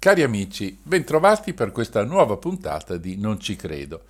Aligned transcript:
Cari 0.00 0.22
amici, 0.22 0.78
bentrovati 0.82 1.52
per 1.52 1.72
questa 1.72 2.04
nuova 2.04 2.38
puntata 2.38 2.96
di 2.96 3.18
Non 3.18 3.38
ci 3.38 3.54
credo. 3.54 4.04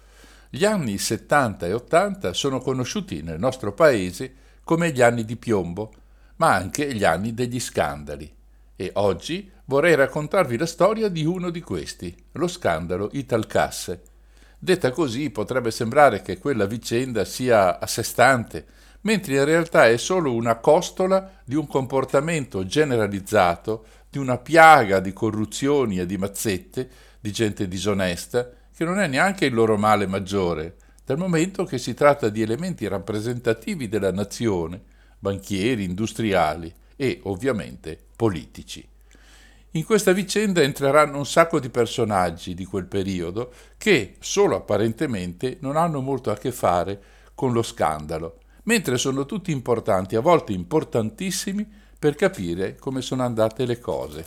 Gli 0.48 0.64
anni 0.64 0.98
70 0.98 1.66
e 1.66 1.72
80 1.72 2.32
sono 2.32 2.60
conosciuti 2.60 3.22
nel 3.22 3.40
nostro 3.40 3.72
paese 3.72 4.32
come 4.62 4.92
gli 4.92 5.02
anni 5.02 5.24
di 5.24 5.34
piombo, 5.34 5.92
ma 6.36 6.54
anche 6.54 6.94
gli 6.94 7.02
anni 7.02 7.34
degli 7.34 7.58
scandali. 7.58 8.32
E 8.76 8.90
oggi 8.94 9.50
vorrei 9.64 9.96
raccontarvi 9.96 10.56
la 10.56 10.66
storia 10.66 11.08
di 11.08 11.24
uno 11.24 11.50
di 11.50 11.60
questi, 11.60 12.16
lo 12.32 12.46
scandalo 12.46 13.08
Italcasse. 13.10 14.02
Detta 14.56 14.92
così 14.92 15.30
potrebbe 15.30 15.72
sembrare 15.72 16.22
che 16.22 16.38
quella 16.38 16.66
vicenda 16.66 17.24
sia 17.24 17.80
a 17.80 17.86
sé 17.88 18.04
stante, 18.04 18.64
mentre 19.02 19.34
in 19.34 19.44
realtà 19.44 19.88
è 19.88 19.96
solo 19.96 20.34
una 20.34 20.56
costola 20.56 21.30
di 21.44 21.54
un 21.54 21.66
comportamento 21.66 22.66
generalizzato, 22.66 23.84
di 24.10 24.18
una 24.18 24.38
piaga 24.38 25.00
di 25.00 25.12
corruzioni 25.12 25.98
e 25.98 26.06
di 26.06 26.18
mazzette, 26.18 26.88
di 27.20 27.32
gente 27.32 27.68
disonesta, 27.68 28.50
che 28.74 28.84
non 28.84 28.98
è 28.98 29.06
neanche 29.06 29.46
il 29.46 29.54
loro 29.54 29.76
male 29.76 30.06
maggiore, 30.06 30.76
dal 31.04 31.18
momento 31.18 31.64
che 31.64 31.78
si 31.78 31.94
tratta 31.94 32.28
di 32.28 32.42
elementi 32.42 32.86
rappresentativi 32.86 33.88
della 33.88 34.12
nazione, 34.12 34.80
banchieri, 35.18 35.84
industriali 35.84 36.72
e 36.96 37.20
ovviamente 37.24 37.98
politici. 38.16 38.86
In 39.74 39.84
questa 39.84 40.12
vicenda 40.12 40.62
entreranno 40.62 41.18
un 41.18 41.26
sacco 41.26 41.60
di 41.60 41.68
personaggi 41.68 42.54
di 42.54 42.64
quel 42.64 42.86
periodo 42.86 43.52
che, 43.78 44.16
solo 44.18 44.56
apparentemente, 44.56 45.58
non 45.60 45.76
hanno 45.76 46.00
molto 46.00 46.30
a 46.32 46.36
che 46.36 46.50
fare 46.50 47.00
con 47.34 47.52
lo 47.52 47.62
scandalo, 47.62 48.39
mentre 48.64 48.98
sono 48.98 49.26
tutti 49.26 49.50
importanti, 49.50 50.16
a 50.16 50.20
volte 50.20 50.52
importantissimi, 50.52 51.66
per 51.98 52.14
capire 52.14 52.76
come 52.76 53.02
sono 53.02 53.22
andate 53.22 53.66
le 53.66 53.78
cose. 53.78 54.26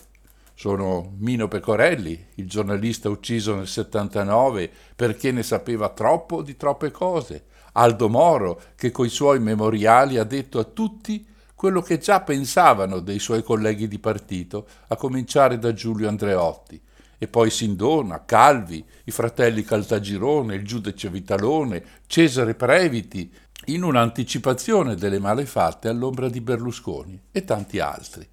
Sono 0.56 1.14
Mino 1.18 1.48
Pecorelli, 1.48 2.28
il 2.36 2.48
giornalista 2.48 3.10
ucciso 3.10 3.56
nel 3.56 3.68
79 3.68 4.70
perché 4.96 5.32
ne 5.32 5.42
sapeva 5.42 5.90
troppo 5.90 6.44
di 6.44 6.56
troppe 6.56 6.92
cose, 6.92 7.46
Aldo 7.74 8.08
Moro, 8.10 8.62
che 8.76 8.92
coi 8.92 9.10
suoi 9.10 9.40
memoriali 9.40 10.18
ha 10.18 10.24
detto 10.24 10.60
a 10.60 10.64
tutti 10.64 11.26
quello 11.56 11.82
che 11.82 11.98
già 11.98 12.22
pensavano 12.22 13.00
dei 13.00 13.20
suoi 13.20 13.42
colleghi 13.42 13.88
di 13.88 13.98
partito, 13.98 14.68
a 14.90 14.96
cominciare 14.96 15.58
da 15.58 15.74
Giulio 15.74 16.10
Andreotti, 16.10 16.80
e 17.18 17.28
poi 17.28 17.50
Sindona, 17.50 18.26
Calvi, 18.26 18.84
i 19.06 19.12
fratelli 19.12 19.64
Caltagirone, 19.64 20.56
il 20.56 20.66
giudice 20.66 21.10
Vitalone, 21.10 21.84
Cesare 22.06 22.54
Previti, 22.54 23.32
in 23.66 23.84
un'anticipazione 23.84 24.96
delle 24.96 25.20
malefatte 25.20 25.88
all'ombra 25.88 26.30
di 26.30 26.42
Berlusconi 26.42 27.22
e 27.32 27.44
tanti 27.44 27.80
altri. 27.80 28.28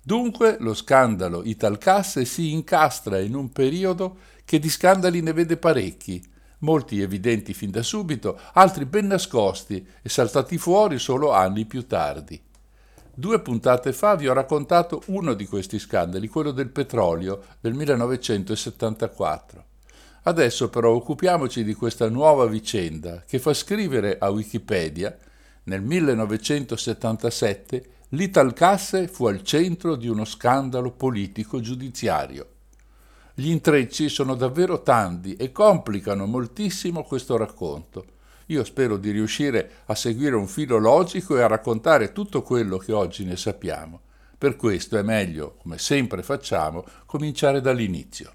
Dunque 0.00 0.56
lo 0.60 0.74
scandalo 0.74 1.42
Italcasse 1.44 2.24
si 2.24 2.52
incastra 2.52 3.20
in 3.20 3.34
un 3.34 3.50
periodo 3.50 4.16
che 4.44 4.58
di 4.58 4.68
scandali 4.68 5.20
ne 5.20 5.32
vede 5.32 5.56
parecchi, 5.56 6.22
molti 6.58 7.00
evidenti 7.00 7.54
fin 7.54 7.70
da 7.70 7.82
subito, 7.82 8.38
altri 8.54 8.84
ben 8.84 9.06
nascosti 9.06 9.86
e 10.02 10.08
saltati 10.08 10.58
fuori 10.58 10.98
solo 10.98 11.32
anni 11.32 11.64
più 11.64 11.86
tardi. 11.86 12.40
Due 13.14 13.40
puntate 13.40 13.92
fa 13.92 14.16
vi 14.16 14.26
ho 14.26 14.32
raccontato 14.32 15.02
uno 15.06 15.34
di 15.34 15.46
questi 15.46 15.78
scandali, 15.78 16.28
quello 16.28 16.50
del 16.50 16.70
petrolio 16.70 17.42
del 17.60 17.74
1974. 17.74 19.64
Adesso 20.24 20.68
però 20.68 20.92
occupiamoci 20.92 21.64
di 21.64 21.74
questa 21.74 22.08
nuova 22.08 22.46
vicenda 22.46 23.24
che 23.26 23.40
fa 23.40 23.52
scrivere 23.52 24.18
a 24.18 24.30
Wikipedia 24.30 25.16
nel 25.64 25.82
1977 25.82 27.84
l'Italcasse 28.10 29.08
fu 29.08 29.26
al 29.26 29.42
centro 29.42 29.96
di 29.96 30.06
uno 30.06 30.24
scandalo 30.24 30.92
politico 30.92 31.60
giudiziario. 31.60 32.46
Gli 33.34 33.48
intrecci 33.48 34.08
sono 34.08 34.36
davvero 34.36 34.82
tanti 34.82 35.34
e 35.34 35.50
complicano 35.50 36.26
moltissimo 36.26 37.02
questo 37.02 37.36
racconto. 37.36 38.04
Io 38.46 38.62
spero 38.62 38.98
di 38.98 39.10
riuscire 39.10 39.78
a 39.86 39.96
seguire 39.96 40.36
un 40.36 40.46
filo 40.46 40.78
logico 40.78 41.36
e 41.36 41.42
a 41.42 41.48
raccontare 41.48 42.12
tutto 42.12 42.42
quello 42.42 42.78
che 42.78 42.92
oggi 42.92 43.24
ne 43.24 43.36
sappiamo. 43.36 44.00
Per 44.38 44.54
questo 44.54 44.96
è 44.98 45.02
meglio, 45.02 45.56
come 45.60 45.78
sempre 45.78 46.22
facciamo, 46.22 46.84
cominciare 47.06 47.60
dall'inizio. 47.60 48.34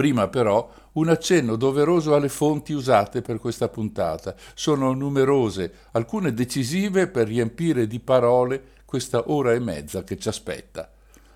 Prima 0.00 0.28
però 0.28 0.66
un 0.92 1.10
accenno 1.10 1.56
doveroso 1.56 2.14
alle 2.14 2.30
fonti 2.30 2.72
usate 2.72 3.20
per 3.20 3.38
questa 3.38 3.68
puntata. 3.68 4.34
Sono 4.54 4.94
numerose, 4.94 5.74
alcune 5.90 6.32
decisive 6.32 7.06
per 7.06 7.26
riempire 7.26 7.86
di 7.86 8.00
parole 8.00 8.62
questa 8.86 9.24
ora 9.26 9.52
e 9.52 9.58
mezza 9.58 10.02
che 10.02 10.16
ci 10.16 10.28
aspetta. 10.28 10.90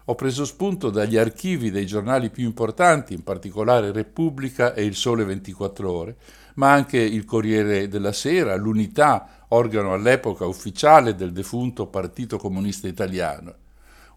Ho 0.07 0.15
preso 0.15 0.47
spunto 0.47 0.89
dagli 0.89 1.19
archivi 1.19 1.71
dei 1.71 1.85
giornali 1.85 2.31
più 2.31 2.45
importanti, 2.45 3.13
in 3.13 3.23
particolare 3.23 3.93
Repubblica 3.93 4.73
e 4.73 4.85
Il 4.85 4.95
Sole 4.95 5.25
24 5.25 5.93
Ore, 5.93 6.17
ma 6.55 6.73
anche 6.73 6.97
il 6.97 7.27
Corriere 7.27 7.87
della 7.87 8.13
Sera, 8.13 8.57
l'Unità, 8.57 9.45
organo 9.49 9.93
all'epoca 9.93 10.47
ufficiale 10.47 11.15
del 11.15 11.33
defunto 11.33 11.89
Partito 11.89 12.39
Comunista 12.39 12.89
Italiano. 12.89 13.57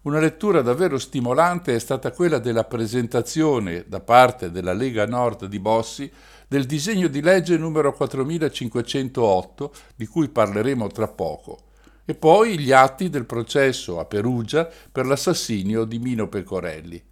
Una 0.08 0.20
lettura 0.20 0.62
davvero 0.62 0.96
stimolante 0.96 1.74
è 1.74 1.78
stata 1.78 2.12
quella 2.12 2.38
della 2.38 2.64
presentazione 2.64 3.84
da 3.86 4.00
parte 4.00 4.50
della 4.50 4.72
Lega 4.72 5.04
Nord 5.04 5.44
di 5.44 5.58
Bossi 5.58 6.10
del 6.48 6.64
disegno 6.64 7.08
di 7.08 7.20
legge 7.20 7.58
numero 7.58 7.92
4508, 7.92 9.74
di 9.96 10.06
cui 10.06 10.30
parleremo 10.30 10.86
tra 10.86 11.08
poco, 11.08 11.58
e 12.06 12.14
poi 12.14 12.58
gli 12.58 12.72
atti 12.72 13.10
del 13.10 13.26
processo 13.26 14.00
a 14.00 14.06
Perugia 14.06 14.66
per 14.90 15.04
l'assassinio 15.04 15.84
di 15.84 15.98
Mino 15.98 16.26
Pecorelli. 16.26 17.02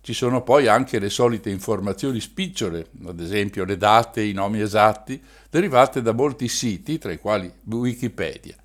Ci 0.00 0.14
sono 0.14 0.42
poi 0.42 0.68
anche 0.68 0.98
le 0.98 1.10
solite 1.10 1.50
informazioni 1.50 2.18
spicciole, 2.18 2.86
ad 3.04 3.20
esempio 3.20 3.66
le 3.66 3.76
date 3.76 4.22
e 4.22 4.28
i 4.28 4.32
nomi 4.32 4.62
esatti, 4.62 5.22
derivate 5.50 6.00
da 6.00 6.12
molti 6.12 6.48
siti, 6.48 6.96
tra 6.96 7.12
i 7.12 7.18
quali 7.18 7.52
Wikipedia. 7.64 8.56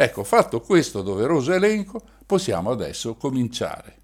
Ecco, 0.00 0.22
fatto 0.22 0.60
questo 0.60 1.02
doveroso 1.02 1.52
elenco, 1.52 2.00
possiamo 2.24 2.70
adesso 2.70 3.16
cominciare. 3.16 3.96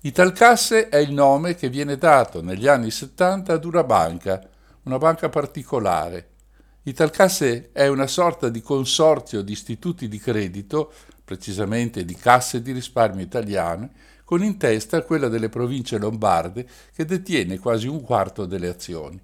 Italcasse 0.00 0.88
è 0.88 0.96
il 0.96 1.12
nome 1.12 1.54
che 1.54 1.68
viene 1.68 1.98
dato 1.98 2.40
negli 2.40 2.66
anni 2.66 2.90
70 2.90 3.52
ad 3.52 3.66
una 3.66 3.84
banca, 3.84 4.42
una 4.84 4.96
banca 4.96 5.28
particolare. 5.28 6.30
Italcasse 6.84 7.72
è 7.72 7.88
una 7.88 8.06
sorta 8.06 8.48
di 8.48 8.62
consorzio 8.62 9.42
di 9.42 9.52
istituti 9.52 10.08
di 10.08 10.16
credito, 10.16 10.90
precisamente 11.22 12.06
di 12.06 12.14
casse 12.14 12.62
di 12.62 12.72
risparmio 12.72 13.22
italiane, 13.22 13.90
con 14.24 14.42
in 14.42 14.56
testa 14.56 15.02
quella 15.02 15.28
delle 15.28 15.50
province 15.50 15.98
lombarde 15.98 16.66
che 16.90 17.04
detiene 17.04 17.58
quasi 17.58 17.86
un 17.86 18.00
quarto 18.00 18.46
delle 18.46 18.68
azioni. 18.68 19.20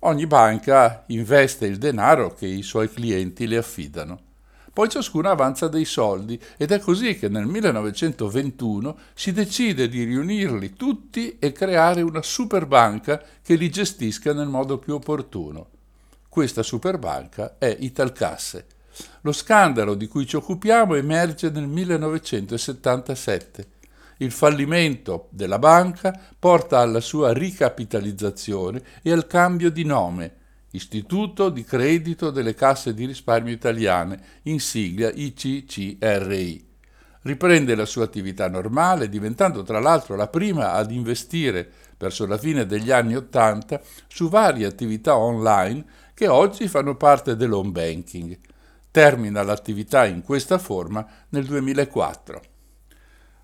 Ogni 0.00 0.26
banca 0.26 1.04
investe 1.06 1.66
il 1.66 1.78
denaro 1.78 2.34
che 2.34 2.46
i 2.46 2.62
suoi 2.62 2.90
clienti 2.90 3.46
le 3.46 3.58
affidano. 3.58 4.32
Poi 4.74 4.88
ciascuna 4.88 5.30
avanza 5.30 5.68
dei 5.68 5.84
soldi 5.84 6.36
ed 6.56 6.72
è 6.72 6.80
così 6.80 7.16
che 7.16 7.28
nel 7.28 7.46
1921 7.46 8.96
si 9.14 9.30
decide 9.30 9.88
di 9.88 10.02
riunirli 10.02 10.74
tutti 10.74 11.36
e 11.38 11.52
creare 11.52 12.02
una 12.02 12.22
superbanca 12.22 13.22
che 13.40 13.54
li 13.54 13.70
gestisca 13.70 14.32
nel 14.32 14.48
modo 14.48 14.78
più 14.78 14.94
opportuno. 14.94 15.68
Questa 16.28 16.64
superbanca 16.64 17.54
è 17.56 17.76
Italcasse. 17.78 18.66
Lo 19.20 19.30
scandalo 19.30 19.94
di 19.94 20.08
cui 20.08 20.26
ci 20.26 20.34
occupiamo 20.34 20.96
emerge 20.96 21.50
nel 21.50 21.68
1977. 21.68 23.66
Il 24.16 24.32
fallimento 24.32 25.28
della 25.30 25.60
banca 25.60 26.20
porta 26.36 26.80
alla 26.80 27.00
sua 27.00 27.32
ricapitalizzazione 27.32 28.82
e 29.02 29.12
al 29.12 29.28
cambio 29.28 29.70
di 29.70 29.84
nome 29.84 30.42
Istituto 30.74 31.50
di 31.50 31.62
Credito 31.62 32.30
delle 32.30 32.54
Casse 32.54 32.94
di 32.94 33.06
Risparmio 33.06 33.52
Italiane, 33.52 34.20
in 34.42 34.58
sigla 34.58 35.08
ICCRI. 35.08 36.66
Riprende 37.22 37.74
la 37.76 37.86
sua 37.86 38.04
attività 38.04 38.48
normale, 38.48 39.08
diventando 39.08 39.62
tra 39.62 39.78
l'altro 39.78 40.16
la 40.16 40.26
prima 40.26 40.72
ad 40.72 40.90
investire 40.90 41.70
verso 41.96 42.26
la 42.26 42.36
fine 42.36 42.66
degli 42.66 42.90
anni 42.90 43.14
Ottanta 43.14 43.80
su 44.08 44.28
varie 44.28 44.66
attività 44.66 45.16
online 45.16 45.84
che 46.12 46.26
oggi 46.26 46.66
fanno 46.66 46.96
parte 46.96 47.36
dell'home 47.36 47.70
banking. 47.70 48.38
termina 48.90 49.42
l'attività 49.42 50.06
in 50.06 50.22
questa 50.22 50.58
forma 50.58 51.06
nel 51.30 51.46
2004. 51.46 52.42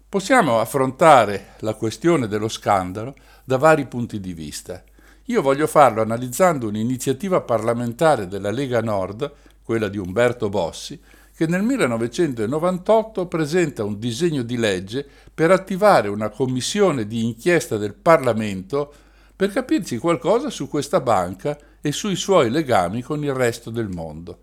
Possiamo 0.09 0.59
affrontare 0.59 1.55
la 1.61 1.75
questione 1.75 2.27
dello 2.27 2.49
scandalo 2.49 3.15
da 3.45 3.57
vari 3.57 3.87
punti 3.87 4.21
di 4.21 4.33
vista. 4.33 4.83
Io 5.31 5.43
voglio 5.43 5.69
farlo 5.69 6.03
analizzando 6.03 6.67
un'iniziativa 6.67 7.41
parlamentare 7.41 8.27
della 8.27 8.51
Lega 8.51 8.81
Nord, 8.81 9.33
quella 9.63 9.87
di 9.87 9.97
Umberto 9.97 10.49
Bossi, 10.49 11.01
che 11.33 11.47
nel 11.47 11.63
1998 11.63 13.29
presenta 13.29 13.85
un 13.85 14.01
disegno 14.01 14.43
di 14.43 14.57
legge 14.57 15.07
per 15.33 15.53
attivare 15.53 16.09
una 16.09 16.31
commissione 16.31 17.07
di 17.07 17.25
inchiesta 17.25 17.77
del 17.77 17.95
Parlamento 17.95 18.93
per 19.37 19.53
capirci 19.53 19.99
qualcosa 19.99 20.51
su 20.51 20.69
questa 20.69 21.01
banca 21.01 21.57
e 21.81 21.93
sui 21.93 22.17
suoi 22.17 22.51
legami 22.51 23.01
con 23.01 23.23
il 23.23 23.33
resto 23.33 23.71
del 23.71 23.89
mondo. 23.89 24.41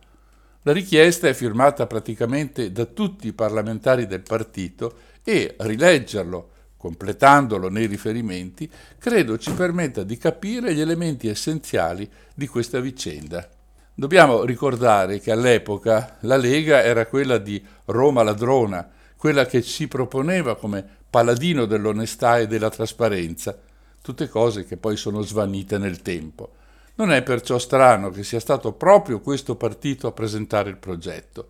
La 0.61 0.71
richiesta 0.71 1.27
è 1.27 1.33
firmata 1.33 1.85
praticamente 1.85 2.71
da 2.71 2.85
tutti 2.85 3.27
i 3.27 3.33
parlamentari 3.33 4.07
del 4.07 4.21
partito 4.21 4.93
e 5.21 5.53
rileggerlo, 5.59 6.51
completandolo 6.87 7.67
nei 7.67 7.85
riferimenti, 7.85 8.69
credo 8.97 9.37
ci 9.37 9.51
permetta 9.51 10.03
di 10.03 10.17
capire 10.17 10.73
gli 10.73 10.79
elementi 10.79 11.27
essenziali 11.27 12.09
di 12.33 12.47
questa 12.47 12.79
vicenda. 12.79 13.45
Dobbiamo 13.93 14.45
ricordare 14.45 15.19
che 15.19 15.31
all'epoca 15.31 16.15
la 16.21 16.37
Lega 16.37 16.81
era 16.83 17.05
quella 17.07 17.39
di 17.39 17.61
Roma 17.85 18.23
ladrona, 18.23 18.89
quella 19.17 19.45
che 19.45 19.61
si 19.61 19.89
proponeva 19.89 20.55
come 20.55 20.85
paladino 21.09 21.65
dell'onestà 21.65 22.37
e 22.37 22.47
della 22.47 22.69
trasparenza, 22.69 23.57
tutte 24.01 24.29
cose 24.29 24.63
che 24.63 24.77
poi 24.77 24.95
sono 24.95 25.21
svanite 25.21 25.77
nel 25.77 26.01
tempo. 26.01 26.51
Non 26.95 27.11
è 27.11 27.21
perciò 27.21 27.57
strano 27.57 28.11
che 28.11 28.23
sia 28.23 28.39
stato 28.39 28.71
proprio 28.71 29.19
questo 29.19 29.55
partito 29.55 30.07
a 30.07 30.13
presentare 30.13 30.69
il 30.69 30.77
progetto. 30.77 31.49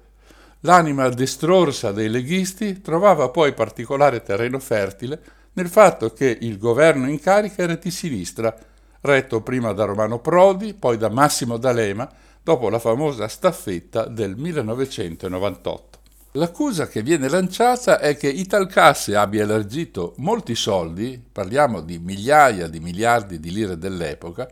L'anima 0.61 1.07
destrorsa 1.09 1.91
dei 1.91 2.09
leghisti 2.09 2.81
trovava 2.81 3.29
poi 3.29 3.53
particolare 3.53 4.23
terreno 4.23 4.59
fertile 4.59 5.21
nel 5.53 5.69
fatto 5.69 6.11
che 6.11 6.37
il 6.41 6.57
governo 6.57 7.09
in 7.09 7.19
carica 7.19 7.63
era 7.63 7.75
di 7.75 7.91
sinistra, 7.91 8.55
retto 9.01 9.41
prima 9.41 9.71
da 9.73 9.85
Romano 9.85 10.19
Prodi, 10.19 10.73
poi 10.73 10.97
da 10.97 11.09
Massimo 11.09 11.57
D'Alema, 11.57 12.09
dopo 12.43 12.69
la 12.69 12.79
famosa 12.79 13.27
staffetta 13.27 14.05
del 14.05 14.35
1998. 14.35 15.99
L'accusa 16.33 16.87
che 16.87 17.01
viene 17.01 17.29
lanciata 17.29 17.99
è 17.99 18.15
che 18.15 18.27
Italcasse 18.27 19.15
abbia 19.15 19.43
elargito 19.43 20.13
molti 20.17 20.53
soldi, 20.53 21.21
parliamo 21.31 21.81
di 21.81 21.97
migliaia 21.97 22.67
di 22.67 22.79
miliardi 22.79 23.39
di 23.39 23.51
lire 23.51 23.77
dell'epoca, 23.77 24.47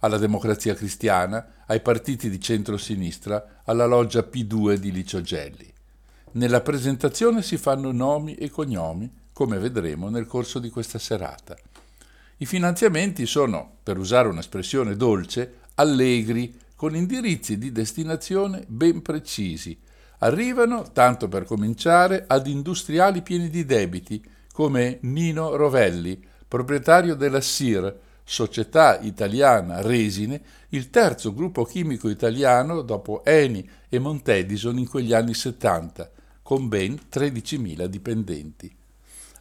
alla 0.00 0.18
democrazia 0.18 0.74
cristiana, 0.74 1.64
ai 1.66 1.80
partiti 1.80 2.30
di 2.30 2.40
centro-sinistra, 2.40 3.62
alla 3.64 3.86
loggia 3.86 4.20
P2 4.20 4.74
di 4.74 4.92
Licio 4.92 5.20
Gelli. 5.20 5.72
Nella 6.32 6.60
presentazione 6.60 7.42
si 7.42 7.56
fanno 7.56 7.90
nomi 7.90 8.34
e 8.34 8.50
cognomi, 8.50 9.10
come 9.32 9.58
vedremo 9.58 10.08
nel 10.08 10.26
corso 10.26 10.58
di 10.58 10.70
questa 10.70 10.98
serata. 10.98 11.56
I 12.38 12.46
finanziamenti 12.46 13.26
sono, 13.26 13.78
per 13.82 13.98
usare 13.98 14.28
un'espressione 14.28 14.94
dolce, 14.94 15.54
allegri, 15.74 16.56
con 16.76 16.94
indirizzi 16.94 17.58
di 17.58 17.72
destinazione 17.72 18.64
ben 18.68 19.02
precisi. 19.02 19.76
Arrivano, 20.18 20.92
tanto 20.92 21.26
per 21.28 21.44
cominciare, 21.44 22.24
ad 22.26 22.46
industriali 22.46 23.22
pieni 23.22 23.48
di 23.48 23.64
debiti, 23.64 24.24
come 24.52 24.98
Nino 25.02 25.56
Rovelli, 25.56 26.24
proprietario 26.46 27.14
della 27.14 27.40
SIR, 27.40 27.96
Società 28.30 28.98
Italiana 29.00 29.80
Resine, 29.80 30.42
il 30.68 30.90
terzo 30.90 31.32
gruppo 31.32 31.64
chimico 31.64 32.10
italiano 32.10 32.82
dopo 32.82 33.24
Eni 33.24 33.66
e 33.88 33.98
Montedison 33.98 34.76
in 34.76 34.86
quegli 34.86 35.14
anni 35.14 35.32
70, 35.32 36.10
con 36.42 36.68
ben 36.68 36.98
13.000 37.10 37.86
dipendenti. 37.86 38.70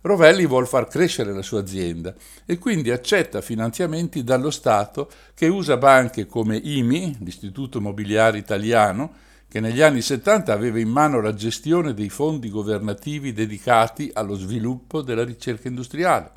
Rovelli 0.04 0.45
vuol 0.45 0.69
far 0.69 0.88
crescere 0.88 1.34
la 1.34 1.42
sua 1.42 1.60
azienda 1.60 2.16
e 2.45 2.57
quindi 2.57 2.89
accetta 2.89 3.42
finanziamenti 3.42 4.24
dallo 4.24 4.51
Stato 4.51 5.12
che 5.34 5.50
usa 5.50 5.75
banche 5.75 6.25
come 6.25 6.56
IMI, 6.56 7.18
l'Istituto 7.19 7.81
Mobiliare 7.81 8.38
Italiano, 8.38 9.12
che 9.50 9.60
negli 9.60 9.81
anni 9.81 10.01
70 10.01 10.54
aveva 10.54 10.80
in 10.80 10.89
mano 10.89 11.19
la 11.19 11.34
gestione 11.34 11.94
dei 11.94 12.10
fondi 12.10 12.50
governativi 12.50 13.34
dedicati 13.34 14.10
allo 14.13 14.36
sviluppo 14.36 15.01
della 15.01 15.25
ricerca 15.25 15.68
industriale. 15.68 16.31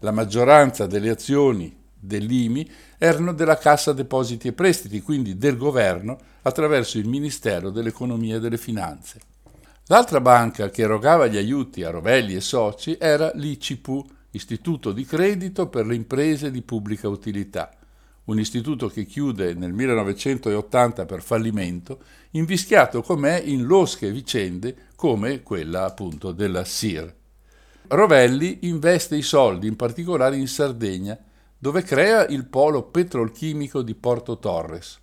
La 0.00 0.10
maggioranza 0.12 0.86
delle 0.86 1.10
azioni 1.10 1.76
dell'IMI 1.98 2.68
erano 2.96 3.32
della 3.34 3.58
Cassa 3.58 3.92
Depositi 3.92 4.48
e 4.48 4.52
Prestiti, 4.52 5.02
quindi 5.02 5.36
del 5.36 5.56
governo, 5.58 6.18
attraverso 6.42 6.98
il 6.98 7.06
Ministero 7.06 7.70
dell'Economia 7.70 8.36
e 8.36 8.40
delle 8.40 8.56
Finanze. 8.56 9.20
L'altra 9.86 10.20
banca 10.20 10.70
che 10.70 10.82
erogava 10.82 11.26
gli 11.26 11.36
aiuti 11.36 11.82
a 11.82 11.90
Rovelli 11.90 12.34
e 12.34 12.40
soci 12.40 12.96
era 12.98 13.30
l'ICIPU, 13.34 14.06
Istituto 14.30 14.92
di 14.92 15.04
Credito 15.04 15.68
per 15.68 15.84
le 15.84 15.96
Imprese 15.96 16.50
di 16.50 16.62
Pubblica 16.62 17.08
Utilità, 17.08 17.70
un 18.24 18.38
istituto 18.38 18.88
che 18.88 19.04
chiude 19.04 19.54
nel 19.54 19.72
1980 19.72 21.04
per 21.04 21.20
fallimento, 21.20 21.98
invischiato 22.30 23.02
com'è 23.02 23.42
in 23.44 23.64
losche 23.64 24.12
vicende 24.12 24.76
come 24.94 25.42
quella 25.42 25.84
appunto 25.84 26.30
della 26.30 26.64
SIR. 26.64 27.18
Rovelli 27.92 28.58
investe 28.62 29.16
i 29.16 29.22
soldi 29.22 29.66
in 29.66 29.74
particolare 29.74 30.36
in 30.36 30.46
Sardegna, 30.46 31.18
dove 31.58 31.82
crea 31.82 32.24
il 32.28 32.46
polo 32.46 32.84
petrolchimico 32.84 33.82
di 33.82 33.96
Porto 33.96 34.38
Torres. 34.38 35.00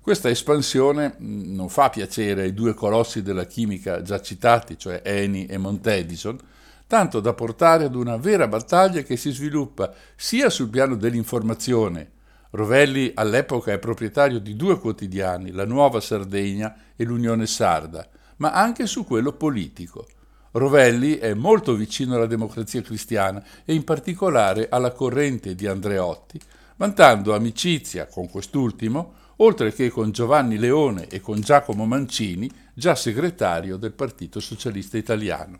Questa 0.00 0.30
espansione 0.30 1.14
mm, 1.20 1.54
non 1.54 1.68
fa 1.68 1.90
piacere 1.90 2.44
ai 2.44 2.54
due 2.54 2.72
colossi 2.72 3.20
della 3.20 3.44
chimica 3.44 4.00
già 4.00 4.18
citati, 4.22 4.78
cioè 4.78 5.02
Eni 5.04 5.44
e 5.44 5.58
Montedison, 5.58 6.38
tanto 6.86 7.20
da 7.20 7.34
portare 7.34 7.84
ad 7.84 7.94
una 7.94 8.16
vera 8.16 8.48
battaglia 8.48 9.02
che 9.02 9.18
si 9.18 9.30
sviluppa 9.30 9.92
sia 10.16 10.48
sul 10.48 10.70
piano 10.70 10.96
dell'informazione. 10.96 12.12
Rovelli 12.52 13.12
all'epoca 13.14 13.72
è 13.72 13.78
proprietario 13.78 14.38
di 14.38 14.56
due 14.56 14.78
quotidiani, 14.78 15.50
La 15.50 15.66
Nuova 15.66 16.00
Sardegna 16.00 16.74
e 16.96 17.04
l'Unione 17.04 17.46
Sarda, 17.46 18.08
ma 18.36 18.52
anche 18.52 18.86
su 18.86 19.04
quello 19.04 19.32
politico. 19.32 20.06
Rovelli 20.52 21.16
è 21.16 21.34
molto 21.34 21.74
vicino 21.74 22.14
alla 22.14 22.26
democrazia 22.26 22.82
cristiana 22.82 23.42
e 23.64 23.74
in 23.74 23.84
particolare 23.84 24.68
alla 24.70 24.92
corrente 24.92 25.54
di 25.54 25.66
Andreotti, 25.66 26.40
vantando 26.76 27.34
amicizia 27.34 28.06
con 28.06 28.28
quest'ultimo 28.28 29.20
oltre 29.36 29.72
che 29.72 29.90
con 29.90 30.10
Giovanni 30.10 30.58
Leone 30.58 31.08
e 31.08 31.20
con 31.20 31.40
Giacomo 31.40 31.84
Mancini, 31.84 32.50
già 32.74 32.94
segretario 32.94 33.76
del 33.76 33.92
Partito 33.92 34.40
Socialista 34.40 34.96
Italiano. 34.96 35.58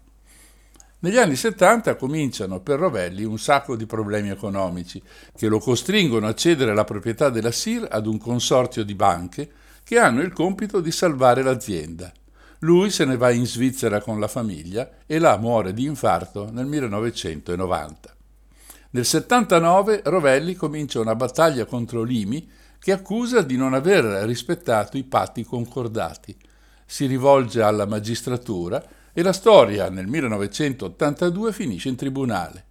Negli 1.00 1.16
anni 1.16 1.34
70 1.34 1.96
cominciano 1.96 2.60
per 2.60 2.78
Rovelli 2.78 3.24
un 3.24 3.38
sacco 3.38 3.74
di 3.74 3.86
problemi 3.86 4.28
economici 4.28 5.02
che 5.36 5.48
lo 5.48 5.58
costringono 5.58 6.28
a 6.28 6.34
cedere 6.34 6.74
la 6.74 6.84
proprietà 6.84 7.28
della 7.28 7.50
SIR 7.50 7.88
ad 7.90 8.06
un 8.06 8.18
consorzio 8.18 8.84
di 8.84 8.94
banche 8.94 9.50
che 9.82 9.98
hanno 9.98 10.20
il 10.20 10.32
compito 10.32 10.80
di 10.80 10.92
salvare 10.92 11.42
l'azienda. 11.42 12.12
Lui 12.64 12.90
se 12.90 13.04
ne 13.04 13.16
va 13.16 13.30
in 13.30 13.44
Svizzera 13.44 14.00
con 14.00 14.20
la 14.20 14.28
famiglia 14.28 14.88
e 15.04 15.18
là 15.18 15.36
muore 15.36 15.72
di 15.72 15.84
infarto 15.84 16.48
nel 16.52 16.66
1990. 16.66 18.16
Nel 18.90 19.04
79 19.04 20.02
Rovelli 20.04 20.54
comincia 20.54 21.00
una 21.00 21.16
battaglia 21.16 21.64
contro 21.64 22.04
l'IMI 22.04 22.48
che 22.78 22.92
accusa 22.92 23.42
di 23.42 23.56
non 23.56 23.74
aver 23.74 24.04
rispettato 24.26 24.96
i 24.96 25.02
patti 25.02 25.42
concordati. 25.44 26.36
Si 26.86 27.06
rivolge 27.06 27.62
alla 27.62 27.86
magistratura 27.86 28.84
e 29.12 29.22
la 29.22 29.32
storia 29.32 29.88
nel 29.90 30.06
1982 30.06 31.52
finisce 31.52 31.88
in 31.88 31.96
tribunale. 31.96 32.66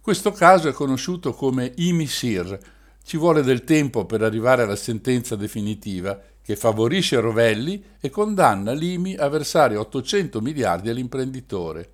Questo 0.00 0.30
caso 0.30 0.68
è 0.68 0.72
conosciuto 0.72 1.32
come 1.32 1.72
IMISIR. 1.74 2.58
Ci 3.02 3.16
vuole 3.16 3.42
del 3.42 3.64
tempo 3.64 4.04
per 4.04 4.22
arrivare 4.22 4.62
alla 4.62 4.76
sentenza 4.76 5.34
definitiva 5.34 6.16
che 6.42 6.56
favorisce 6.56 7.20
Rovelli 7.20 7.82
e 8.00 8.10
condanna 8.10 8.72
l'IMI 8.72 9.16
a 9.16 9.28
versare 9.28 9.76
800 9.76 10.40
miliardi 10.40 10.90
all'imprenditore. 10.90 11.90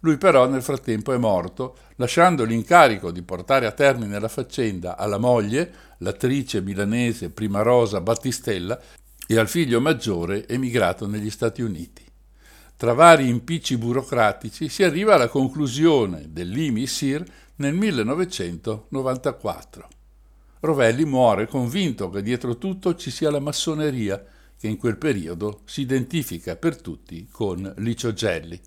Lui 0.00 0.18
però 0.18 0.48
nel 0.48 0.62
frattempo 0.62 1.12
è 1.12 1.16
morto, 1.16 1.76
lasciando 1.96 2.44
l'incarico 2.44 3.10
di 3.10 3.22
portare 3.22 3.66
a 3.66 3.72
termine 3.72 4.18
la 4.18 4.28
faccenda 4.28 4.96
alla 4.96 5.18
moglie, 5.18 5.72
l'attrice 5.98 6.60
milanese 6.60 7.30
Prima 7.30 7.62
Rosa 7.62 8.00
Battistella, 8.00 8.78
e 9.26 9.38
al 9.38 9.48
figlio 9.48 9.80
maggiore 9.80 10.46
emigrato 10.46 11.06
negli 11.06 11.30
Stati 11.30 11.62
Uniti. 11.62 12.04
Tra 12.76 12.92
vari 12.92 13.28
impicci 13.28 13.78
burocratici 13.78 14.68
si 14.68 14.84
arriva 14.84 15.14
alla 15.14 15.28
conclusione 15.28 16.26
dell'IMI-SIR 16.28 17.24
nel 17.56 17.74
1994. 17.74 19.88
Rovelli 20.66 21.04
muore 21.04 21.46
convinto 21.46 22.10
che 22.10 22.22
dietro 22.22 22.58
tutto 22.58 22.96
ci 22.96 23.10
sia 23.12 23.30
la 23.30 23.38
massoneria, 23.38 24.22
che 24.58 24.66
in 24.66 24.76
quel 24.76 24.98
periodo 24.98 25.60
si 25.64 25.82
identifica 25.82 26.56
per 26.56 26.80
tutti 26.80 27.28
con 27.30 27.72
Licio 27.78 28.12
Gelli. 28.12 28.60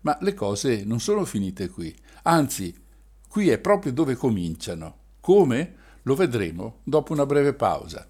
Ma 0.00 0.16
le 0.22 0.32
cose 0.32 0.84
non 0.84 1.00
sono 1.00 1.24
finite 1.26 1.68
qui, 1.68 1.94
anzi, 2.22 2.74
qui 3.28 3.50
è 3.50 3.58
proprio 3.58 3.92
dove 3.92 4.14
cominciano. 4.14 4.96
Come? 5.20 5.74
Lo 6.02 6.14
vedremo 6.14 6.80
dopo 6.82 7.12
una 7.12 7.26
breve 7.26 7.52
pausa. 7.52 8.08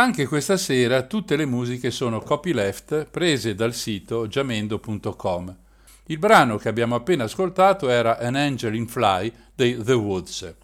Anche 0.00 0.26
questa 0.26 0.56
sera 0.56 1.02
tutte 1.02 1.36
le 1.36 1.44
musiche 1.44 1.90
sono 1.90 2.20
copyleft 2.20 3.04
prese 3.10 3.54
dal 3.54 3.74
sito 3.74 4.26
jamendo.com. 4.26 5.56
Il 6.06 6.18
brano 6.18 6.56
che 6.56 6.70
abbiamo 6.70 6.94
appena 6.94 7.24
ascoltato 7.24 7.86
era 7.90 8.16
An 8.16 8.34
Angel 8.34 8.74
in 8.74 8.88
Fly 8.88 9.30
dei 9.54 9.76
The 9.76 9.92
Woods. 9.92 10.54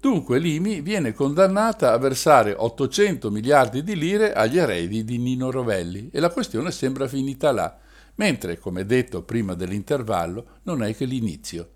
Dunque 0.00 0.40
Limi 0.40 0.80
viene 0.80 1.12
condannata 1.12 1.92
a 1.92 1.98
versare 1.98 2.56
800 2.58 3.30
miliardi 3.30 3.84
di 3.84 3.94
lire 3.94 4.32
agli 4.32 4.58
eredi 4.58 5.04
di 5.04 5.16
Nino 5.16 5.52
Rovelli 5.52 6.10
e 6.12 6.18
la 6.18 6.30
questione 6.30 6.72
sembra 6.72 7.06
finita 7.06 7.52
là, 7.52 7.78
mentre, 8.16 8.58
come 8.58 8.84
detto 8.84 9.22
prima 9.22 9.54
dell'intervallo, 9.54 10.58
non 10.64 10.82
è 10.82 10.92
che 10.96 11.04
l'inizio. 11.04 11.68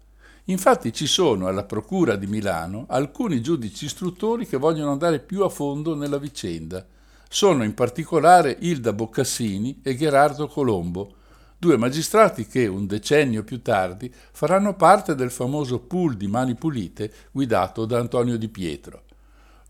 Infatti 0.46 0.92
ci 0.92 1.06
sono 1.06 1.46
alla 1.46 1.62
Procura 1.62 2.16
di 2.16 2.26
Milano 2.26 2.86
alcuni 2.88 3.40
giudici 3.40 3.84
istruttori 3.84 4.44
che 4.44 4.56
vogliono 4.56 4.90
andare 4.90 5.20
più 5.20 5.44
a 5.44 5.48
fondo 5.48 5.94
nella 5.94 6.18
vicenda. 6.18 6.84
Sono 7.28 7.64
in 7.64 7.74
particolare 7.74 8.56
Ilda 8.60 8.92
Boccassini 8.92 9.80
e 9.82 9.96
Gerardo 9.96 10.46
Colombo, 10.46 11.14
due 11.58 11.76
magistrati 11.76 12.46
che 12.46 12.66
un 12.66 12.86
decennio 12.86 13.42
più 13.42 13.62
tardi 13.62 14.12
faranno 14.32 14.74
parte 14.74 15.14
del 15.14 15.30
famoso 15.30 15.80
pool 15.80 16.16
di 16.16 16.28
mani 16.28 16.54
pulite 16.54 17.12
guidato 17.32 17.84
da 17.84 17.98
Antonio 17.98 18.36
Di 18.36 18.48
Pietro. 18.48 19.02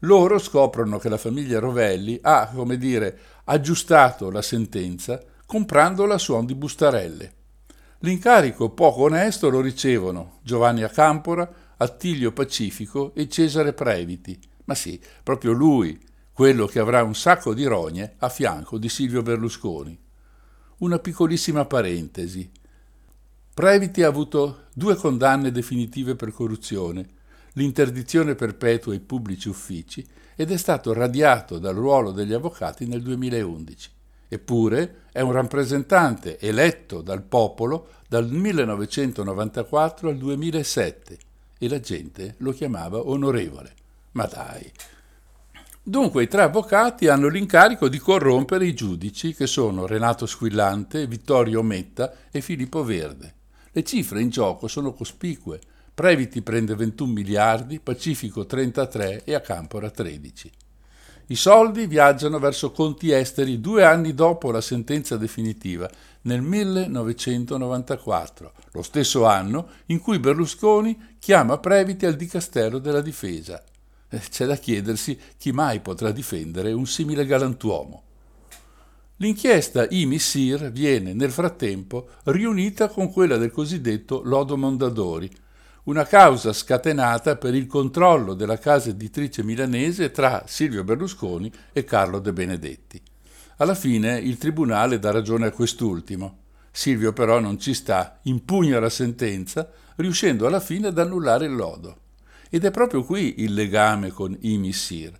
Loro 0.01 0.39
scoprono 0.39 0.99
che 0.99 1.09
la 1.09 1.17
famiglia 1.17 1.59
Rovelli 1.59 2.19
ha, 2.21 2.51
come 2.55 2.77
dire, 2.77 3.19
aggiustato 3.45 4.31
la 4.31 4.43
sentenza 4.43 5.21
comprandola 5.47 6.15
a 6.15 6.19
suon 6.19 6.45
di 6.45 6.55
bustarelle. 6.55 7.33
L'incarico 8.01 8.71
poco 8.71 9.03
onesto 9.03 9.49
lo 9.49 9.61
ricevono 9.61 10.39
Giovanni 10.43 10.83
Acampora, 10.83 11.51
Attilio 11.79 12.33
Pacifico 12.33 13.15
e 13.15 13.29
Cesare 13.29 13.73
Previti. 13.73 14.39
Ma 14.67 14.75
sì, 14.75 15.01
proprio 15.23 15.53
lui, 15.53 15.99
quello 16.37 16.67
che 16.67 16.81
avrà 16.81 17.03
un 17.03 17.15
sacco 17.15 17.55
di 17.55 17.65
rogne 17.65 18.17
a 18.19 18.29
fianco 18.29 18.77
di 18.77 18.91
Silvio 18.91 19.23
Berlusconi. 19.23 19.99
Una 20.81 20.99
piccolissima 20.99 21.65
parentesi. 21.65 22.51
Previti 23.55 24.03
ha 24.03 24.09
avuto 24.09 24.65
due 24.75 24.97
condanne 24.97 25.51
definitive 25.51 26.15
per 26.15 26.33
corruzione, 26.33 27.09
l'interdizione 27.55 28.35
perpetua 28.35 28.93
ai 28.93 29.01
pubblici 29.01 29.49
uffici 29.49 30.07
ed 30.35 30.51
è 30.51 30.59
stato 30.59 30.93
radiato 30.93 31.59
dal 31.59 31.75
ruolo 31.75 32.11
degli 32.11 32.35
avvocati 32.35 32.87
nel 32.87 33.01
2011. 33.01 33.91
Eppure 34.29 35.05
è 35.13 35.23
un 35.23 35.33
rappresentante 35.33 36.39
eletto 36.39 37.01
dal 37.01 37.23
popolo 37.23 37.93
dal 38.07 38.31
1994 38.31 40.11
al 40.11 40.19
2007 40.19 41.19
e 41.57 41.69
la 41.71 41.81
gente 41.81 42.35
lo 42.41 42.53
chiamava 42.53 42.99
onorevole. 43.09 43.73
Ma 44.13 44.27
dai, 44.27 44.71
Dunque 45.89 46.25
i 46.25 46.27
tre 46.27 46.43
avvocati 46.43 47.07
hanno 47.07 47.29
l'incarico 47.29 47.89
di 47.89 47.99
corrompere 47.99 48.67
i 48.67 48.75
giudici 48.75 49.37
che 49.37 49.47
sono 49.47 49.87
Renato 49.87 50.27
Squillante, 50.27 51.07
Vittorio 51.07 51.63
Metta 51.63 52.13
e 52.33 52.41
Filippo 52.41 52.83
Verde. 52.83 53.35
Le 53.71 53.85
cifre 53.85 54.21
in 54.21 54.29
gioco 54.29 54.67
sono 54.67 54.93
cospicue. 54.93 55.61
Previti 55.95 56.43
prende 56.43 56.75
21 56.75 57.13
miliardi, 57.13 57.79
Pacifico 57.79 58.47
33 58.47 59.23
e 59.23 59.35
Acampora 59.35 59.89
13. 59.89 60.51
I 61.27 61.37
soldi 61.37 61.87
viaggiano 61.87 62.41
verso 62.41 62.73
conti 62.73 63.13
esteri 63.13 63.61
due 63.61 63.85
anni 63.85 64.13
dopo 64.13 64.51
la 64.51 64.61
sentenza 64.61 65.17
definitiva, 65.17 65.89
nel 66.23 66.43
1994, 66.43 68.53
lo 68.73 68.83
stesso 68.83 69.25
anno 69.25 69.69
in 69.87 70.01
cui 70.01 70.19
Berlusconi 70.19 71.15
chiama 71.21 71.59
Previti 71.59 72.07
al 72.07 72.17
Dicastero 72.17 72.81
della 72.81 73.01
Difesa 73.01 73.63
c'è 74.09 74.47
da 74.47 74.57
chiedersi 74.57 75.19
chi 75.37 75.53
mai 75.53 75.81
potrà 75.81 76.11
difendere 76.11 76.73
un 76.73 76.87
simile 76.87 77.27
galantuomo. 77.27 78.03
L'inchiesta 79.19 79.87
IMI-SIR 79.89 80.71
viene 80.71 81.15
nel 81.15 81.31
frattempo 81.31 82.09
riunita 82.25 82.89
con 82.89 83.11
quella 83.11 83.39
del 83.39 83.51
cosiddetto 83.51 84.21
Lodo 84.23 84.59
Mondadori, 84.59 85.31
una 85.85 86.05
causa 86.05 86.53
scatenata 86.53 87.37
per 87.37 87.55
il 87.55 87.67
controllo 87.67 88.35
della 88.35 88.59
casa 88.59 88.91
editrice 88.91 89.43
milanese 89.43 90.11
tra 90.11 90.45
Silvio 90.47 90.85
Berlusconi 90.85 91.51
e 91.73 91.85
Carlo 91.85 92.19
De 92.19 92.33
Benedetti. 92.33 93.01
Alla 93.59 93.75
fine 93.75 94.19
il 94.19 94.37
tribunale 94.37 94.99
dà 94.99 95.11
ragione 95.11 95.47
a 95.47 95.53
quest'ultimo. 95.53 96.41
Silvio 96.71 97.15
però 97.15 97.41
non 97.41 97.59
ci 97.59 97.73
sta, 97.73 98.19
impugna 98.25 98.79
la 98.81 98.91
sentenza, 98.91 99.71
riuscendo 99.97 100.47
alla 100.47 100.61
fine 100.61 100.89
ad 100.89 100.99
annullare 100.99 101.47
il 101.47 101.55
lodo. 101.55 102.01
Ed 102.57 102.65
è 102.65 102.71
proprio 102.71 103.05
qui 103.05 103.43
il 103.43 103.53
legame 103.53 104.11
con 104.11 104.35
i 104.41 104.57
Missir. 104.57 105.13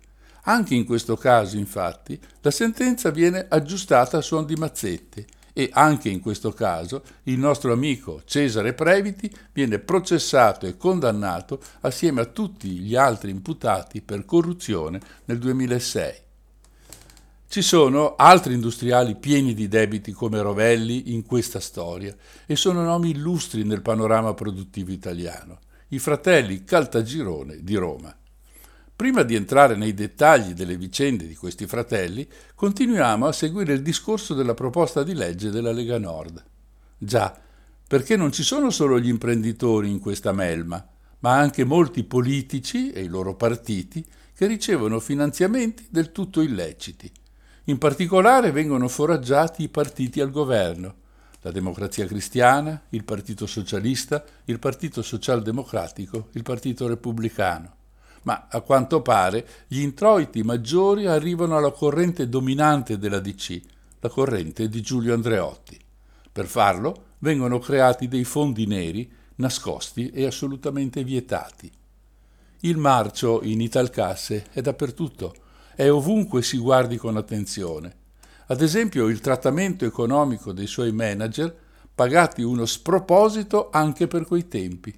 Anche 0.45 0.73
in 0.73 0.85
questo 0.85 1.15
caso, 1.15 1.55
infatti, 1.55 2.19
la 2.41 2.49
sentenza 2.49 3.11
viene 3.11 3.45
aggiustata 3.47 4.17
a 4.17 4.21
suon 4.21 4.47
di 4.47 4.55
mazzette 4.55 5.27
e 5.53 5.69
anche 5.71 6.09
in 6.09 6.19
questo 6.19 6.51
caso 6.51 7.03
il 7.25 7.37
nostro 7.37 7.71
amico 7.71 8.23
Cesare 8.25 8.73
Previti 8.73 9.31
viene 9.53 9.77
processato 9.77 10.65
e 10.65 10.77
condannato 10.77 11.61
assieme 11.81 12.21
a 12.21 12.25
tutti 12.25 12.69
gli 12.69 12.95
altri 12.95 13.29
imputati 13.29 14.01
per 14.01 14.25
corruzione 14.25 14.99
nel 15.25 15.37
2006. 15.37 16.13
Ci 17.49 17.61
sono 17.61 18.15
altri 18.15 18.55
industriali 18.55 19.15
pieni 19.15 19.53
di 19.53 19.67
debiti 19.67 20.11
come 20.11 20.41
Rovelli 20.41 21.13
in 21.13 21.23
questa 21.23 21.59
storia 21.59 22.15
e 22.47 22.55
sono 22.55 22.81
nomi 22.81 23.11
illustri 23.11 23.63
nel 23.63 23.83
panorama 23.83 24.33
produttivo 24.33 24.91
italiano 24.91 25.59
i 25.89 25.99
fratelli 25.99 26.65
Caltagirone 26.65 27.59
di 27.61 27.75
Roma. 27.75 28.13
Prima 28.93 29.23
di 29.23 29.35
entrare 29.35 29.75
nei 29.75 29.93
dettagli 29.93 30.53
delle 30.53 30.75
vicende 30.75 31.25
di 31.25 31.35
questi 31.35 31.65
fratelli, 31.65 32.27
continuiamo 32.55 33.25
a 33.25 33.31
seguire 33.31 33.73
il 33.73 33.81
discorso 33.81 34.33
della 34.33 34.53
proposta 34.53 35.03
di 35.03 35.13
legge 35.13 35.49
della 35.49 35.71
Lega 35.71 35.97
Nord. 35.97 36.43
Già, 36.97 37.39
perché 37.87 38.17
non 38.17 38.33
ci 38.33 38.43
sono 38.43 38.69
solo 38.69 38.99
gli 38.99 39.07
imprenditori 39.07 39.89
in 39.89 39.99
questa 39.99 40.33
melma, 40.33 40.85
ma 41.19 41.37
anche 41.37 41.63
molti 41.63 42.03
politici 42.03 42.91
e 42.91 43.03
i 43.03 43.07
loro 43.07 43.35
partiti 43.35 44.05
che 44.33 44.45
ricevono 44.45 44.99
finanziamenti 44.99 45.87
del 45.89 46.11
tutto 46.11 46.41
illeciti. 46.41 47.09
In 47.65 47.77
particolare 47.77 48.51
vengono 48.51 48.89
foraggiati 48.89 49.63
i 49.63 49.69
partiti 49.69 50.19
al 50.19 50.31
governo, 50.31 50.95
la 51.47 51.51
Democrazia 51.53 52.05
Cristiana, 52.05 52.83
il 52.89 53.05
Partito 53.05 53.45
Socialista, 53.45 54.23
il 54.45 54.59
Partito 54.59 55.01
Socialdemocratico, 55.01 56.27
il 56.33 56.43
Partito 56.43 56.87
Repubblicano. 56.87 57.75
Ma 58.23 58.47
a 58.49 58.59
quanto 58.59 59.01
pare 59.01 59.47
gli 59.67 59.79
introiti 59.79 60.43
maggiori 60.43 61.05
arrivano 61.05 61.55
alla 61.55 61.71
corrente 61.71 62.27
dominante 62.27 62.97
della 62.97 63.19
DC, 63.19 63.61
la 64.01 64.09
corrente 64.09 64.67
di 64.67 64.81
Giulio 64.81 65.13
Andreotti. 65.13 65.79
Per 66.33 66.45
farlo 66.47 67.05
vengono 67.19 67.59
creati 67.59 68.09
dei 68.09 68.25
fondi 68.25 68.67
neri 68.67 69.09
nascosti 69.35 70.09
e 70.09 70.25
assolutamente 70.25 71.03
vietati. 71.05 71.71
Il 72.61 72.75
marcio 72.75 73.41
in 73.43 73.61
Italcasse 73.61 74.47
è 74.51 74.61
dappertutto, 74.61 75.33
è 75.75 75.89
ovunque 75.89 76.41
si 76.41 76.57
guardi 76.57 76.97
con 76.97 77.15
attenzione 77.15 78.05
ad 78.47 78.61
esempio 78.61 79.07
il 79.07 79.19
trattamento 79.19 79.85
economico 79.85 80.53
dei 80.53 80.67
suoi 80.67 80.91
manager, 80.91 81.53
pagati 81.93 82.43
uno 82.43 82.65
sproposito 82.65 83.69
anche 83.71 84.07
per 84.07 84.25
quei 84.25 84.47
tempi. 84.47 84.93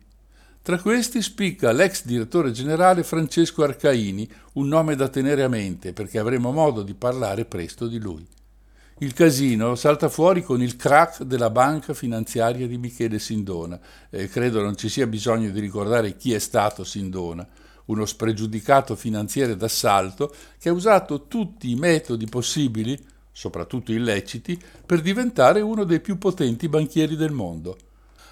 Tra 0.61 0.79
questi 0.79 1.21
spicca 1.21 1.71
l'ex 1.71 2.05
direttore 2.05 2.51
generale 2.51 3.03
Francesco 3.03 3.63
Arcaini, 3.63 4.29
un 4.53 4.67
nome 4.67 4.95
da 4.95 5.07
tenere 5.07 5.43
a 5.43 5.47
mente 5.47 5.93
perché 5.93 6.19
avremo 6.19 6.51
modo 6.51 6.83
di 6.83 6.93
parlare 6.93 7.45
presto 7.45 7.87
di 7.87 7.97
lui. 7.97 8.27
Il 8.99 9.13
casino 9.13 9.75
salta 9.75 10.09
fuori 10.09 10.43
con 10.43 10.61
il 10.61 10.75
crack 10.75 11.23
della 11.23 11.49
banca 11.49 11.93
finanziaria 11.93 12.67
di 12.67 12.77
Michele 12.77 13.17
Sindona. 13.17 13.79
Eh, 14.09 14.27
credo 14.27 14.61
non 14.61 14.75
ci 14.75 14.89
sia 14.89 15.07
bisogno 15.07 15.49
di 15.49 15.59
ricordare 15.61 16.17
chi 16.17 16.33
è 16.33 16.39
stato 16.39 16.83
Sindona, 16.83 17.47
uno 17.85 18.05
spregiudicato 18.05 18.95
finanziere 18.95 19.55
d'assalto 19.55 20.31
che 20.59 20.69
ha 20.69 20.73
usato 20.73 21.27
tutti 21.27 21.71
i 21.71 21.75
metodi 21.75 22.25
possibili 22.25 22.99
soprattutto 23.39 23.93
illeciti, 23.93 24.61
per 24.85 24.99
diventare 24.99 25.61
uno 25.61 25.85
dei 25.85 26.01
più 26.01 26.17
potenti 26.17 26.67
banchieri 26.67 27.15
del 27.15 27.31
mondo. 27.31 27.77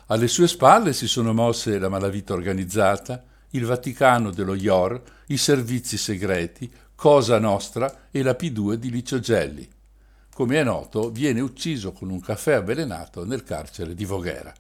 Alle 0.08 0.28
sue 0.28 0.50
spalle 0.50 0.92
si 0.92 1.08
sono 1.08 1.32
mosse 1.32 1.80
la 1.80 1.88
malavita 1.88 2.34
organizzata, 2.34 3.24
il 3.52 3.64
Vaticano 3.64 4.32
dello 4.32 4.54
IOR, 4.54 5.02
i 5.28 5.38
servizi 5.38 5.96
segreti, 5.96 6.70
Cosa 6.94 7.40
Nostra 7.40 8.10
e 8.12 8.22
la 8.22 8.36
P2 8.38 8.74
di 8.74 8.90
Licio 8.92 9.20
Gelli. 9.20 9.66
Come 10.34 10.60
è 10.60 10.64
noto, 10.66 11.10
viene 11.10 11.40
ucciso 11.40 11.94
con 11.94 12.10
un 12.10 12.20
caffè 12.20 12.56
avvelenato 12.56 13.24
nel 13.24 13.44
carcere 13.44 13.94
di 13.94 14.04
Voghera. 14.04 14.54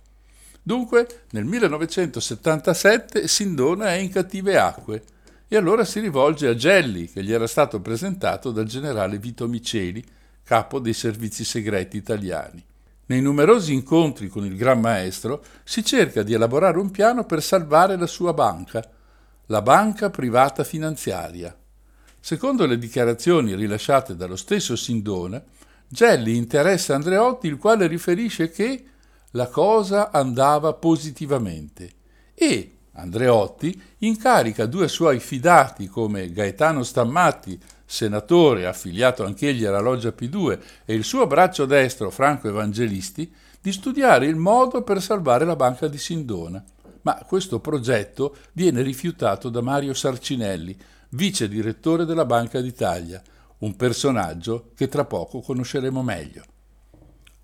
Dunque, 0.63 1.23
nel 1.31 1.43
1977 1.43 3.27
Sindona 3.27 3.87
è 3.87 3.97
in 3.97 4.11
cattive 4.11 4.57
acque 4.57 5.03
e 5.49 5.57
allora 5.57 5.83
si 5.83 5.99
rivolge 5.99 6.47
a 6.47 6.55
Gelli, 6.55 7.09
che 7.09 7.21
gli 7.21 7.33
era 7.33 7.47
stato 7.47 7.81
presentato 7.81 8.51
dal 8.51 8.65
generale 8.65 9.17
Vito 9.17 9.45
Miceli, 9.49 10.15
capo 10.47 10.79
dei 10.79 10.93
servizi 10.93 11.43
segreti 11.43 11.97
italiani. 11.97 12.63
Nei 13.07 13.21
numerosi 13.21 13.73
incontri 13.73 14.29
con 14.29 14.45
il 14.45 14.55
Gran 14.55 14.79
Maestro 14.79 15.43
si 15.65 15.83
cerca 15.83 16.23
di 16.23 16.31
elaborare 16.31 16.79
un 16.79 16.89
piano 16.89 17.25
per 17.25 17.43
salvare 17.43 17.97
la 17.97 18.07
sua 18.07 18.31
banca, 18.31 18.89
la 19.47 19.61
banca 19.61 20.09
privata 20.09 20.63
finanziaria. 20.63 21.53
Secondo 22.21 22.65
le 22.65 22.77
dichiarazioni 22.77 23.55
rilasciate 23.55 24.15
dallo 24.15 24.37
stesso 24.37 24.77
Sindona, 24.77 25.43
Gelli 25.85 26.37
interessa 26.37 26.95
Andreotti 26.95 27.47
il 27.47 27.57
quale 27.57 27.85
riferisce 27.85 28.49
che 28.49 28.85
la 29.31 29.47
cosa 29.47 30.11
andava 30.11 30.71
positivamente 30.73 31.91
e 32.33 32.71
Andreotti 32.93 33.81
incarica 33.99 34.65
due 34.65 34.87
suoi 34.87 35.19
fidati 35.19 35.87
come 35.87 36.31
Gaetano 36.31 36.83
Stammatti, 36.83 37.59
senatore 37.89 38.67
affiliato 38.67 39.23
anch'egli 39.23 39.63
alla 39.63 39.79
loggia 39.79 40.09
P2, 40.09 40.59
e 40.85 40.93
il 40.93 41.05
suo 41.05 41.25
braccio 41.25 41.65
destro 41.65 42.11
Franco 42.11 42.49
Evangelisti, 42.49 43.33
di 43.61 43.71
studiare 43.71 44.27
il 44.27 44.35
modo 44.35 44.83
per 44.83 45.01
salvare 45.01 45.45
la 45.45 45.55
banca 45.55 45.87
di 45.87 45.97
Sindona. 45.97 46.63
Ma 47.01 47.15
questo 47.25 47.59
progetto 47.59 48.35
viene 48.51 48.81
rifiutato 48.81 49.49
da 49.49 49.61
Mario 49.61 49.93
Sarcinelli, 49.93 50.77
vice 51.11 51.47
direttore 51.47 52.03
della 52.03 52.25
Banca 52.25 52.59
d'Italia, 52.59 53.21
un 53.59 53.75
personaggio 53.77 54.71
che 54.75 54.89
tra 54.89 55.05
poco 55.05 55.39
conosceremo 55.39 56.03
meglio. 56.03 56.43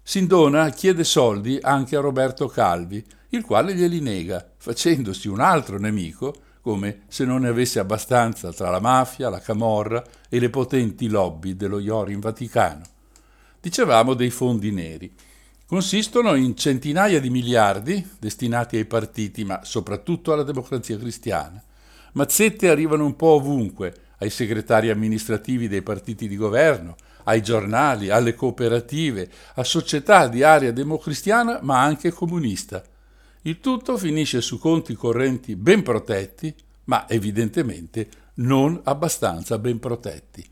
Sindona 0.03 0.69
chiede 0.69 1.05
soldi 1.05 1.57
anche 1.61 1.95
a 1.95 2.01
Roberto 2.01 2.47
Calvi, 2.47 3.03
il 3.29 3.43
quale 3.43 3.73
glieli 3.73 4.01
nega, 4.01 4.45
facendosi 4.57 5.29
un 5.29 5.39
altro 5.39 5.79
nemico, 5.79 6.35
come 6.63 7.01
se 7.09 7.25
non 7.25 7.41
ne 7.41 7.49
avesse 7.49 7.79
abbastanza 7.79 8.53
tra 8.53 8.69
la 8.69 8.79
mafia, 8.79 9.27
la 9.27 9.41
camorra 9.41 10.01
e 10.29 10.39
le 10.39 10.49
potenti 10.49 11.09
lobby 11.09 11.57
dello 11.57 11.77
Iori 11.77 12.13
in 12.13 12.21
Vaticano. 12.21 12.83
Dicevamo 13.59 14.13
dei 14.13 14.29
fondi 14.29 14.71
neri. 14.71 15.13
Consistono 15.65 16.35
in 16.35 16.55
centinaia 16.55 17.19
di 17.19 17.29
miliardi 17.29 18.11
destinati 18.17 18.77
ai 18.77 18.85
partiti, 18.85 19.43
ma 19.43 19.65
soprattutto 19.65 20.31
alla 20.31 20.43
democrazia 20.43 20.97
cristiana. 20.97 21.61
Mazzette 22.13 22.69
arrivano 22.69 23.03
un 23.03 23.17
po' 23.17 23.31
ovunque, 23.31 23.93
ai 24.19 24.29
segretari 24.29 24.89
amministrativi 24.89 25.67
dei 25.67 25.81
partiti 25.81 26.29
di 26.29 26.37
governo, 26.37 26.95
ai 27.25 27.41
giornali, 27.41 28.09
alle 28.09 28.35
cooperative, 28.35 29.29
a 29.55 29.65
società 29.65 30.29
di 30.29 30.43
area 30.43 30.71
democristiana 30.71 31.59
ma 31.61 31.81
anche 31.81 32.13
comunista. 32.13 32.81
Il 33.45 33.59
tutto 33.59 33.97
finisce 33.97 34.39
su 34.39 34.57
conti 34.57 34.93
correnti 34.93 35.57
ben 35.57 35.83
protetti, 35.83 36.53
ma 36.85 37.09
evidentemente 37.09 38.09
non 38.35 38.79
abbastanza 38.85 39.59
ben 39.59 39.79
protetti. 39.79 40.45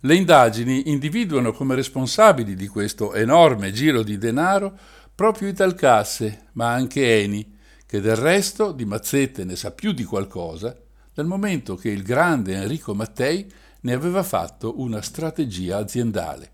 Le 0.00 0.14
indagini 0.14 0.90
individuano 0.90 1.52
come 1.52 1.74
responsabili 1.74 2.54
di 2.54 2.68
questo 2.68 3.12
enorme 3.12 3.70
giro 3.70 4.02
di 4.02 4.16
denaro 4.16 4.76
proprio 5.14 5.48
Italcasse, 5.48 6.46
ma 6.52 6.72
anche 6.72 7.20
Eni, 7.20 7.58
che 7.84 8.00
del 8.00 8.16
resto 8.16 8.72
di 8.72 8.86
Mazzette 8.86 9.44
ne 9.44 9.54
sa 9.54 9.70
più 9.70 9.92
di 9.92 10.04
qualcosa, 10.04 10.74
dal 11.12 11.26
momento 11.26 11.76
che 11.76 11.90
il 11.90 12.02
grande 12.02 12.54
Enrico 12.54 12.94
Mattei 12.94 13.46
ne 13.80 13.92
aveva 13.92 14.22
fatto 14.22 14.80
una 14.80 15.02
strategia 15.02 15.76
aziendale. 15.76 16.51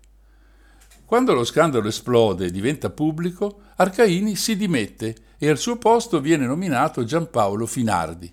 Quando 1.09 1.33
lo 1.33 1.43
scandalo 1.43 1.87
esplode 1.87 2.45
e 2.45 2.51
diventa 2.51 2.91
pubblico, 2.91 3.61
Arcaini 3.77 4.35
si 4.35 4.55
dimette 4.55 5.15
e 5.39 5.49
al 5.49 5.57
suo 5.57 5.77
posto 5.77 6.21
viene 6.21 6.45
nominato 6.45 7.03
Giampaolo 7.03 7.65
Finardi. 7.65 8.31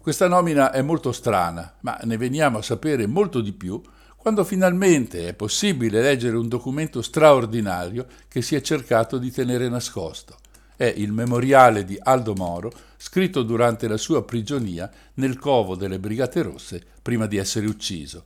Questa 0.00 0.26
nomina 0.26 0.72
è 0.72 0.82
molto 0.82 1.12
strana, 1.12 1.76
ma 1.82 1.96
ne 2.02 2.16
veniamo 2.16 2.58
a 2.58 2.62
sapere 2.62 3.06
molto 3.06 3.40
di 3.40 3.52
più 3.52 3.80
quando 4.16 4.42
finalmente 4.42 5.28
è 5.28 5.34
possibile 5.34 6.02
leggere 6.02 6.36
un 6.36 6.48
documento 6.48 7.02
straordinario 7.02 8.06
che 8.26 8.42
si 8.42 8.56
è 8.56 8.60
cercato 8.62 9.16
di 9.18 9.30
tenere 9.30 9.68
nascosto. 9.68 10.38
È 10.74 10.92
il 10.96 11.12
memoriale 11.12 11.84
di 11.84 11.96
Aldo 12.02 12.34
Moro, 12.34 12.72
scritto 12.96 13.44
durante 13.44 13.86
la 13.86 13.96
sua 13.96 14.24
prigionia 14.24 14.90
nel 15.14 15.38
covo 15.38 15.76
delle 15.76 16.00
Brigate 16.00 16.42
Rosse 16.42 16.84
prima 17.00 17.26
di 17.26 17.36
essere 17.36 17.66
ucciso. 17.66 18.24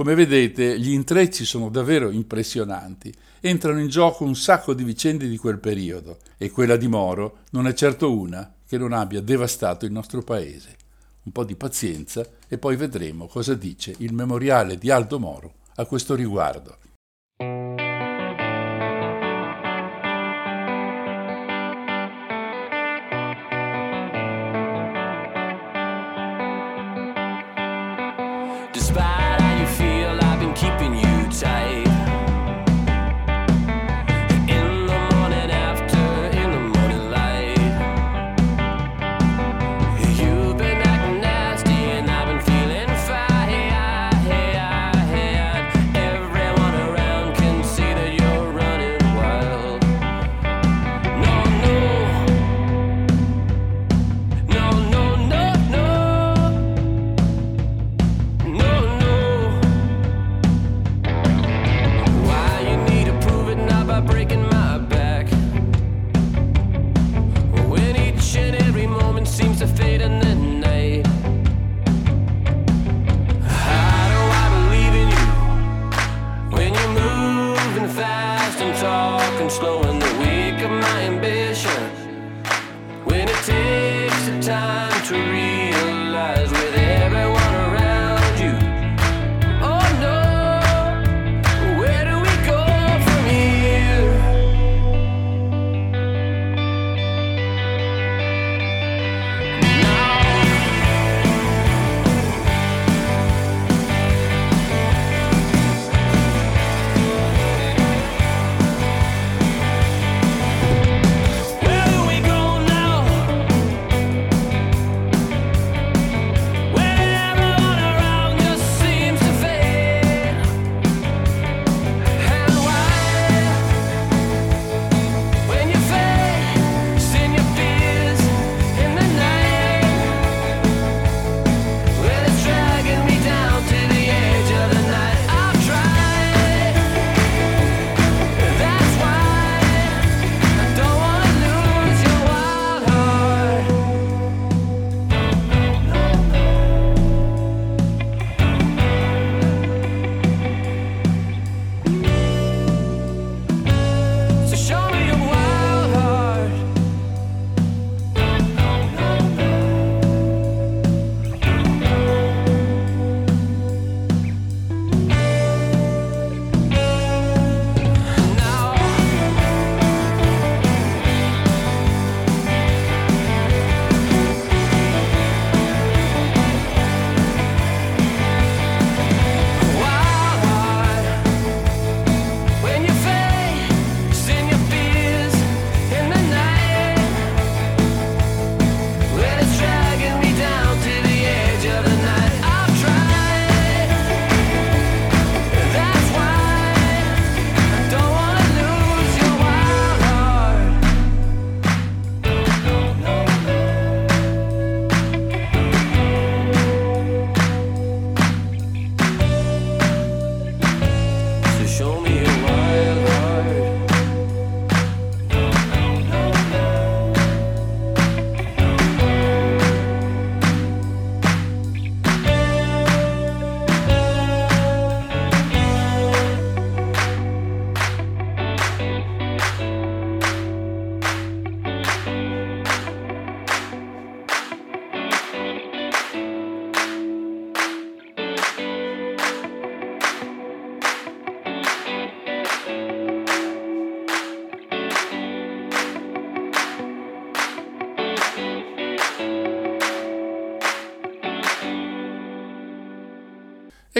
Come 0.00 0.14
vedete, 0.14 0.80
gli 0.80 0.92
intrecci 0.92 1.44
sono 1.44 1.68
davvero 1.68 2.08
impressionanti. 2.08 3.12
Entrano 3.38 3.80
in 3.80 3.88
gioco 3.88 4.24
un 4.24 4.34
sacco 4.34 4.72
di 4.72 4.82
vicende 4.82 5.28
di 5.28 5.36
quel 5.36 5.58
periodo 5.58 6.20
e 6.38 6.50
quella 6.50 6.78
di 6.78 6.88
Moro 6.88 7.40
non 7.50 7.66
è 7.66 7.74
certo 7.74 8.10
una 8.10 8.50
che 8.66 8.78
non 8.78 8.94
abbia 8.94 9.20
devastato 9.20 9.84
il 9.84 9.92
nostro 9.92 10.22
paese. 10.22 10.74
Un 11.24 11.32
po' 11.32 11.44
di 11.44 11.54
pazienza 11.54 12.26
e 12.48 12.56
poi 12.56 12.76
vedremo 12.76 13.26
cosa 13.26 13.52
dice 13.52 13.94
il 13.98 14.14
memoriale 14.14 14.78
di 14.78 14.90
Aldo 14.90 15.18
Moro 15.18 15.52
a 15.74 15.84
questo 15.84 16.14
riguardo. 16.14 16.78
Despite 28.72 29.09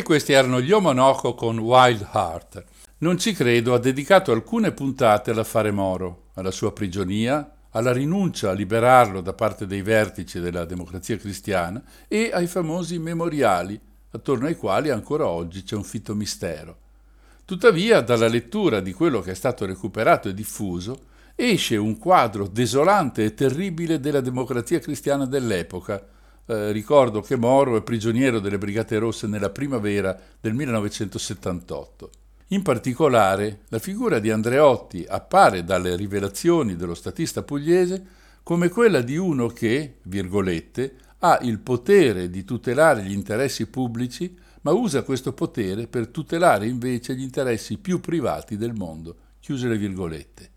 E 0.01 0.03
questi 0.03 0.33
erano 0.33 0.63
gli 0.63 0.73
Omonoco 0.73 1.35
con 1.35 1.59
Wild 1.59 2.09
Heart. 2.15 2.65
Non 3.01 3.19
ci 3.19 3.35
credo 3.35 3.75
ha 3.75 3.79
dedicato 3.79 4.33
alcune 4.33 4.73
puntate 4.73 5.31
all'affare 5.31 5.73
Moro, 5.73 6.29
alla 6.37 6.51
sua 6.51 6.73
prigionia, 6.73 7.53
alla 7.73 7.93
rinuncia 7.93 8.49
a 8.49 8.55
liberarlo 8.55 9.21
da 9.21 9.35
parte 9.35 9.67
dei 9.67 9.83
vertici 9.83 10.41
della 10.41 10.65
democrazia 10.65 11.19
cristiana 11.19 11.83
e 12.09 12.31
ai 12.33 12.47
famosi 12.47 12.99
memoriali, 12.99 13.79
attorno 14.13 14.47
ai 14.47 14.57
quali 14.57 14.89
ancora 14.89 15.27
oggi 15.27 15.65
c'è 15.65 15.77
un 15.77 15.85
fitto 15.85 16.15
mistero. 16.15 16.79
Tuttavia, 17.45 18.01
dalla 18.01 18.27
lettura 18.27 18.81
di 18.81 18.95
quello 18.95 19.21
che 19.21 19.33
è 19.33 19.35
stato 19.35 19.67
recuperato 19.67 20.31
e 20.31 20.35
diffuso, 20.35 20.99
esce 21.35 21.77
un 21.77 21.99
quadro 21.99 22.47
desolante 22.47 23.23
e 23.23 23.35
terribile 23.35 24.01
della 24.01 24.23
democrazia 24.23 24.79
cristiana 24.79 25.27
dell'epoca. 25.27 26.03
Eh, 26.51 26.73
ricordo 26.73 27.21
che 27.21 27.37
Moro 27.37 27.77
è 27.77 27.83
prigioniero 27.83 28.41
delle 28.41 28.59
Brigate 28.59 28.99
Rosse 28.99 29.29
nella 29.29 29.51
primavera 29.51 30.19
del 30.41 30.53
1978. 30.55 32.11
In 32.49 32.63
particolare, 32.63 33.61
la 33.69 33.79
figura 33.79 34.19
di 34.19 34.33
Andreotti 34.33 35.05
appare 35.07 35.63
dalle 35.63 35.95
rivelazioni 35.95 36.75
dello 36.75 36.95
statista 36.95 37.45
pugliese 37.45 38.05
come 38.43 38.69
quella 38.69 39.01
di 39.01 39.17
uno 39.17 39.47
che, 39.47 39.99
virgolette, 40.03 40.97
ha 41.19 41.39
il 41.43 41.61
potere 41.61 42.29
di 42.29 42.43
tutelare 42.43 43.05
gli 43.05 43.13
interessi 43.13 43.69
pubblici, 43.69 44.37
ma 44.63 44.73
usa 44.73 45.05
questo 45.05 45.33
potere 45.33 45.87
per 45.87 46.09
tutelare 46.09 46.67
invece 46.67 47.15
gli 47.15 47.23
interessi 47.23 47.79
più 47.79 48.01
privati 48.01 48.57
del 48.57 48.73
mondo. 48.73 49.17
Chiuse 49.39 49.69
le 49.69 49.79
virgolette. 49.79 50.51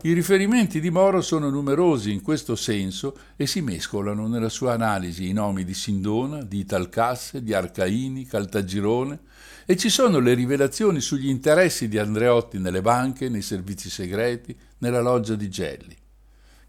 I 0.00 0.12
riferimenti 0.12 0.78
di 0.80 0.90
Moro 0.90 1.20
sono 1.20 1.50
numerosi 1.50 2.12
in 2.12 2.22
questo 2.22 2.54
senso 2.54 3.18
e 3.34 3.48
si 3.48 3.60
mescolano 3.62 4.28
nella 4.28 4.48
sua 4.48 4.72
analisi 4.74 5.28
i 5.28 5.32
nomi 5.32 5.64
di 5.64 5.74
Sindona, 5.74 6.40
di 6.44 6.60
Italcasse, 6.60 7.42
di 7.42 7.52
Arcaini, 7.52 8.24
Caltagirone 8.24 9.18
e 9.66 9.76
ci 9.76 9.88
sono 9.88 10.20
le 10.20 10.34
rivelazioni 10.34 11.00
sugli 11.00 11.28
interessi 11.28 11.88
di 11.88 11.98
Andreotti 11.98 12.60
nelle 12.60 12.80
banche, 12.80 13.28
nei 13.28 13.42
servizi 13.42 13.90
segreti, 13.90 14.56
nella 14.78 15.00
loggia 15.00 15.34
di 15.34 15.50
Gelli. 15.50 15.96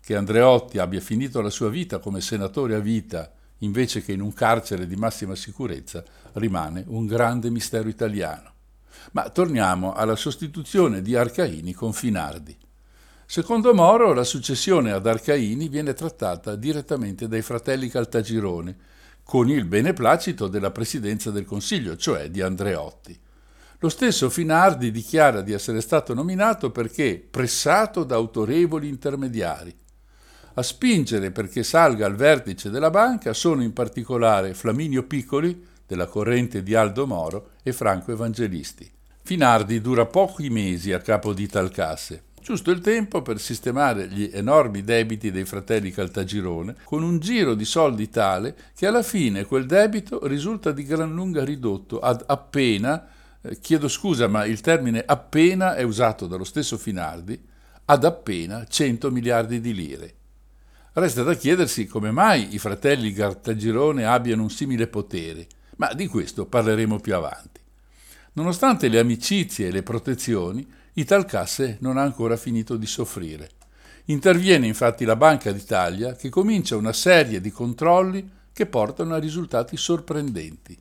Che 0.01 0.15
Andreotti 0.15 0.79
abbia 0.79 0.99
finito 0.99 1.39
la 1.39 1.51
sua 1.51 1.69
vita 1.69 1.99
come 1.99 2.21
senatore 2.21 2.73
a 2.73 2.79
vita 2.79 3.31
invece 3.59 4.03
che 4.03 4.13
in 4.13 4.21
un 4.21 4.33
carcere 4.33 4.87
di 4.87 4.95
massima 4.95 5.35
sicurezza 5.35 6.03
rimane 6.33 6.83
un 6.87 7.05
grande 7.05 7.51
mistero 7.51 7.89
italiano. 7.89 8.53
Ma 9.11 9.29
torniamo 9.29 9.93
alla 9.93 10.15
sostituzione 10.15 11.03
di 11.03 11.15
Arcaini 11.15 11.73
con 11.73 11.93
Finardi. 11.93 12.57
Secondo 13.31 13.75
Moro, 13.75 14.11
la 14.13 14.23
successione 14.23 14.91
ad 14.91 15.05
Arcaini 15.05 15.69
viene 15.69 15.93
trattata 15.93 16.55
direttamente 16.55 17.27
dai 17.27 17.43
fratelli 17.43 17.87
Caltagirone, 17.87 18.75
con 19.21 19.51
il 19.51 19.65
beneplacito 19.65 20.47
della 20.47 20.71
Presidenza 20.71 21.29
del 21.29 21.45
Consiglio, 21.45 21.95
cioè 21.95 22.31
di 22.31 22.41
Andreotti. 22.41 23.15
Lo 23.77 23.89
stesso 23.89 24.31
Finardi 24.31 24.89
dichiara 24.89 25.41
di 25.41 25.53
essere 25.53 25.79
stato 25.81 26.15
nominato 26.15 26.71
perché 26.71 27.23
pressato 27.29 28.03
da 28.03 28.15
autorevoli 28.15 28.87
intermediari. 28.87 29.77
A 30.55 30.63
spingere 30.63 31.29
perché 31.29 31.61
salga 31.61 32.07
al 32.07 32.15
vertice 32.15 32.71
della 32.71 32.89
banca 32.89 33.33
sono 33.33 33.61
in 33.61 33.73
particolare 33.73 34.55
Flaminio 34.55 35.03
Piccoli, 35.03 35.67
della 35.85 36.07
corrente 36.07 36.63
di 36.63 36.73
Aldo 36.73 37.05
Moro, 37.05 37.51
e 37.61 37.73
Franco 37.73 38.11
Evangelisti. 38.11 38.91
Finardi 39.21 39.81
dura 39.81 40.07
pochi 40.07 40.49
mesi 40.49 40.91
a 40.93 40.97
capo 40.97 41.33
di 41.33 41.45
Talcasse, 41.45 42.23
Giusto 42.41 42.71
il 42.71 42.80
tempo 42.80 43.21
per 43.21 43.39
sistemare 43.39 44.08
gli 44.08 44.30
enormi 44.34 44.84
debiti 44.84 45.30
dei 45.30 45.45
fratelli 45.45 45.91
Caltagirone 45.91 46.75
con 46.86 47.04
un 47.04 47.19
giro 47.19 47.54
di 47.54 47.65
soldi 47.65 48.10
tale 48.10 48.56
che 48.75 48.88
alla 48.88 49.04
fine 49.04 49.45
quel 49.45 49.65
debito 49.65 50.25
risulta 50.25 50.71
di 50.71 50.84
gran 50.84 51.13
lunga 51.13 51.43
ridotto 51.43 51.99
ad 51.99 52.23
appena, 52.25 53.08
eh, 53.41 53.60
chiedo 53.60 53.88
scusa 53.88 54.28
ma 54.28 54.45
il 54.45 54.62
termine 54.62 55.04
appena 55.06 55.75
è 55.75 55.84
usato 55.84 56.28
dallo 56.28 56.45
stesso 56.45 56.78
Finardi, 56.78 57.39
ad 57.86 58.04
appena 58.06 58.65
100 58.65 59.12
miliardi 59.12 59.60
di 59.60 59.73
lire. 59.73 60.13
Resta 60.93 61.23
da 61.23 61.36
chiedersi 61.36 61.88
come 61.88 62.12
mai 62.12 62.56
i 62.56 62.58
fratelli 62.58 63.12
Caltagirone 63.13 64.06
abbiano 64.06 64.43
un 64.43 64.49
simile 64.49 64.88
potere, 64.88 65.47
ma 65.75 65.93
di 65.93 66.08
questo 66.08 66.45
parleremo 66.45 66.99
più 66.99 67.15
avanti. 67.15 67.60
Nonostante 68.34 68.88
le 68.88 68.99
amicizie 68.99 69.67
e 69.67 69.71
le 69.71 69.84
protezioni, 69.84 70.65
Italcasse 70.93 71.78
non 71.82 71.97
ha 71.97 72.02
ancora 72.02 72.36
finito 72.36 72.75
di 72.75 72.86
soffrire. 72.86 73.49
Interviene 74.06 74.65
infatti 74.65 75.06
la 75.06 75.15
Banca 75.15 75.52
d'Italia 75.52 76.13
che 76.13 76.30
comincia 76.30 76.75
una 76.75 76.93
serie 76.93 77.39
di 77.39 77.52
controlli 77.52 78.28
che 78.52 78.65
portano 78.65 79.13
a 79.13 79.19
risultati 79.19 79.78
sorprendenti. 79.78 80.78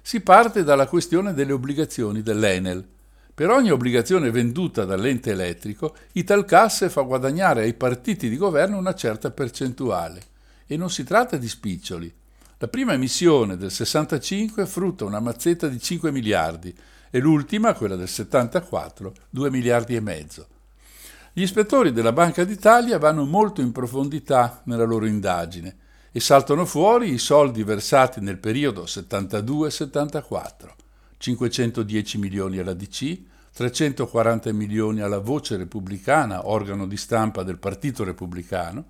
Si 0.00 0.20
parte 0.20 0.62
dalla 0.62 0.86
questione 0.86 1.34
delle 1.34 1.52
obbligazioni 1.52 2.22
dell'Enel. 2.22 2.86
Per 3.34 3.50
ogni 3.50 3.70
obbligazione 3.70 4.30
venduta 4.30 4.84
dall'ente 4.84 5.32
elettrico, 5.32 5.96
Italcasse 6.12 6.88
fa 6.88 7.02
guadagnare 7.02 7.62
ai 7.62 7.74
partiti 7.74 8.28
di 8.28 8.36
governo 8.36 8.78
una 8.78 8.94
certa 8.94 9.30
percentuale. 9.30 10.22
E 10.66 10.76
non 10.76 10.90
si 10.90 11.04
tratta 11.04 11.36
di 11.36 11.48
spiccioli. 11.48 12.12
La 12.58 12.68
prima 12.68 12.92
emissione 12.92 13.56
del 13.56 13.70
65 13.70 14.66
frutta 14.66 15.04
una 15.04 15.20
mazzetta 15.20 15.66
di 15.66 15.80
5 15.80 16.12
miliardi 16.12 16.74
e 17.10 17.18
l'ultima, 17.18 17.74
quella 17.74 17.96
del 17.96 18.08
74, 18.08 19.12
2 19.30 19.50
miliardi 19.50 19.96
e 19.96 20.00
mezzo. 20.00 20.46
Gli 21.32 21.42
ispettori 21.42 21.92
della 21.92 22.12
Banca 22.12 22.44
d'Italia 22.44 22.98
vanno 22.98 23.24
molto 23.24 23.60
in 23.60 23.72
profondità 23.72 24.62
nella 24.64 24.84
loro 24.84 25.06
indagine 25.06 25.76
e 26.12 26.20
saltano 26.20 26.64
fuori 26.64 27.12
i 27.12 27.18
soldi 27.18 27.62
versati 27.62 28.20
nel 28.20 28.38
periodo 28.38 28.84
72-74, 28.84 30.48
510 31.18 32.18
milioni 32.18 32.58
alla 32.58 32.74
DC, 32.74 33.18
340 33.52 34.52
milioni 34.52 35.00
alla 35.00 35.18
Voce 35.18 35.56
Repubblicana, 35.56 36.48
organo 36.48 36.86
di 36.86 36.96
stampa 36.96 37.42
del 37.42 37.58
Partito 37.58 38.04
Repubblicano, 38.04 38.84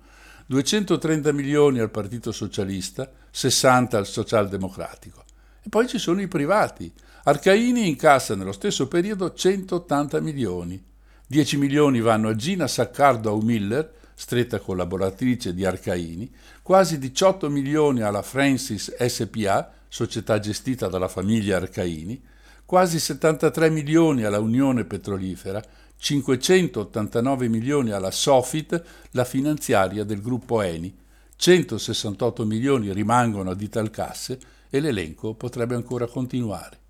230 0.47 1.31
milioni 1.31 1.79
al 1.79 1.91
Partito 1.91 2.31
Socialista, 2.31 3.09
60 3.29 3.97
al 3.97 4.07
Socialdemocratico. 4.07 5.23
E 5.61 5.69
poi 5.69 5.87
ci 5.87 5.99
sono 5.99 6.21
i 6.21 6.27
privati, 6.27 6.91
Arcaini 7.23 7.87
incassa 7.87 8.35
nello 8.35 8.51
stesso 8.51 8.87
periodo 8.87 9.31
180 9.31 10.19
milioni. 10.21 10.83
10 11.27 11.57
milioni 11.57 12.01
vanno 12.01 12.29
a 12.29 12.35
Gina 12.35 12.65
Saccardo 12.67 13.37
Miller, 13.37 13.93
stretta 14.15 14.59
collaboratrice 14.59 15.53
di 15.53 15.63
Arcaini, 15.63 16.33
quasi 16.63 16.97
18 16.97 17.47
milioni 17.47 18.01
alla 18.01 18.23
Francis 18.23 18.95
SPA, 18.95 19.71
società 19.87 20.39
gestita 20.39 20.87
dalla 20.87 21.07
famiglia 21.07 21.57
Arcaini, 21.57 22.19
quasi 22.65 22.97
73 22.99 23.69
milioni 23.69 24.23
alla 24.23 24.39
Unione 24.39 24.85
Petrolifera, 24.85 25.61
589 25.97 27.47
milioni 27.49 27.91
alla 27.91 28.09
Sofit, 28.09 28.83
la 29.11 29.25
finanziaria 29.25 30.03
del 30.03 30.23
gruppo 30.23 30.59
Eni, 30.61 30.97
168 31.35 32.45
milioni 32.45 32.91
rimangono 32.91 33.51
ad 33.51 33.61
Italcasse 33.61 34.39
e 34.71 34.79
l'elenco 34.79 35.35
potrebbe 35.35 35.75
ancora 35.75 36.07
continuare. 36.07 36.80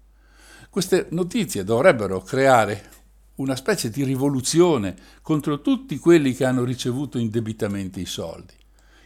Queste 0.72 1.08
notizie 1.10 1.66
dovrebbero 1.66 2.22
creare 2.22 2.90
una 3.36 3.58
specie 3.58 3.90
di 3.90 4.06
rivoluzione 4.06 4.96
contro 5.22 5.60
tutti 5.60 5.98
quelli 5.98 6.34
che 6.34 6.46
hanno 6.46 6.64
ricevuto 6.64 7.18
indebitamente 7.18 8.00
i 8.00 8.06
soldi. 8.06 8.54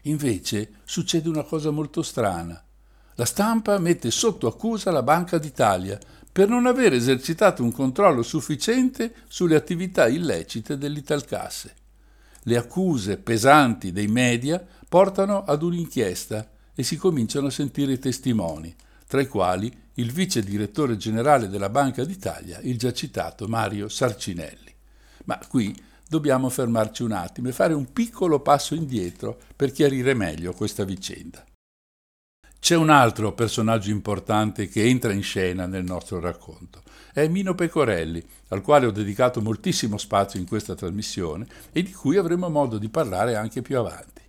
Invece 0.04 0.74
succede 0.84 1.28
una 1.28 1.42
cosa 1.42 1.72
molto 1.72 2.04
strana. 2.04 2.64
La 3.16 3.26
stampa 3.26 3.80
mette 3.80 4.12
sotto 4.12 4.46
accusa 4.46 4.92
la 4.92 5.02
Banca 5.02 5.40
d'Italia 5.40 5.98
per 6.32 6.50
non 6.50 6.68
aver 6.68 6.94
esercitato 6.94 7.64
un 7.64 7.72
controllo 7.72 8.22
sufficiente 8.22 9.16
sulle 9.28 9.56
attività 9.56 10.08
illecite 10.08 10.78
dell'Italcasse. 10.78 11.74
Le 12.44 12.58
accuse 12.58 13.18
pesanti 13.18 13.92
dei 13.92 14.06
media 14.06 14.64
portano 14.88 15.44
ad 15.44 15.64
un'inchiesta 15.64 16.48
e 16.76 16.84
si 16.84 16.96
cominciano 16.96 17.48
a 17.48 17.50
sentire 17.50 17.94
i 17.94 17.98
testimoni, 17.98 18.72
tra 19.08 19.20
i 19.20 19.28
quali 19.28 19.82
il 19.96 20.12
vice 20.12 20.42
direttore 20.42 20.98
generale 20.98 21.48
della 21.50 21.70
Banca 21.70 22.04
d'Italia, 22.04 22.60
il 22.62 22.78
già 22.78 22.92
citato 22.92 23.48
Mario 23.48 23.88
Sarcinelli. 23.88 24.74
Ma 25.26 25.40
qui 25.48 25.76
dobbiamo 26.08 26.50
fermarci 26.50 27.04
un 27.04 27.14
attimo 27.14 27.50
e 27.50 27.54
fare 27.54 27.74
un 27.74 27.92
piccolo 27.92 28.40
passo 28.40 28.76
indietro 28.76 29.40
per 29.56 29.72
chiarire 29.72 30.14
meglio 30.14 30.54
questa 30.54 30.84
vicenda. 30.84 31.44
C'è 32.60 32.76
un 32.76 32.90
altro 32.90 33.34
personaggio 33.34 33.92
importante 33.92 34.68
che 34.68 34.84
entra 34.84 35.14
in 35.14 35.22
scena 35.22 35.68
nel 35.68 35.84
nostro 35.84 36.20
racconto. 36.20 36.82
È 37.14 37.28
Mino 37.28 37.54
Pecorelli, 37.54 38.24
al 38.50 38.62
quale 38.62 38.88
ho 38.88 38.92
dedicato 38.92 39.40
moltissimo 39.40 39.98
spazio 39.98 40.40
in 40.40 40.48
questa 40.48 40.74
trasmissione 40.74 41.46
e 41.72 41.84
di 41.84 41.94
cui 41.94 42.18
avremo 42.18 42.50
modo 42.50 42.78
di 42.80 42.90
parlare 42.90 43.36
anche 43.36 43.62
più 43.62 43.78
avanti. 43.78 44.24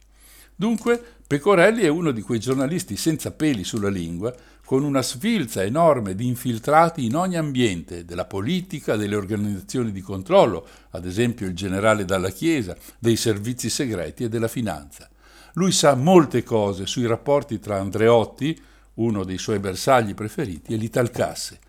Dunque, 0.55 1.02
Pecorelli 1.26 1.83
è 1.83 1.88
uno 1.88 2.12
di 2.12 2.20
quei 2.22 2.38
giornalisti 2.38 2.96
senza 2.96 3.31
peli 3.31 3.64
sulla 3.64 3.88
lingua 3.88 4.35
con 4.66 4.83
una 4.83 5.00
sfilza 5.00 5.62
enorme 5.62 6.16
di 6.16 6.26
infiltrati 6.26 7.05
in 7.05 7.14
ogni 7.14 7.37
ambiente, 7.37 8.05
della 8.05 8.24
politica, 8.24 8.96
delle 8.96 9.14
organizzazioni 9.14 9.92
di 9.92 10.00
controllo, 10.00 10.66
ad 10.90 11.07
esempio 11.07 11.46
il 11.46 11.55
generale 11.55 12.05
dalla 12.05 12.31
Chiesa, 12.31 12.76
dei 12.98 13.14
servizi 13.14 13.70
segreti 13.70 14.24
e 14.24 14.29
della 14.29 14.48
finanza. 14.48 15.09
Lui 15.52 15.70
sa 15.70 15.94
molte 15.94 16.42
cose 16.42 16.85
sui 16.85 17.07
rapporti 17.07 17.61
tra 17.61 17.79
Andreotti, 17.79 18.61
uno 18.94 19.22
dei 19.22 19.38
suoi 19.38 19.61
bersagli 19.61 20.14
preferiti 20.14 20.74
è 20.74 20.76
l'Italcasse. 20.76 21.61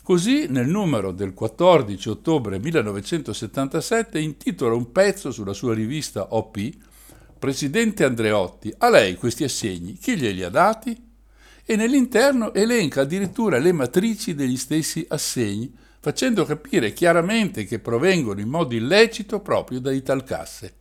Così 0.00 0.46
nel 0.48 0.68
numero 0.68 1.10
del 1.10 1.34
14 1.34 2.08
ottobre 2.08 2.60
1977 2.60 4.20
intitola 4.20 4.76
un 4.76 4.92
pezzo 4.92 5.32
sulla 5.32 5.54
sua 5.54 5.74
rivista 5.74 6.36
OP 6.36 6.70
Presidente 7.36 8.04
Andreotti, 8.04 8.72
a 8.78 8.88
lei 8.88 9.16
questi 9.16 9.42
assegni, 9.42 9.94
chi 9.94 10.16
glieli 10.16 10.44
ha 10.44 10.48
dati? 10.50 11.03
E 11.66 11.76
nell'interno 11.76 12.52
elenca 12.52 13.02
addirittura 13.02 13.58
le 13.58 13.72
matrici 13.72 14.34
degli 14.34 14.56
stessi 14.56 15.04
assegni, 15.08 15.72
facendo 15.98 16.44
capire 16.44 16.92
chiaramente 16.92 17.64
che 17.64 17.78
provengono 17.78 18.40
in 18.40 18.48
modo 18.48 18.74
illecito 18.74 19.40
proprio 19.40 19.80
da 19.80 19.90
Italcasse. 19.90 20.74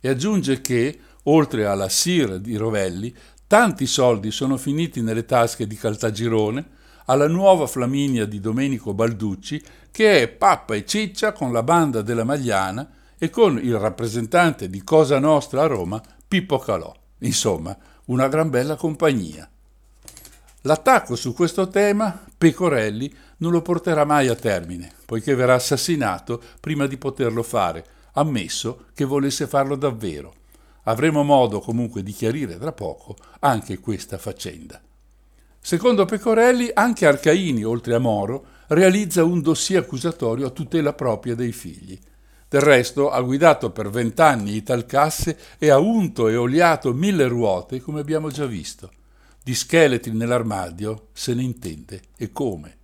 E 0.00 0.08
aggiunge 0.08 0.62
che, 0.62 0.98
oltre 1.24 1.66
alla 1.66 1.90
SIR 1.90 2.38
di 2.38 2.56
Rovelli, 2.56 3.14
tanti 3.46 3.86
soldi 3.86 4.30
sono 4.30 4.56
finiti 4.56 5.02
nelle 5.02 5.26
tasche 5.26 5.66
di 5.66 5.76
Caltagirone, 5.76 6.74
alla 7.06 7.28
nuova 7.28 7.66
Flaminia 7.66 8.24
di 8.24 8.40
Domenico 8.40 8.94
Balducci, 8.94 9.62
che 9.90 10.22
è 10.22 10.28
pappa 10.28 10.74
e 10.74 10.86
ciccia 10.86 11.32
con 11.32 11.52
la 11.52 11.62
banda 11.62 12.00
della 12.00 12.24
Magliana 12.24 12.90
e 13.18 13.28
con 13.28 13.58
il 13.58 13.78
rappresentante 13.78 14.70
di 14.70 14.82
Cosa 14.82 15.18
Nostra 15.18 15.62
a 15.62 15.66
Roma, 15.66 16.02
Pippo 16.26 16.58
Calò. 16.58 16.94
Insomma, 17.18 17.76
una 18.06 18.28
gran 18.28 18.50
bella 18.50 18.76
compagnia. 18.76 19.48
L'attacco 20.66 21.14
su 21.14 21.32
questo 21.32 21.68
tema, 21.68 22.24
Pecorelli 22.36 23.14
non 23.36 23.52
lo 23.52 23.62
porterà 23.62 24.04
mai 24.04 24.26
a 24.26 24.34
termine, 24.34 24.90
poiché 25.06 25.36
verrà 25.36 25.54
assassinato 25.54 26.42
prima 26.58 26.88
di 26.88 26.96
poterlo 26.96 27.44
fare, 27.44 27.84
ammesso 28.14 28.86
che 28.92 29.04
volesse 29.04 29.46
farlo 29.46 29.76
davvero. 29.76 30.34
Avremo 30.84 31.22
modo 31.22 31.60
comunque 31.60 32.02
di 32.02 32.10
chiarire 32.10 32.58
tra 32.58 32.72
poco 32.72 33.16
anche 33.38 33.78
questa 33.78 34.18
faccenda. 34.18 34.80
Secondo 35.60 36.04
Pecorelli, 36.04 36.68
anche 36.74 37.06
Arcaini, 37.06 37.62
oltre 37.62 37.94
a 37.94 38.00
Moro, 38.00 38.46
realizza 38.66 39.22
un 39.22 39.42
dossier 39.42 39.82
accusatorio 39.82 40.48
a 40.48 40.50
tutela 40.50 40.94
propria 40.94 41.36
dei 41.36 41.52
figli. 41.52 41.96
Del 42.48 42.60
resto 42.60 43.10
ha 43.10 43.20
guidato 43.20 43.70
per 43.70 43.88
vent'anni 43.88 44.56
Italcasse 44.56 45.38
e 45.58 45.70
ha 45.70 45.78
unto 45.78 46.26
e 46.26 46.34
oliato 46.34 46.92
mille 46.92 47.28
ruote, 47.28 47.80
come 47.80 48.00
abbiamo 48.00 48.30
già 48.30 48.46
visto. 48.46 48.90
Di 49.46 49.54
scheletri 49.54 50.10
nell'armadio 50.10 51.10
se 51.12 51.32
ne 51.32 51.44
intende 51.44 52.02
e 52.16 52.32
come. 52.32 52.78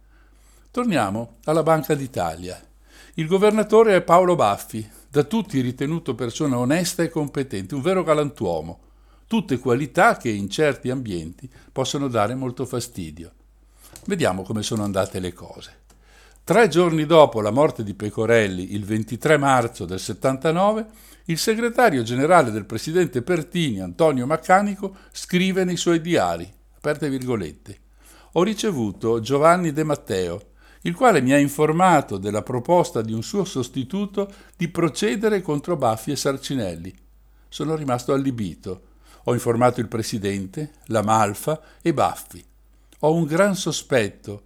Torniamo 0.71 1.39
alla 1.47 1.65
Banca 1.65 1.97
d'Italia. 1.97 2.65
Il 3.15 3.27
governatore 3.27 3.97
è 3.97 4.03
Paolo 4.03 4.37
Baffi, 4.37 4.89
da 5.11 5.25
tutti 5.25 5.61
ritenuto 5.61 6.15
persona 6.15 6.57
onesta 6.59 7.03
e 7.03 7.09
competente, 7.09 7.75
un 7.75 7.83
vero 7.83 8.05
galantuomo 8.05 8.79
tutte 9.27 9.59
qualità 9.59 10.17
che 10.17 10.29
in 10.29 10.49
certi 10.49 10.89
ambienti 10.89 11.51
possono 11.73 12.07
dare 12.07 12.37
molto 12.37 12.65
fastidio. 12.65 13.33
Vediamo 14.05 14.43
come 14.43 14.63
sono 14.63 14.85
andate 14.85 15.19
le 15.19 15.33
cose. 15.33 15.81
Tre 16.45 16.69
giorni 16.69 17.07
dopo 17.07 17.41
la 17.41 17.51
morte 17.51 17.83
di 17.83 17.95
Pecorelli, 17.95 18.75
il 18.75 18.85
23 18.85 19.37
marzo 19.37 19.85
del 19.85 19.99
79, 19.99 20.87
il 21.27 21.39
segretario 21.39 22.03
generale 22.03 22.51
del 22.51 22.67
presidente 22.67 23.23
Pertini, 23.23 23.81
Antonio 23.81 24.27
Maccanico, 24.27 24.97
scrive 25.13 25.65
nei 25.65 25.77
suoi 25.77 26.01
diari, 26.01 26.51
aperte 26.77 27.09
virgolette, 27.09 27.79
ho 28.33 28.43
ricevuto 28.43 29.21
Giovanni 29.21 29.73
De 29.73 29.85
Matteo, 29.85 30.51
il 30.83 30.95
quale 30.95 31.21
mi 31.21 31.33
ha 31.33 31.39
informato 31.39 32.17
della 32.17 32.43
proposta 32.43 33.03
di 33.03 33.13
un 33.13 33.23
suo 33.23 33.45
sostituto 33.45 34.31
di 34.57 34.69
procedere 34.69 35.43
contro 35.43 35.77
Baffi 35.77 36.11
e 36.11 36.17
Sarcinelli. 36.17 36.93
Sono 37.49 37.77
rimasto 37.77 38.13
allibito 38.13 38.91
ho 39.25 39.35
informato 39.35 39.81
il 39.81 39.89
Presidente, 39.89 40.73
la 40.87 41.03
Malfa 41.03 41.61
e 41.81 41.95
Baffi. 41.95 42.45
Ho 43.01 43.15
un 43.15 43.25
gran 43.25 43.55
sospetto 43.55 44.43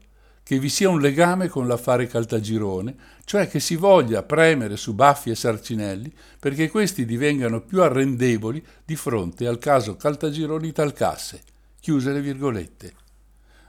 che 0.47 0.61
vi 0.61 0.69
sia 0.69 0.89
un 0.89 1.01
legame 1.01 1.49
con 1.49 1.67
l'affare 1.67 2.07
Caltagirone, 2.07 2.95
cioè 3.25 3.49
che 3.49 3.59
si 3.59 3.75
voglia 3.75 4.23
premere 4.23 4.77
su 4.77 4.95
Baffi 4.95 5.31
e 5.31 5.35
Sarcinelli 5.35 6.15
perché 6.39 6.71
questi 6.71 7.05
divengano 7.05 7.63
più 7.63 7.83
arrendevoli 7.83 8.65
di 8.85 8.95
fronte 8.95 9.49
al 9.49 9.59
caso 9.59 9.97
Caltagironi 9.97 10.71
Talcasse. 10.71 11.43
Chiuse 11.81 12.13
le 12.13 12.21
virgolette. 12.21 12.95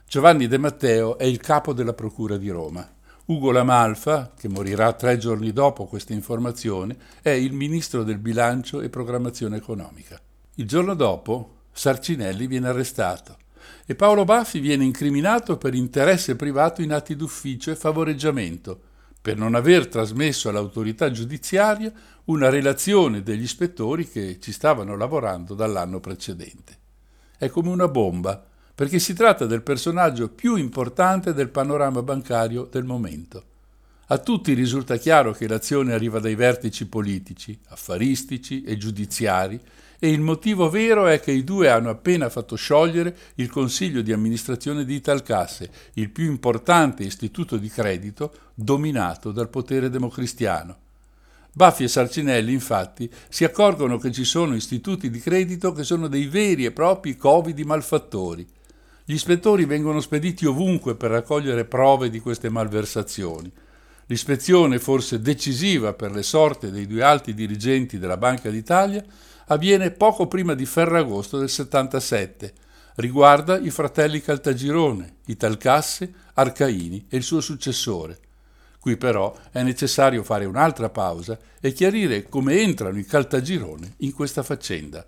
Giovanni 0.08 0.48
De 0.48 0.60
Matteo 0.60 1.18
è 1.18 1.24
il 1.24 1.40
capo 1.40 1.74
della 1.74 1.94
Procura 1.94 2.38
di 2.38 2.50
Roma. 2.50 2.88
Ugo 3.26 3.50
Lamalfa, 3.50 4.34
che 4.38 4.48
morirà 4.48 4.94
tre 4.94 5.18
giorni 5.18 5.52
dopo 5.52 5.88
questa 5.88 6.14
informazione, 6.14 6.96
è 7.24 7.32
il 7.32 7.54
ministro 7.54 8.04
del 8.04 8.20
bilancio 8.20 8.82
e 8.82 8.90
programmazione 8.90 9.58
economica. 9.58 10.22
Il 10.54 10.68
giorno 10.68 10.94
dopo 10.94 11.62
Sarcinelli 11.72 12.46
viene 12.46 12.68
arrestato 12.68 13.38
e 13.90 13.96
Paolo 13.96 14.26
Baffi 14.26 14.60
viene 14.60 14.84
incriminato 14.84 15.58
per 15.58 15.74
interesse 15.74 16.36
privato 16.36 16.82
in 16.82 16.92
atti 16.92 17.16
d'ufficio 17.16 17.72
e 17.72 17.78
favoreggiamento, 17.78 18.78
per 19.22 19.38
non 19.38 19.56
aver 19.56 19.88
trasmesso 19.88 20.50
all'autorità 20.50 21.10
giudiziaria 21.10 21.90
una 22.26 22.50
relazione 22.50 23.24
degli 23.24 23.44
ispettori 23.44 24.06
che 24.10 24.40
ci 24.42 24.52
stavano 24.52 24.98
lavorando 24.98 25.54
dall'anno 25.54 26.02
precedente. 26.02 26.78
È 27.38 27.48
come 27.48 27.70
una 27.70 27.88
bomba, 27.88 28.46
perché 28.76 29.00
si 29.00 29.14
tratta 29.14 29.46
del 29.46 29.62
personaggio 29.62 30.28
più 30.28 30.58
importante 30.58 31.34
del 31.34 31.48
panorama 31.48 32.04
bancario 32.04 32.68
del 32.70 32.84
momento. 32.84 33.44
A 34.08 34.18
tutti 34.18 34.52
risulta 34.54 34.98
chiaro 34.98 35.32
che 35.32 35.48
l'azione 35.48 35.94
arriva 35.94 36.20
dai 36.20 36.36
vertici 36.36 36.88
politici, 36.88 37.58
affaristici 37.70 38.64
e 38.64 38.76
giudiziari 38.76 39.58
e 40.00 40.10
il 40.10 40.22
motivo 40.22 40.70
vero 40.70 41.08
è 41.08 41.20
che 41.20 41.32
i 41.32 41.44
due 41.44 41.70
hanno 41.70 41.90
appena 41.90 42.30
fatto 42.30 42.56
sciogliere 42.56 43.16
il 43.36 43.50
consiglio 43.50 44.02
di 44.02 44.14
amministrazione 44.14 44.86
di 44.86 44.96
Italcasse, 44.96 45.70
il 45.94 46.10
più 46.10 46.26
importante 46.26 47.04
istituto 47.04 47.58
di 47.58 47.70
credito 47.70 48.34
dominato 48.54 49.32
dal 49.32 49.50
potere 49.50 49.90
democristiano. 49.90 50.78
Baffi 51.52 51.86
e 51.86 51.88
Sarcinelli, 51.88 52.54
infatti, 52.54 53.10
si 53.30 53.44
accorgono 53.44 53.98
che 53.98 54.12
ci 54.12 54.24
sono 54.24 54.54
istituti 54.54 55.10
di 55.10 55.20
credito 55.20 55.72
che 55.72 55.84
sono 55.84 56.08
dei 56.08 56.28
veri 56.28 56.66
e 56.66 56.72
propri 56.72 57.18
covi 57.18 57.56
malfattori. 57.64 58.46
Gli 59.04 59.14
ispettori 59.14 59.66
vengono 59.66 60.00
spediti 60.00 60.46
ovunque 60.46 60.94
per 60.94 61.10
raccogliere 61.10 61.66
prove 61.66 62.12
di 62.12 62.20
queste 62.20 62.50
malversazioni. 62.50 63.52
L'ispezione, 64.06 64.78
forse 64.78 65.20
decisiva 65.20 65.94
per 65.94 66.12
le 66.12 66.22
sorte 66.22 66.70
dei 66.70 66.86
due 66.86 67.02
alti 67.02 67.34
dirigenti 67.34 67.98
della 67.98 68.18
Banca 68.18 68.52
d'Italia, 68.52 69.04
avviene 69.48 69.92
poco 69.92 70.28
prima 70.28 70.54
di 70.54 70.66
Ferragosto 70.66 71.38
del 71.38 71.50
77. 71.50 72.54
Riguarda 72.96 73.58
i 73.58 73.70
fratelli 73.70 74.22
Caltagirone, 74.22 75.18
Italcasse, 75.26 76.12
Arcaini 76.34 77.06
e 77.10 77.18
il 77.18 77.24
suo 77.24 77.42
successore. 77.42 78.20
Qui 78.80 78.98
però 78.98 79.36
è 79.52 79.62
necessario 79.64 80.24
fare 80.24 80.46
un'altra 80.46 80.90
pausa 80.90 81.38
e 81.60 81.74
chiarire 81.74 82.24
come 82.24 82.60
entrano 82.62 82.98
i 82.98 83.06
Caltagirone 83.06 83.96
in 83.98 84.14
questa 84.14 84.44
faccenda. 84.44 85.06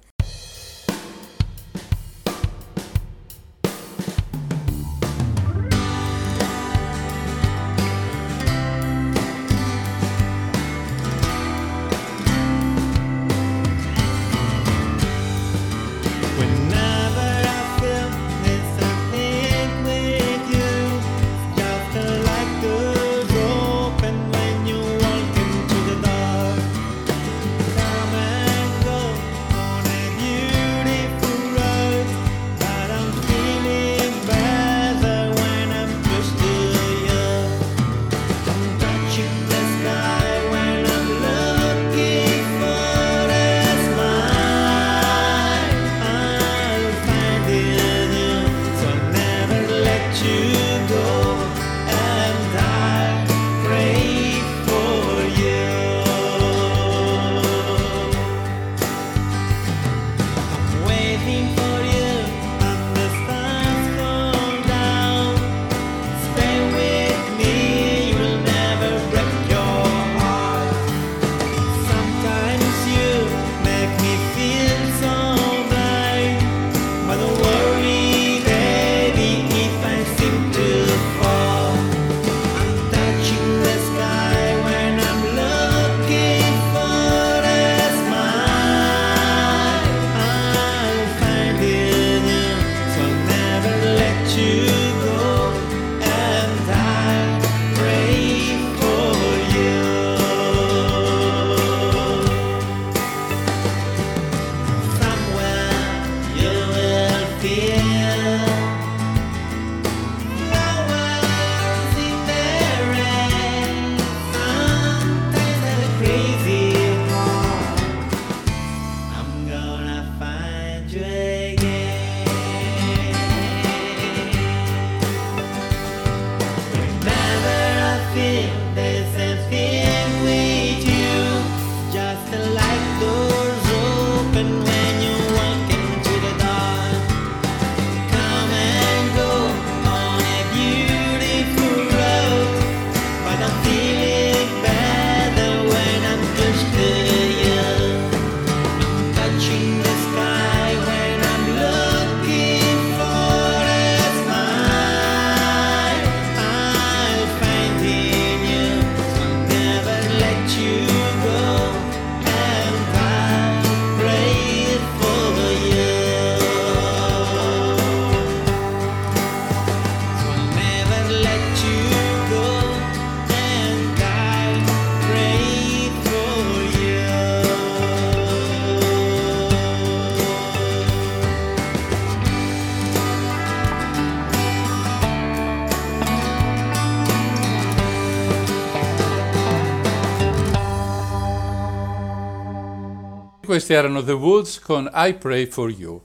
Questi 193.70 193.86
erano 193.86 194.04
The 194.04 194.14
Woods 194.14 194.60
con 194.62 194.90
I 194.92 195.14
Pray 195.14 195.46
for 195.46 195.70
You. 195.70 196.02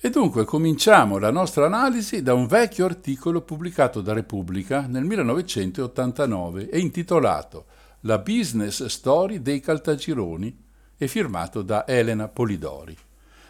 E 0.00 0.08
dunque 0.08 0.44
cominciamo 0.44 1.18
la 1.18 1.32
nostra 1.32 1.66
analisi 1.66 2.22
da 2.22 2.32
un 2.32 2.46
vecchio 2.46 2.84
articolo 2.84 3.40
pubblicato 3.40 4.00
da 4.00 4.12
Repubblica 4.12 4.86
nel 4.86 5.02
1989 5.02 6.70
e 6.70 6.78
intitolato 6.78 7.64
La 8.02 8.18
business 8.18 8.84
story 8.84 9.42
dei 9.42 9.58
Caltagironi 9.58 10.56
e 10.96 11.08
firmato 11.08 11.62
da 11.62 11.88
Elena 11.88 12.28
Polidori. 12.28 12.96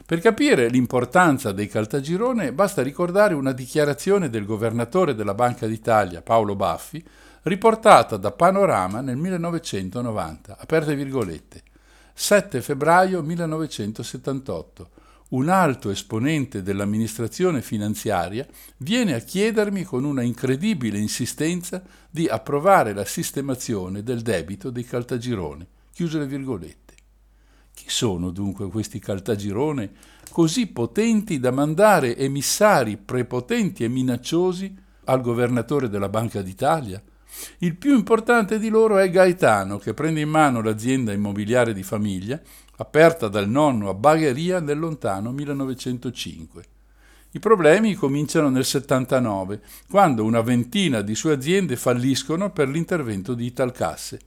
Per 0.06 0.20
capire 0.20 0.70
l'importanza 0.70 1.52
dei 1.52 1.68
Caltagirone 1.68 2.54
basta 2.54 2.80
ricordare 2.80 3.34
una 3.34 3.52
dichiarazione 3.52 4.30
del 4.30 4.46
governatore 4.46 5.14
della 5.14 5.34
Banca 5.34 5.66
d'Italia, 5.66 6.22
Paolo 6.22 6.56
Baffi, 6.56 7.04
riportata 7.42 8.16
da 8.16 8.30
Panorama 8.30 9.02
nel 9.02 9.18
1990, 9.18 10.56
aperte 10.58 10.94
virgolette. 10.94 11.62
7 12.14 12.60
febbraio 12.60 13.22
1978. 13.22 14.90
Un 15.30 15.48
alto 15.48 15.88
esponente 15.88 16.62
dell'amministrazione 16.62 17.62
finanziaria 17.62 18.46
viene 18.78 19.14
a 19.14 19.18
chiedermi 19.18 19.82
con 19.82 20.04
una 20.04 20.22
incredibile 20.22 20.98
insistenza 20.98 21.82
di 22.10 22.26
approvare 22.26 22.92
la 22.92 23.06
sistemazione 23.06 24.02
del 24.02 24.20
debito 24.20 24.68
dei 24.68 24.84
Caltagirone. 24.84 25.66
Chiuse 25.92 26.18
le 26.18 26.26
virgolette. 26.26 26.94
Chi 27.72 27.86
sono 27.88 28.30
dunque 28.30 28.68
questi 28.68 28.98
Caltagirone 28.98 29.90
così 30.30 30.66
potenti 30.66 31.40
da 31.40 31.50
mandare 31.50 32.16
emissari 32.16 32.98
prepotenti 32.98 33.84
e 33.84 33.88
minacciosi 33.88 34.76
al 35.04 35.22
governatore 35.22 35.88
della 35.88 36.10
Banca 36.10 36.42
d'Italia? 36.42 37.02
Il 37.58 37.76
più 37.76 37.94
importante 37.94 38.58
di 38.58 38.68
loro 38.68 38.98
è 38.98 39.10
Gaetano, 39.10 39.78
che 39.78 39.94
prende 39.94 40.20
in 40.20 40.28
mano 40.28 40.62
l'azienda 40.62 41.12
immobiliare 41.12 41.72
di 41.72 41.82
famiglia, 41.82 42.40
aperta 42.76 43.28
dal 43.28 43.48
nonno 43.48 43.88
a 43.88 43.94
Bagheria 43.94 44.60
nel 44.60 44.78
lontano 44.78 45.32
1905. 45.32 46.64
I 47.34 47.38
problemi 47.38 47.94
cominciano 47.94 48.50
nel 48.50 48.64
79, 48.64 49.62
quando 49.88 50.24
una 50.24 50.42
ventina 50.42 51.00
di 51.00 51.14
sue 51.14 51.32
aziende 51.32 51.76
falliscono 51.76 52.50
per 52.50 52.68
l'intervento 52.68 53.32
di 53.34 53.46
Italcasse. 53.46 54.20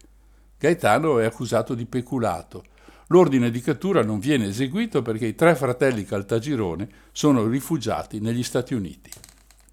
Gaetano 0.58 1.20
è 1.20 1.26
accusato 1.26 1.76
di 1.76 1.86
peculato. 1.86 2.64
L'ordine 3.10 3.52
di 3.52 3.62
cattura 3.62 4.04
non 4.04 4.18
viene 4.18 4.48
eseguito 4.48 5.04
perché 5.04 5.28
i 5.28 5.36
tre 5.36 5.54
fratelli 5.54 6.06
Caltagirone 6.06 6.90
sono 7.12 7.46
rifugiati 7.46 8.20
negli 8.20 8.42
Stati 8.42 8.74
Uniti. 8.74 9.12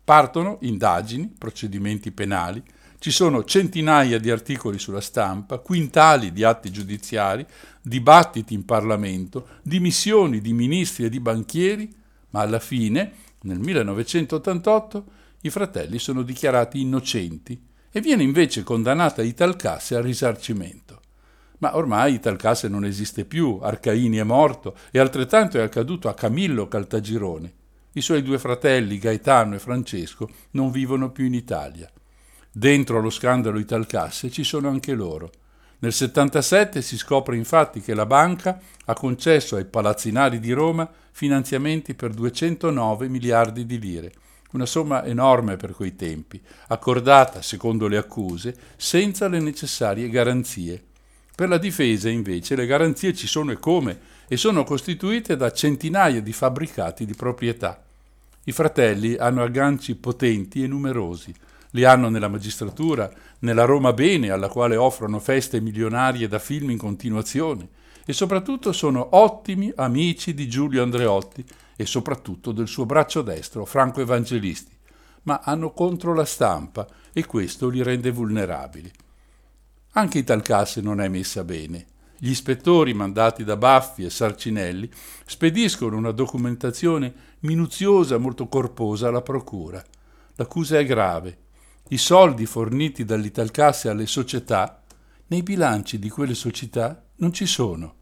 Partono 0.05 0.59
indagini, 0.61 1.33
procedimenti 1.39 2.11
penali, 2.11 2.62
ci 3.03 3.11
sono 3.11 3.42
centinaia 3.42 4.20
di 4.20 4.30
articoli 4.30 4.78
sulla 4.78 5.00
stampa, 5.00 5.59
quintali 5.59 6.30
di 6.30 6.44
atti 6.44 6.70
giudiziari, 6.70 7.44
dibattiti 7.82 8.55
in 8.55 8.64
Parlamento, 8.64 9.59
dimissioni 9.62 10.40
di 10.40 10.53
ministri 10.53 11.07
e 11.07 11.09
di 11.09 11.18
banchieri, 11.18 11.92
ma 12.30 12.42
alla 12.42 12.61
fine, 12.61 13.12
nel 13.40 13.59
1988, 13.59 15.05
i 15.40 15.50
fratelli 15.50 15.98
sono 15.98 16.22
dichiarati 16.22 16.80
innocenti 16.80 17.61
e 17.90 18.00
viene 18.00 18.22
invece 18.22 18.62
condannata 18.62 19.20
Italcasse 19.20 19.96
al 19.96 20.05
risarcimento. 20.05 21.00
Ma 21.59 21.76
ormai 21.76 22.14
Italcasse 22.14 22.68
non 22.68 22.84
esiste 22.84 23.24
più, 23.24 23.59
Arcaini 23.61 24.18
è 24.18 24.22
morto 24.22 24.76
e 24.92 25.00
altrettanto 25.00 25.59
è 25.59 25.62
accaduto 25.62 26.09
a 26.09 26.14
Camillo 26.14 26.68
Caltagirone. 26.68 27.53
I 27.94 28.00
suoi 28.00 28.22
due 28.22 28.38
fratelli, 28.38 28.98
Gaetano 28.98 29.57
e 29.57 29.59
Francesco, 29.59 30.30
non 30.53 30.70
vivono 30.70 31.11
più 31.11 31.24
in 31.24 31.34
Italia. 31.34 31.90
Dentro 32.55 33.00
lo 33.00 33.09
scandalo 33.09 33.59
Italcasse 33.59 34.30
ci 34.30 34.44
sono 34.44 34.68
anche 34.68 34.92
loro. 34.92 35.30
Nel 35.78 35.92
77 35.92 36.82
si 36.82 36.98
scopre 36.98 37.34
infatti 37.34 37.80
che 37.80 37.94
la 37.94 38.05
banca 38.05 38.61
ha 38.84 38.92
concesso 38.92 39.57
ai 39.57 39.64
palazzinari 39.64 40.38
di 40.38 40.53
Roma 40.53 40.88
finanziamenti 41.12 41.94
per 41.94 42.12
209 42.12 43.09
miliardi 43.09 43.64
di 43.64 43.78
lire, 43.78 44.12
una 44.53 44.66
somma 44.66 45.03
enorme 45.07 45.57
per 45.57 45.72
quei 45.72 45.96
tempi, 45.96 46.38
accordata, 46.68 47.40
secondo 47.40 47.88
le 47.88 47.96
accuse, 47.96 48.55
senza 48.76 49.28
le 49.28 49.40
necessarie 49.40 50.11
garanzie. 50.11 50.82
Per 51.34 51.48
la 51.48 51.59
difesa, 51.59 52.11
invece, 52.11 52.55
le 52.55 52.66
garanzie 52.66 53.14
ci 53.14 53.26
sono 53.26 53.50
e 53.50 53.59
come, 53.59 53.98
e 54.28 54.36
sono 54.36 54.62
costituite 54.62 55.36
da 55.36 55.50
centinaia 55.53 56.20
di 56.20 56.34
fabbricati 56.34 57.07
di 57.07 57.14
proprietà. 57.14 57.82
I 58.44 58.53
fratelli 58.53 59.16
hanno 59.16 59.42
agganci 59.42 59.94
potenti 59.94 60.62
e 60.62 60.66
numerosi, 60.66 61.34
li 61.73 61.85
hanno 61.85 62.09
nella 62.09 62.29
magistratura, 62.29 63.11
nella 63.41 63.64
Roma 63.64 63.93
Bene, 63.93 64.31
alla 64.31 64.49
quale 64.49 64.77
offrono 64.77 65.18
feste 65.18 65.61
milionarie 65.61 66.29
da 66.29 66.39
film 66.39 66.70
in 66.70 66.79
continuazione, 66.79 67.68
e 68.05 68.12
soprattutto 68.12 68.73
sono 68.73 69.09
ottimi 69.12 69.73
amici 69.77 70.35
di 70.35 70.49
Giulio 70.49 70.83
Andreotti 70.83 71.45
e 71.77 71.87
soprattutto 71.87 72.53
del 72.53 72.68
suo 72.68 72.85
braccio 72.85 73.23
destro, 73.23 73.64
Franco 73.64 74.01
Evangelisti, 74.01 74.77
ma 75.23 75.41
hanno 75.43 75.70
contro 75.73 76.14
la 76.14 76.25
stampa 76.25 76.87
e 77.12 77.25
questo 77.27 77.68
li 77.68 77.83
rende 77.83 78.11
vulnerabili. 78.11 78.91
Anche 79.93 80.18
Italcasse 80.18 80.81
non 80.81 81.01
è 81.01 81.09
messa 81.09 81.45
bene. 81.45 81.87
Gli 82.18 82.31
ispettori 82.31 82.95
mandati 82.95 83.45
da 83.45 83.57
Baffi 83.57 84.05
e 84.05 84.11
Sarcinelli 84.11 84.89
spediscono 85.27 85.97
una 85.97 86.12
documentazione 86.12 87.12
minuziosa, 87.41 88.18
molto 88.18 88.47
corposa 88.47 89.09
alla 89.09 89.23
procura. 89.23 89.83
L'accusa 90.37 90.79
è 90.79 90.85
grave 90.85 91.41
i 91.93 91.99
soldi 91.99 92.47
forniti 92.47 93.05
dall'Italcasse 93.05 93.90
alle 93.90 94.07
società, 94.07 94.82
nei 95.26 95.43
bilanci 95.43 95.99
di 95.99 96.09
quelle 96.09 96.34
società 96.34 97.05
non 97.16 97.34
ci 97.34 97.45
sono. 97.45 97.97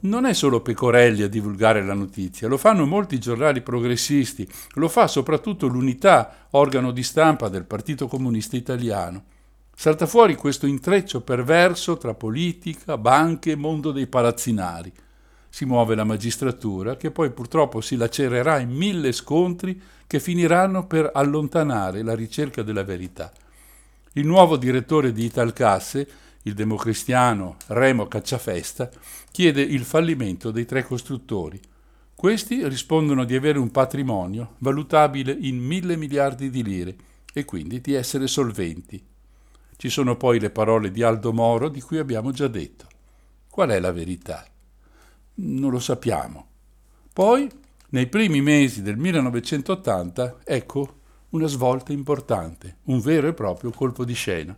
Non 0.00 0.26
è 0.26 0.34
solo 0.34 0.60
Pecorelli 0.60 1.22
a 1.22 1.28
divulgare 1.28 1.82
la 1.82 1.94
notizia, 1.94 2.48
lo 2.48 2.58
fanno 2.58 2.84
molti 2.84 3.18
giornali 3.18 3.62
progressisti, 3.62 4.46
lo 4.74 4.88
fa 4.88 5.08
soprattutto 5.08 5.66
l'Unità, 5.66 6.48
organo 6.50 6.90
di 6.90 7.02
stampa 7.02 7.48
del 7.48 7.64
Partito 7.64 8.08
Comunista 8.08 8.56
Italiano. 8.56 9.24
Salta 9.74 10.06
fuori 10.06 10.34
questo 10.34 10.66
intreccio 10.66 11.22
perverso 11.22 11.96
tra 11.96 12.12
politica, 12.12 12.98
banche 12.98 13.52
e 13.52 13.56
mondo 13.56 13.90
dei 13.90 14.06
palazzinari. 14.06 14.92
Si 15.58 15.64
muove 15.64 15.96
la 15.96 16.04
magistratura, 16.04 16.96
che 16.96 17.10
poi 17.10 17.32
purtroppo 17.32 17.80
si 17.80 17.96
lacererà 17.96 18.60
in 18.60 18.70
mille 18.70 19.10
scontri 19.10 19.82
che 20.06 20.20
finiranno 20.20 20.86
per 20.86 21.10
allontanare 21.12 22.04
la 22.04 22.14
ricerca 22.14 22.62
della 22.62 22.84
verità. 22.84 23.32
Il 24.12 24.24
nuovo 24.24 24.56
direttore 24.56 25.10
di 25.10 25.24
Italcasse, 25.24 26.08
il 26.42 26.54
democristiano 26.54 27.56
Remo 27.66 28.06
Cacciafesta, 28.06 28.88
chiede 29.32 29.60
il 29.60 29.82
fallimento 29.82 30.52
dei 30.52 30.64
tre 30.64 30.84
costruttori. 30.84 31.60
Questi 32.14 32.64
rispondono 32.68 33.24
di 33.24 33.34
avere 33.34 33.58
un 33.58 33.72
patrimonio 33.72 34.54
valutabile 34.58 35.36
in 35.40 35.58
mille 35.58 35.96
miliardi 35.96 36.50
di 36.50 36.62
lire 36.62 36.96
e 37.32 37.44
quindi 37.44 37.80
di 37.80 37.94
essere 37.94 38.28
solventi. 38.28 39.04
Ci 39.76 39.88
sono 39.88 40.16
poi 40.16 40.38
le 40.38 40.50
parole 40.50 40.92
di 40.92 41.02
Aldo 41.02 41.32
Moro 41.32 41.68
di 41.68 41.80
cui 41.80 41.98
abbiamo 41.98 42.30
già 42.30 42.46
detto. 42.46 42.86
Qual 43.50 43.70
è 43.70 43.80
la 43.80 43.90
verità? 43.90 44.46
Non 45.40 45.70
lo 45.70 45.78
sappiamo. 45.78 46.46
Poi 47.12 47.48
nei 47.90 48.08
primi 48.08 48.40
mesi 48.40 48.82
del 48.82 48.96
1980, 48.96 50.38
ecco 50.44 50.96
una 51.30 51.46
svolta 51.46 51.92
importante, 51.92 52.78
un 52.84 53.00
vero 53.00 53.28
e 53.28 53.34
proprio 53.34 53.70
colpo 53.70 54.04
di 54.04 54.14
scena. 54.14 54.54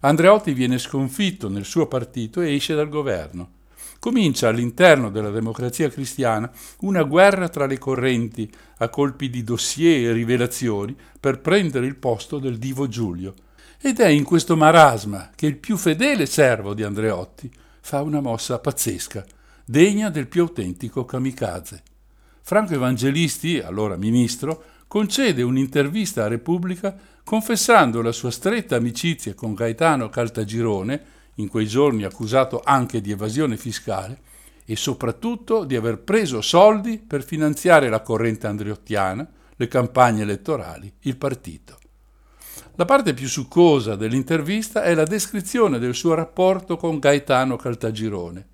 Andreotti 0.00 0.52
viene 0.52 0.78
sconfitto 0.78 1.48
nel 1.48 1.64
suo 1.64 1.86
partito 1.86 2.42
e 2.42 2.54
esce 2.54 2.74
dal 2.74 2.90
governo. 2.90 3.60
Comincia 3.98 4.48
all'interno 4.48 5.10
della 5.10 5.30
democrazia 5.30 5.88
cristiana 5.88 6.50
una 6.80 7.04
guerra 7.04 7.48
tra 7.48 7.66
le 7.66 7.78
correnti 7.78 8.50
a 8.78 8.88
colpi 8.90 9.30
di 9.30 9.42
dossier 9.44 10.10
e 10.10 10.12
rivelazioni 10.12 10.94
per 11.18 11.40
prendere 11.40 11.86
il 11.86 11.96
posto 11.96 12.38
del 12.38 12.58
divo 12.58 12.86
Giulio. 12.86 13.32
Ed 13.80 14.00
è 14.00 14.08
in 14.08 14.24
questo 14.24 14.56
marasma 14.56 15.30
che 15.34 15.46
il 15.46 15.56
più 15.56 15.76
fedele 15.76 16.26
servo 16.26 16.74
di 16.74 16.82
Andreotti 16.82 17.50
fa 17.80 18.02
una 18.02 18.20
mossa 18.20 18.58
pazzesca, 18.58 19.24
degna 19.64 20.10
del 20.10 20.26
più 20.26 20.42
autentico 20.42 21.04
kamikaze. 21.04 21.82
Franco 22.42 22.74
Evangelisti, 22.74 23.60
allora 23.60 23.96
ministro, 23.96 24.62
concede 24.88 25.42
un'intervista 25.42 26.24
a 26.24 26.28
Repubblica 26.28 26.94
confessando 27.24 28.02
la 28.02 28.12
sua 28.12 28.30
stretta 28.30 28.76
amicizia 28.76 29.34
con 29.34 29.54
Gaetano 29.54 30.08
Caltagirone, 30.08 31.04
in 31.36 31.48
quei 31.48 31.66
giorni 31.66 32.04
accusato 32.04 32.60
anche 32.62 33.00
di 33.00 33.10
evasione 33.10 33.56
fiscale, 33.56 34.20
e 34.64 34.76
soprattutto 34.76 35.64
di 35.64 35.76
aver 35.76 36.00
preso 36.00 36.40
soldi 36.40 36.98
per 36.98 37.24
finanziare 37.24 37.88
la 37.88 38.00
corrente 38.00 38.46
andreottiana, 38.46 39.26
le 39.56 39.68
campagne 39.68 40.22
elettorali, 40.22 40.92
il 41.00 41.16
partito. 41.16 41.78
La 42.76 42.84
parte 42.84 43.14
più 43.14 43.28
succosa 43.28 43.96
dell'intervista 43.96 44.82
è 44.82 44.94
la 44.94 45.04
descrizione 45.04 45.78
del 45.78 45.94
suo 45.94 46.14
rapporto 46.14 46.76
con 46.76 46.98
Gaetano 46.98 47.56
Caltagirone. 47.56 48.46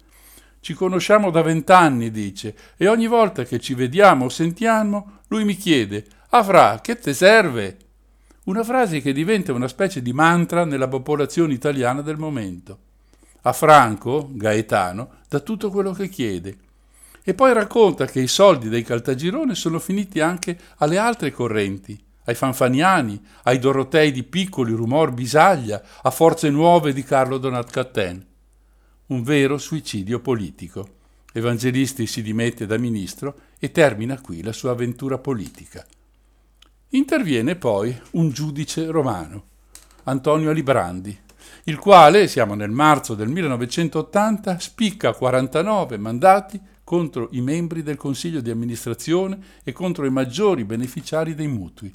Ci 0.61 0.75
conosciamo 0.75 1.31
da 1.31 1.43
vent'anni, 1.43 2.11
dice, 2.11 2.55
e 2.77 2.89
ogni 2.89 3.07
volta 3.07 3.45
che 3.45 3.61
ci 3.61 3.75
vediamo 3.75 4.27
o 4.27 4.29
sentiamo, 4.29 5.21
lui 5.29 5.45
mi 5.45 5.57
chiede: 5.57 6.05
Ah, 6.31 6.81
che 6.81 6.99
te 6.99 7.15
serve? 7.15 7.77
Una 8.45 8.65
frase 8.65 9.01
che 9.01 9.13
diventa 9.13 9.53
una 9.53 9.69
specie 9.69 10.03
di 10.03 10.13
mantra 10.13 10.65
nella 10.65 10.89
popolazione 10.89 11.53
italiana 11.53 12.03
del 12.03 12.17
momento. 12.17 12.79
A 13.43 13.53
Franco, 13.53 14.29
Gaetano, 14.33 15.11
dà 15.29 15.41
tutto 15.41 15.71
quello 15.71 15.93
che 15.93 16.09
chiede. 16.09 16.57
E 17.23 17.35
poi 17.35 17.53
racconta 17.53 18.07
che 18.07 18.21
i 18.21 18.27
soldi 18.27 18.69
dei 18.69 18.83
Caltagirone 18.83 19.55
sono 19.55 19.79
finiti 19.79 20.21
anche 20.21 20.59
alle 20.79 20.99
altre 20.99 21.31
correnti, 21.31 21.99
ai 22.25 22.35
Fanfaniani, 22.35 23.23
ai 23.45 23.59
Dorotei 23.59 24.13
di 24.13 24.23
Piccoli, 24.23 24.73
Rumor 24.73 25.13
Bisaglia, 25.13 25.83
a 26.03 26.11
Forze 26.11 26.49
Nuove 26.51 26.93
di 26.93 27.03
Carlo 27.03 27.39
Donat 27.39 27.71
Catten. 27.71 28.27
Un 29.09 29.23
vero 29.23 29.57
suicidio 29.57 30.21
politico. 30.21 30.97
Evangelisti 31.33 32.07
si 32.07 32.21
dimette 32.21 32.67
da 32.67 32.77
ministro 32.77 33.37
e 33.59 33.71
termina 33.71 34.21
qui 34.21 34.43
la 34.43 34.53
sua 34.53 34.73
avventura 34.73 35.17
politica. 35.17 35.87
Interviene 36.91 37.57
poi 37.57 37.99
un 38.13 38.29
giudice 38.29 38.85
romano, 38.91 39.47
Antonio 40.05 40.51
Alibrandi, 40.51 41.19
il 41.65 41.79
quale, 41.79 42.29
siamo 42.29 42.53
nel 42.53 42.71
marzo 42.71 43.15
del 43.15 43.29
1980, 43.29 44.59
spicca 44.59 45.15
49 45.15 45.97
mandati 45.97 46.61
contro 46.85 47.29
i 47.33 47.41
membri 47.41 47.83
del 47.83 47.97
Consiglio 47.97 48.43
di 48.43 48.51
amministrazione 48.51 49.39
e 49.65 49.73
contro 49.73 50.05
i 50.05 50.11
maggiori 50.11 50.65
beneficiari 50.65 51.35
dei 51.35 51.49
mutui. 51.49 51.91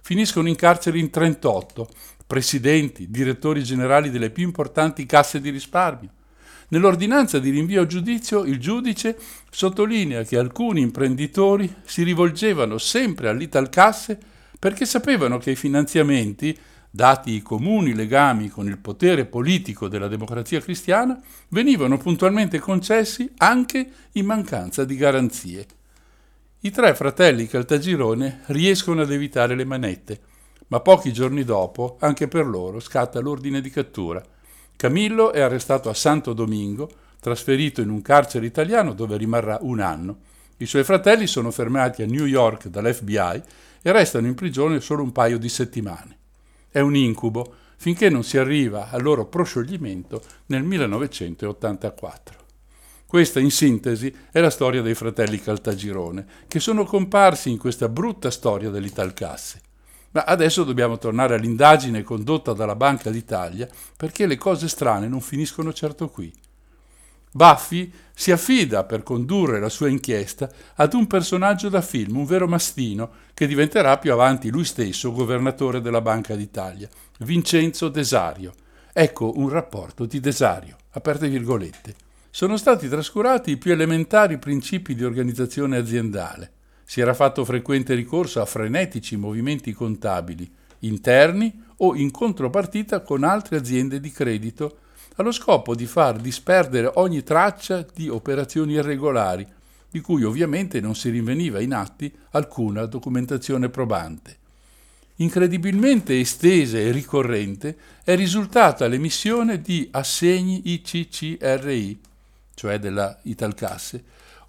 Finiscono 0.00 0.46
in 0.46 0.54
carcere 0.54 1.00
in 1.00 1.10
38, 1.10 1.88
presidenti, 2.24 3.10
direttori 3.10 3.64
generali 3.64 4.10
delle 4.10 4.30
più 4.30 4.44
importanti 4.44 5.06
casse 5.06 5.40
di 5.40 5.50
risparmio. 5.50 6.20
Nell'ordinanza 6.72 7.38
di 7.38 7.50
rinvio 7.50 7.82
a 7.82 7.86
giudizio 7.86 8.44
il 8.44 8.58
giudice 8.58 9.18
sottolinea 9.50 10.22
che 10.22 10.38
alcuni 10.38 10.80
imprenditori 10.80 11.70
si 11.84 12.02
rivolgevano 12.02 12.78
sempre 12.78 13.28
all'Italcasse 13.28 14.18
perché 14.58 14.86
sapevano 14.86 15.36
che 15.36 15.50
i 15.50 15.56
finanziamenti, 15.56 16.58
dati 16.88 17.32
i 17.32 17.42
comuni 17.42 17.94
legami 17.94 18.48
con 18.48 18.68
il 18.68 18.78
potere 18.78 19.26
politico 19.26 19.86
della 19.86 20.08
democrazia 20.08 20.62
cristiana, 20.62 21.20
venivano 21.48 21.98
puntualmente 21.98 22.58
concessi 22.58 23.30
anche 23.36 23.90
in 24.12 24.24
mancanza 24.24 24.86
di 24.86 24.96
garanzie. 24.96 25.66
I 26.60 26.70
tre 26.70 26.94
fratelli 26.94 27.48
Caltagirone 27.48 28.44
riescono 28.46 29.02
ad 29.02 29.12
evitare 29.12 29.54
le 29.54 29.66
manette, 29.66 30.20
ma 30.68 30.80
pochi 30.80 31.12
giorni 31.12 31.44
dopo 31.44 31.98
anche 32.00 32.28
per 32.28 32.46
loro 32.46 32.80
scatta 32.80 33.20
l'ordine 33.20 33.60
di 33.60 33.68
cattura. 33.68 34.24
Camillo 34.82 35.30
è 35.30 35.38
arrestato 35.38 35.88
a 35.90 35.94
Santo 35.94 36.32
Domingo, 36.32 36.90
trasferito 37.20 37.80
in 37.80 37.88
un 37.88 38.02
carcere 38.02 38.46
italiano 38.46 38.94
dove 38.94 39.16
rimarrà 39.16 39.58
un 39.60 39.78
anno. 39.78 40.22
I 40.56 40.66
suoi 40.66 40.82
fratelli 40.82 41.28
sono 41.28 41.52
fermati 41.52 42.02
a 42.02 42.06
New 42.06 42.24
York 42.24 42.66
dall'FBI 42.66 43.42
e 43.80 43.92
restano 43.92 44.26
in 44.26 44.34
prigione 44.34 44.80
solo 44.80 45.04
un 45.04 45.12
paio 45.12 45.38
di 45.38 45.48
settimane. 45.48 46.18
È 46.68 46.80
un 46.80 46.96
incubo 46.96 47.54
finché 47.76 48.08
non 48.08 48.24
si 48.24 48.38
arriva 48.38 48.90
al 48.90 49.02
loro 49.02 49.26
proscioglimento 49.26 50.20
nel 50.46 50.64
1984. 50.64 52.38
Questa, 53.06 53.38
in 53.38 53.52
sintesi, 53.52 54.12
è 54.32 54.40
la 54.40 54.50
storia 54.50 54.82
dei 54.82 54.96
fratelli 54.96 55.40
Caltagirone, 55.40 56.26
che 56.48 56.58
sono 56.58 56.84
comparsi 56.86 57.50
in 57.50 57.58
questa 57.58 57.88
brutta 57.88 58.32
storia 58.32 58.70
dell'Italcasse. 58.70 59.60
Ma 60.12 60.24
adesso 60.24 60.64
dobbiamo 60.64 60.98
tornare 60.98 61.34
all'indagine 61.34 62.02
condotta 62.02 62.52
dalla 62.52 62.76
Banca 62.76 63.10
d'Italia, 63.10 63.68
perché 63.96 64.26
le 64.26 64.36
cose 64.36 64.68
strane 64.68 65.08
non 65.08 65.20
finiscono 65.20 65.72
certo 65.72 66.08
qui. 66.08 66.32
Buffy 67.34 67.90
si 68.14 68.30
affida 68.30 68.84
per 68.84 69.02
condurre 69.02 69.58
la 69.58 69.70
sua 69.70 69.88
inchiesta 69.88 70.50
ad 70.74 70.92
un 70.92 71.06
personaggio 71.06 71.70
da 71.70 71.80
film, 71.80 72.18
un 72.18 72.26
vero 72.26 72.46
mastino, 72.46 73.10
che 73.32 73.46
diventerà 73.46 73.96
più 73.96 74.12
avanti 74.12 74.50
lui 74.50 74.64
stesso 74.64 75.12
governatore 75.12 75.80
della 75.80 76.02
Banca 76.02 76.36
d'Italia, 76.36 76.88
Vincenzo 77.20 77.88
Desario. 77.88 78.52
Ecco 78.92 79.32
un 79.36 79.48
rapporto 79.48 80.04
di 80.04 80.20
Desario, 80.20 80.76
aperte 80.90 81.30
virgolette. 81.30 81.94
Sono 82.28 82.58
stati 82.58 82.86
trascurati 82.86 83.52
i 83.52 83.56
più 83.56 83.72
elementari 83.72 84.36
principi 84.36 84.94
di 84.94 85.02
organizzazione 85.02 85.78
aziendale. 85.78 86.52
Si 86.92 87.00
era 87.00 87.14
fatto 87.14 87.42
frequente 87.46 87.94
ricorso 87.94 88.42
a 88.42 88.44
frenetici 88.44 89.16
movimenti 89.16 89.72
contabili, 89.72 90.46
interni 90.80 91.64
o 91.78 91.94
in 91.94 92.10
contropartita 92.10 93.00
con 93.00 93.24
altre 93.24 93.56
aziende 93.56 93.98
di 93.98 94.10
credito 94.10 94.76
allo 95.14 95.32
scopo 95.32 95.74
di 95.74 95.86
far 95.86 96.18
disperdere 96.18 96.90
ogni 96.96 97.22
traccia 97.22 97.86
di 97.94 98.10
operazioni 98.10 98.74
irregolari, 98.74 99.46
di 99.88 100.00
cui 100.00 100.22
ovviamente 100.22 100.82
non 100.82 100.94
si 100.94 101.08
rinveniva 101.08 101.62
in 101.62 101.72
atti 101.72 102.12
alcuna 102.32 102.84
documentazione 102.84 103.70
probante. 103.70 104.36
Incredibilmente 105.16 106.20
estesa 106.20 106.76
e 106.76 106.90
ricorrente 106.90 107.74
è 108.04 108.14
risultata 108.16 108.86
l'emissione 108.86 109.62
di 109.62 109.88
assegni 109.92 110.60
ICCRI, 110.64 112.00
cioè 112.52 112.78
della 112.78 113.18
Italcasse, 113.22 114.04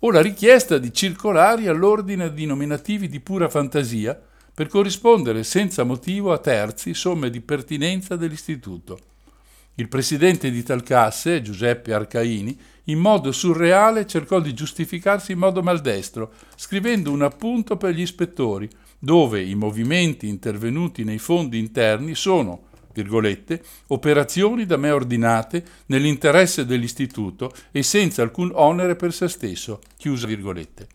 o 0.05 0.11
la 0.11 0.21
richiesta 0.21 0.77
di 0.77 0.93
circolari 0.93 1.67
all'ordine 1.67 2.33
di 2.33 2.45
nominativi 2.45 3.07
di 3.07 3.21
pura 3.21 3.47
fantasia 3.47 4.19
per 4.53 4.67
corrispondere 4.67 5.43
senza 5.43 5.83
motivo 5.83 6.33
a 6.33 6.39
terzi 6.39 6.93
somme 6.93 7.29
di 7.29 7.39
pertinenza 7.39 8.17
dell'istituto. 8.17 8.99
Il 9.75 9.87
presidente 9.87 10.51
di 10.51 10.61
Talcasse, 10.61 11.41
Giuseppe 11.41 11.93
Arcaini, 11.93 12.55
in 12.85 12.99
modo 12.99 13.31
surreale 13.31 14.05
cercò 14.05 14.41
di 14.41 14.53
giustificarsi 14.53 15.31
in 15.31 15.39
modo 15.39 15.63
maldestro, 15.63 16.33
scrivendo 16.55 17.09
un 17.09 17.21
appunto 17.21 17.77
per 17.77 17.93
gli 17.93 18.01
ispettori, 18.01 18.69
dove 18.99 19.41
i 19.41 19.55
movimenti 19.55 20.27
intervenuti 20.27 21.05
nei 21.05 21.17
fondi 21.17 21.57
interni 21.57 22.13
sono, 22.13 22.71
operazioni 23.87 24.65
da 24.65 24.77
me 24.77 24.91
ordinate 24.91 25.63
nell'interesse 25.87 26.65
dell'istituto 26.65 27.51
e 27.71 27.81
senza 27.83 28.21
alcun 28.21 28.51
onere 28.53 28.95
per 28.95 29.13
se 29.13 29.27
stesso, 29.27 29.79
chiusa 29.97 30.27
virgolette. 30.27 30.87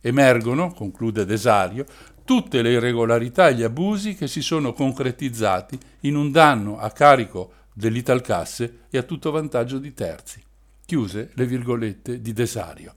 Emergono, 0.00 0.72
conclude 0.72 1.24
Desario, 1.24 1.86
tutte 2.24 2.62
le 2.62 2.72
irregolarità 2.72 3.48
e 3.48 3.54
gli 3.54 3.62
abusi 3.62 4.14
che 4.14 4.28
si 4.28 4.42
sono 4.42 4.72
concretizzati 4.72 5.78
in 6.00 6.16
un 6.16 6.30
danno 6.30 6.78
a 6.78 6.90
carico 6.90 7.52
dell'Italcasse 7.72 8.80
e 8.90 8.98
a 8.98 9.02
tutto 9.02 9.30
vantaggio 9.30 9.78
di 9.78 9.92
terzi. 9.92 10.42
Chiuse 10.86 11.30
le 11.34 11.46
virgolette 11.46 12.20
di 12.20 12.32
Desario. 12.32 12.94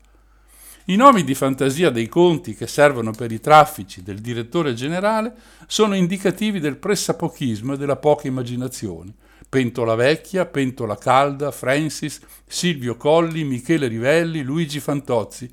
I 0.89 0.95
nomi 0.95 1.25
di 1.25 1.35
fantasia 1.35 1.89
dei 1.89 2.07
conti 2.07 2.55
che 2.55 2.65
servono 2.65 3.11
per 3.11 3.33
i 3.33 3.41
traffici 3.41 4.03
del 4.03 4.19
direttore 4.19 4.73
generale 4.73 5.35
sono 5.67 5.95
indicativi 5.95 6.61
del 6.61 6.77
pressapochismo 6.77 7.73
e 7.73 7.77
della 7.77 7.97
poca 7.97 8.27
immaginazione. 8.27 9.13
Pentola 9.49 9.95
Vecchia, 9.95 10.45
Pentola 10.45 10.97
Calda, 10.97 11.51
Francis, 11.51 12.21
Silvio 12.45 12.95
Colli, 12.95 13.43
Michele 13.43 13.88
Rivelli, 13.88 14.43
Luigi 14.43 14.79
Fantozzi. 14.79 15.51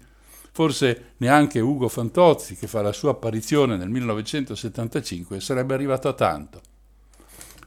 Forse 0.53 1.14
neanche 1.16 1.59
Ugo 1.59 1.89
Fantozzi, 1.89 2.55
che 2.55 2.68
fa 2.68 2.80
la 2.80 2.93
sua 2.93 3.11
apparizione 3.11 3.76
nel 3.76 3.89
1975, 3.89 5.41
sarebbe 5.41 5.74
arrivato 5.74 6.07
a 6.07 6.12
tanto. 6.12 6.61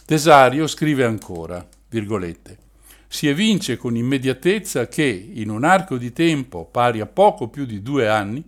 Tesario 0.05 0.67
scrive 0.67 1.03
ancora, 1.03 1.67
virgolette, 1.89 2.66
si 3.07 3.27
evince 3.27 3.77
con 3.77 3.95
immediatezza 3.95 4.87
che, 4.87 5.31
in 5.33 5.49
un 5.49 5.63
arco 5.63 5.97
di 5.97 6.11
tempo 6.11 6.65
pari 6.65 6.99
a 6.99 7.05
poco 7.05 7.47
più 7.47 7.65
di 7.65 7.81
due 7.81 8.07
anni, 8.07 8.43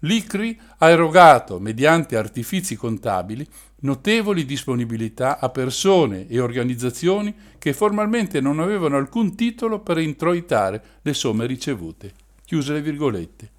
l'ICRI 0.00 0.58
ha 0.78 0.88
erogato, 0.88 1.58
mediante 1.60 2.16
artifici 2.16 2.74
contabili, 2.76 3.46
notevoli 3.82 4.44
disponibilità 4.44 5.38
a 5.38 5.48
persone 5.48 6.26
e 6.28 6.40
organizzazioni 6.40 7.34
che 7.58 7.72
formalmente 7.72 8.40
non 8.40 8.60
avevano 8.60 8.96
alcun 8.96 9.34
titolo 9.34 9.80
per 9.80 9.98
introitare 9.98 10.82
le 11.02 11.14
somme 11.14 11.46
ricevute. 11.46 12.12
Chiuse 12.44 12.72
le 12.72 12.82
virgolette. 12.82 13.50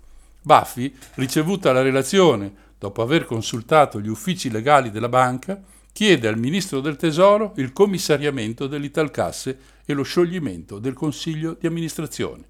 Baffi, 0.42 0.94
ricevuta 1.16 1.72
la 1.72 1.82
relazione, 1.82 2.52
dopo 2.78 3.02
aver 3.02 3.26
consultato 3.26 4.02
gli 4.02 4.10
uffici 4.10 4.50
legali 4.50 4.92
della 4.92 5.10
banca, 5.10 5.62
chiede 5.94 6.28
al 6.28 6.38
ministro 6.38 6.80
del 6.80 6.96
Tesoro 6.96 7.54
il 7.58 7.74
commissariamento 7.74 8.68
dell'Italcasse 8.68 9.58
e 9.92 9.94
lo 9.94 10.04
scioglimento 10.04 10.80
del 10.80 10.94
Consiglio 10.94 11.56
di 11.60 11.68
amministrazione. 11.68 12.48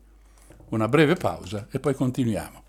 Una 0.70 0.88
breve 0.88 1.16
pausa 1.16 1.68
e 1.70 1.80
poi 1.80 1.94
continuiamo. 1.94 2.61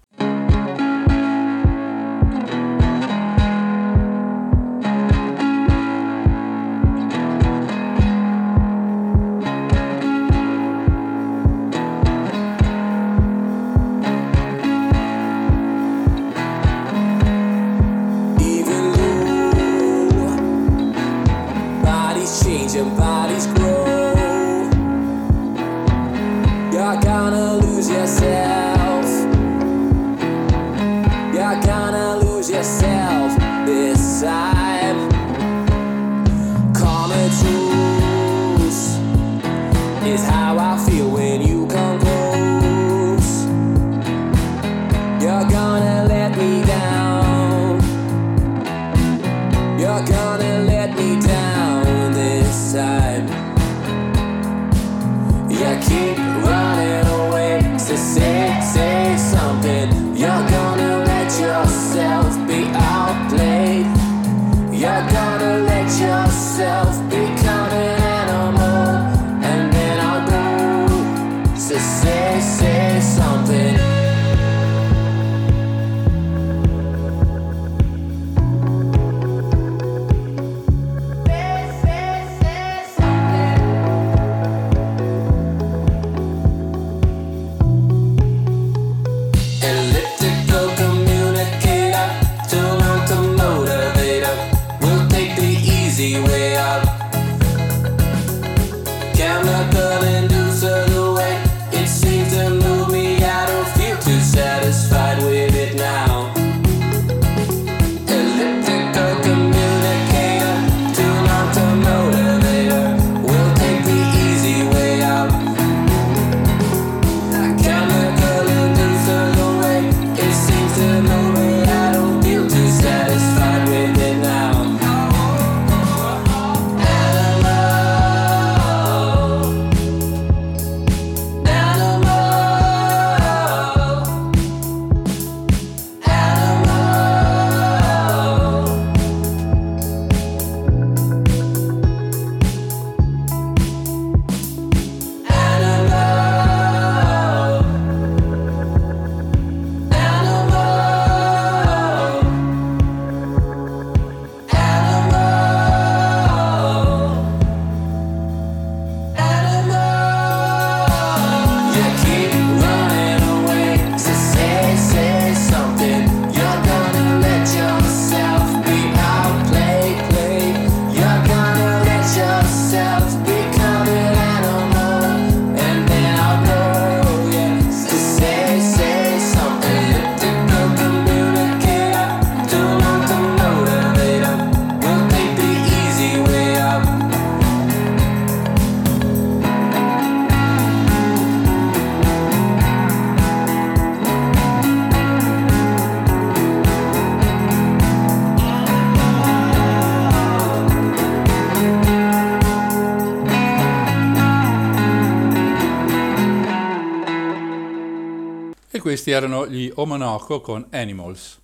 Questi 208.93 209.11
erano 209.11 209.49
gli 209.49 209.73
Omonoko 209.75 210.43
con 210.43 210.67
Animals. 210.71 211.41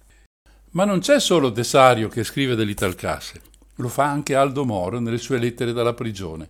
Ma 0.72 0.84
non 0.84 0.98
c'è 0.98 1.18
solo 1.18 1.48
Desario 1.48 2.08
che 2.08 2.22
scrive 2.22 2.54
dell'Italcasse, 2.54 3.40
lo 3.76 3.88
fa 3.88 4.04
anche 4.04 4.34
Aldo 4.34 4.66
Moro 4.66 5.00
nelle 5.00 5.16
sue 5.16 5.38
lettere 5.38 5.72
dalla 5.72 5.94
prigione. 5.94 6.46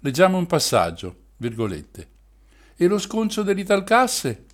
Leggiamo 0.00 0.38
un 0.38 0.46
passaggio, 0.46 1.14
virgolette. 1.36 2.08
E 2.74 2.88
lo 2.88 2.98
sconcio 2.98 3.44
dell'Italcasse? 3.44 4.46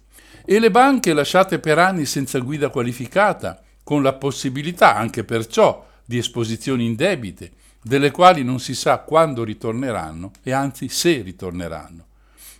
E 0.45 0.59
le 0.59 0.71
banche 0.71 1.15
lasciate 1.15 1.61
per 1.61 1.79
anni 1.79 2.05
senza 2.05 2.41
guida 2.41 2.69
qualificata, 2.69 3.63
con 3.83 4.03
la 4.03 4.13
possibilità 4.13 4.97
anche 4.97 5.25
perciò 5.25 5.83
di 6.05 6.19
esposizioni 6.19 6.85
indebite, 6.85 7.53
delle 7.81 8.11
quali 8.11 8.45
non 8.45 8.61
si 8.61 8.75
sa 8.75 8.99
quando 8.99 9.45
ritorneranno 9.45 10.33
e 10.43 10.53
anzi 10.53 10.91
se 10.91 11.23
ritorneranno. 11.23 12.06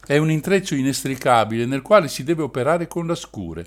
È 0.09 0.17
un 0.19 0.31
intreccio 0.31 0.77
inestricabile 0.77 1.67
nel 1.67 1.83
quale 1.83 2.07
si 2.07 2.23
deve 2.23 2.43
operare 2.43 2.87
con 2.87 3.09
la 3.09 3.17
scure. 3.17 3.67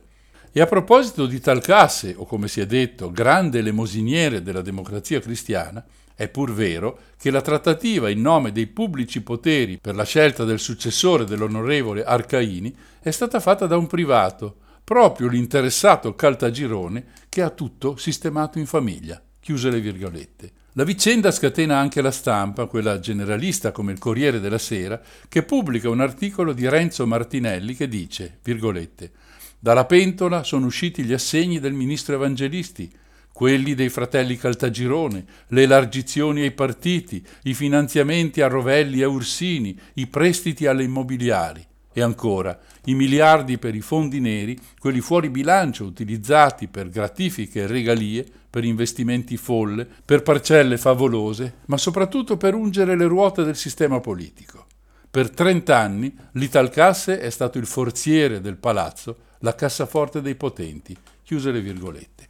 E 0.53 0.61
a 0.61 0.67
proposito 0.67 1.25
di 1.25 1.41
tal 1.41 1.59
classe, 1.59 2.13
o 2.15 2.25
come 2.25 2.47
si 2.47 2.61
è 2.61 2.65
detto, 2.65 3.11
grande 3.11 3.59
elemosiniere 3.59 4.41
della 4.41 4.61
democrazia 4.61 5.19
cristiana, 5.19 5.83
è 6.15 6.29
pur 6.29 6.53
vero 6.53 6.99
che 7.17 7.29
la 7.29 7.41
trattativa 7.41 8.09
in 8.09 8.21
nome 8.21 8.53
dei 8.53 8.67
pubblici 8.67 9.21
poteri 9.21 9.79
per 9.79 9.95
la 9.95 10.05
scelta 10.05 10.45
del 10.45 10.59
successore 10.59 11.25
dell'onorevole 11.25 12.05
Arcaini 12.05 12.73
è 13.01 13.11
stata 13.11 13.41
fatta 13.41 13.65
da 13.67 13.75
un 13.75 13.87
privato, 13.87 14.55
proprio 14.85 15.27
l'interessato 15.27 16.15
Caltagirone 16.15 17.03
che 17.27 17.41
ha 17.41 17.49
tutto 17.49 17.97
sistemato 17.97 18.59
in 18.59 18.65
famiglia. 18.65 19.21
Chiuse 19.41 19.69
le 19.69 19.81
virgolette. 19.81 20.51
La 20.79 20.85
vicenda 20.85 21.29
scatena 21.31 21.77
anche 21.77 22.01
la 22.01 22.09
stampa, 22.09 22.65
quella 22.65 23.01
generalista 23.01 23.73
come 23.73 23.91
il 23.91 23.99
Corriere 23.99 24.39
della 24.39 24.57
Sera, 24.57 25.01
che 25.27 25.43
pubblica 25.43 25.89
un 25.89 25.99
articolo 25.99 26.53
di 26.53 26.69
Renzo 26.69 27.05
Martinelli 27.05 27.75
che 27.75 27.89
dice, 27.89 28.37
virgolette, 28.41 29.11
dalla 29.59 29.83
pentola 29.83 30.41
sono 30.45 30.67
usciti 30.67 31.03
gli 31.03 31.11
assegni 31.11 31.59
del 31.59 31.73
ministro 31.73 32.15
Evangelisti, 32.15 32.89
quelli 33.33 33.75
dei 33.75 33.89
fratelli 33.89 34.37
Caltagirone, 34.37 35.25
le 35.47 35.63
elargizioni 35.63 36.43
ai 36.43 36.51
partiti, 36.51 37.21
i 37.43 37.53
finanziamenti 37.53 38.39
a 38.39 38.47
Rovelli 38.47 39.01
e 39.01 39.05
Ursini, 39.05 39.77
i 39.95 40.07
prestiti 40.07 40.65
alle 40.65 40.83
immobiliari. 40.83 41.61
E 41.91 42.01
ancora, 42.01 42.57
i 42.85 42.93
miliardi 42.93 43.57
per 43.57 43.75
i 43.75 43.81
fondi 43.81 44.21
neri, 44.21 44.57
quelli 44.79 45.01
fuori 45.01 45.29
bilancio 45.29 45.83
utilizzati 45.83 46.69
per 46.69 46.87
gratifiche 46.87 47.63
e 47.63 47.67
regalie, 47.67 48.25
per 48.49 48.63
investimenti 48.63 49.37
folle, 49.37 49.87
per 50.03 50.23
parcelle 50.23 50.77
favolose, 50.77 51.59
ma 51.65 51.77
soprattutto 51.77 52.37
per 52.37 52.55
ungere 52.55 52.95
le 52.95 53.05
ruote 53.05 53.43
del 53.43 53.55
sistema 53.55 53.99
politico. 53.99 54.65
Per 55.11 55.29
trent'anni 55.29 56.15
l'Italcasse 56.33 57.19
è 57.19 57.29
stato 57.29 57.57
il 57.57 57.65
forziere 57.65 58.41
del 58.41 58.57
palazzo, 58.57 59.17
la 59.39 59.55
cassaforte 59.55 60.21
dei 60.21 60.35
potenti. 60.35 60.95
Chiuse 61.23 61.51
le 61.51 61.61
virgolette. 61.61 62.27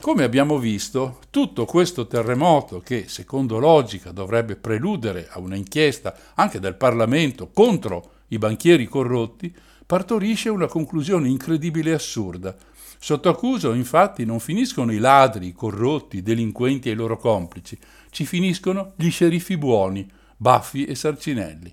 Come 0.00 0.22
abbiamo 0.22 0.58
visto, 0.58 1.18
tutto 1.30 1.64
questo 1.64 2.06
terremoto, 2.06 2.80
che 2.80 3.06
secondo 3.08 3.58
logica 3.58 4.12
dovrebbe 4.12 4.54
preludere 4.54 5.26
a 5.28 5.40
una 5.40 5.56
inchiesta 5.56 6.14
anche 6.34 6.60
del 6.60 6.76
Parlamento 6.76 7.50
contro 7.52 8.10
i 8.28 8.38
banchieri 8.38 8.86
corrotti, 8.86 9.52
partorisce 9.84 10.50
una 10.50 10.68
conclusione 10.68 11.28
incredibile 11.28 11.90
e 11.90 11.94
assurda. 11.94 12.54
Sotto 12.98 13.28
accuso, 13.28 13.72
infatti, 13.74 14.24
non 14.24 14.40
finiscono 14.40 14.92
i 14.92 14.98
ladri, 14.98 15.46
i 15.46 15.52
corrotti, 15.52 16.18
i 16.18 16.22
delinquenti 16.22 16.88
e 16.88 16.92
i 16.92 16.96
loro 16.96 17.16
complici, 17.16 17.78
ci 18.10 18.26
finiscono 18.26 18.92
gli 18.96 19.10
sceriffi 19.10 19.56
buoni, 19.56 20.06
Baffi 20.36 20.84
e 20.84 20.94
Sarcinelli. 20.94 21.72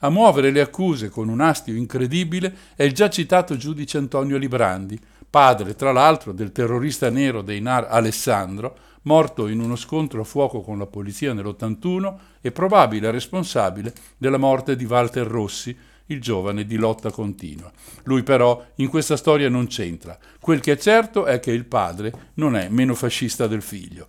A 0.00 0.10
muovere 0.10 0.50
le 0.50 0.60
accuse 0.60 1.08
con 1.08 1.28
un 1.28 1.40
astio 1.40 1.74
incredibile 1.74 2.54
è 2.76 2.84
il 2.84 2.92
già 2.92 3.08
citato 3.10 3.56
giudice 3.56 3.98
Antonio 3.98 4.36
Librandi, 4.36 4.98
padre 5.28 5.74
tra 5.74 5.90
l'altro 5.90 6.32
del 6.32 6.52
terrorista 6.52 7.10
nero 7.10 7.42
dei 7.42 7.60
NAR 7.60 7.86
Alessandro, 7.90 8.76
morto 9.02 9.48
in 9.48 9.60
uno 9.60 9.74
scontro 9.74 10.20
a 10.20 10.24
fuoco 10.24 10.60
con 10.60 10.78
la 10.78 10.86
polizia 10.86 11.32
nell'81 11.32 12.14
e 12.40 12.52
probabile 12.52 13.10
responsabile 13.10 13.92
della 14.16 14.38
morte 14.38 14.76
di 14.76 14.84
Walter 14.84 15.26
Rossi, 15.26 15.76
il 16.08 16.20
giovane 16.20 16.66
di 16.66 16.76
lotta 16.76 17.10
continua. 17.10 17.70
Lui 18.04 18.22
però 18.22 18.64
in 18.76 18.88
questa 18.88 19.16
storia 19.16 19.48
non 19.48 19.66
c'entra. 19.66 20.18
Quel 20.40 20.60
che 20.60 20.72
è 20.72 20.76
certo 20.76 21.24
è 21.24 21.40
che 21.40 21.50
il 21.50 21.64
padre 21.64 22.30
non 22.34 22.56
è 22.56 22.68
meno 22.68 22.94
fascista 22.94 23.46
del 23.46 23.62
figlio. 23.62 24.06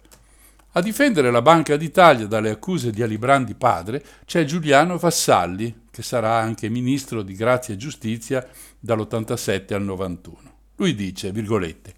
A 0.74 0.82
difendere 0.82 1.32
la 1.32 1.42
Banca 1.42 1.78
d'Italia 1.78 2.28
dalle 2.28 2.52
accuse 2.52 2.92
di 2.92 3.02
Alibrandi 3.02 3.56
padre 3.56 4.04
c'è 4.26 4.44
Giuliano 4.44 4.98
Vassalli, 4.98 5.86
che 5.90 6.04
sarà 6.04 6.38
anche 6.38 6.70
ministro 6.70 7.24
di 7.24 7.34
Grazia 7.34 7.74
e 7.74 7.78
Giustizia 7.78 8.48
dall'87 8.80 9.74
al 9.74 9.82
91. 9.82 10.38
Lui 10.76 10.94
dice, 10.94 11.32
virgolette, 11.32 11.96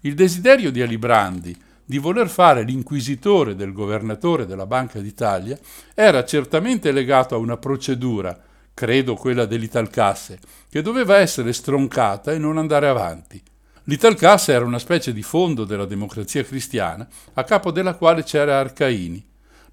il 0.00 0.14
desiderio 0.14 0.72
di 0.72 0.80
Alibrandi 0.80 1.56
di 1.84 1.98
voler 1.98 2.28
fare 2.30 2.62
l'inquisitore 2.62 3.54
del 3.54 3.72
governatore 3.72 4.46
della 4.46 4.66
Banca 4.66 5.00
d'Italia 5.00 5.58
era 5.92 6.24
certamente 6.24 6.92
legato 6.92 7.34
a 7.34 7.38
una 7.38 7.58
procedura 7.58 8.36
credo 8.74 9.14
quella 9.14 9.46
dell'Italcasse, 9.46 10.38
che 10.68 10.82
doveva 10.82 11.16
essere 11.18 11.52
stroncata 11.52 12.32
e 12.32 12.38
non 12.38 12.58
andare 12.58 12.88
avanti. 12.88 13.40
L'Italcasse 13.84 14.52
era 14.52 14.64
una 14.64 14.78
specie 14.78 15.12
di 15.12 15.22
fondo 15.22 15.64
della 15.64 15.84
democrazia 15.84 16.42
cristiana, 16.42 17.06
a 17.34 17.44
capo 17.44 17.70
della 17.70 17.94
quale 17.94 18.24
c'era 18.24 18.58
Arcaini. 18.58 19.24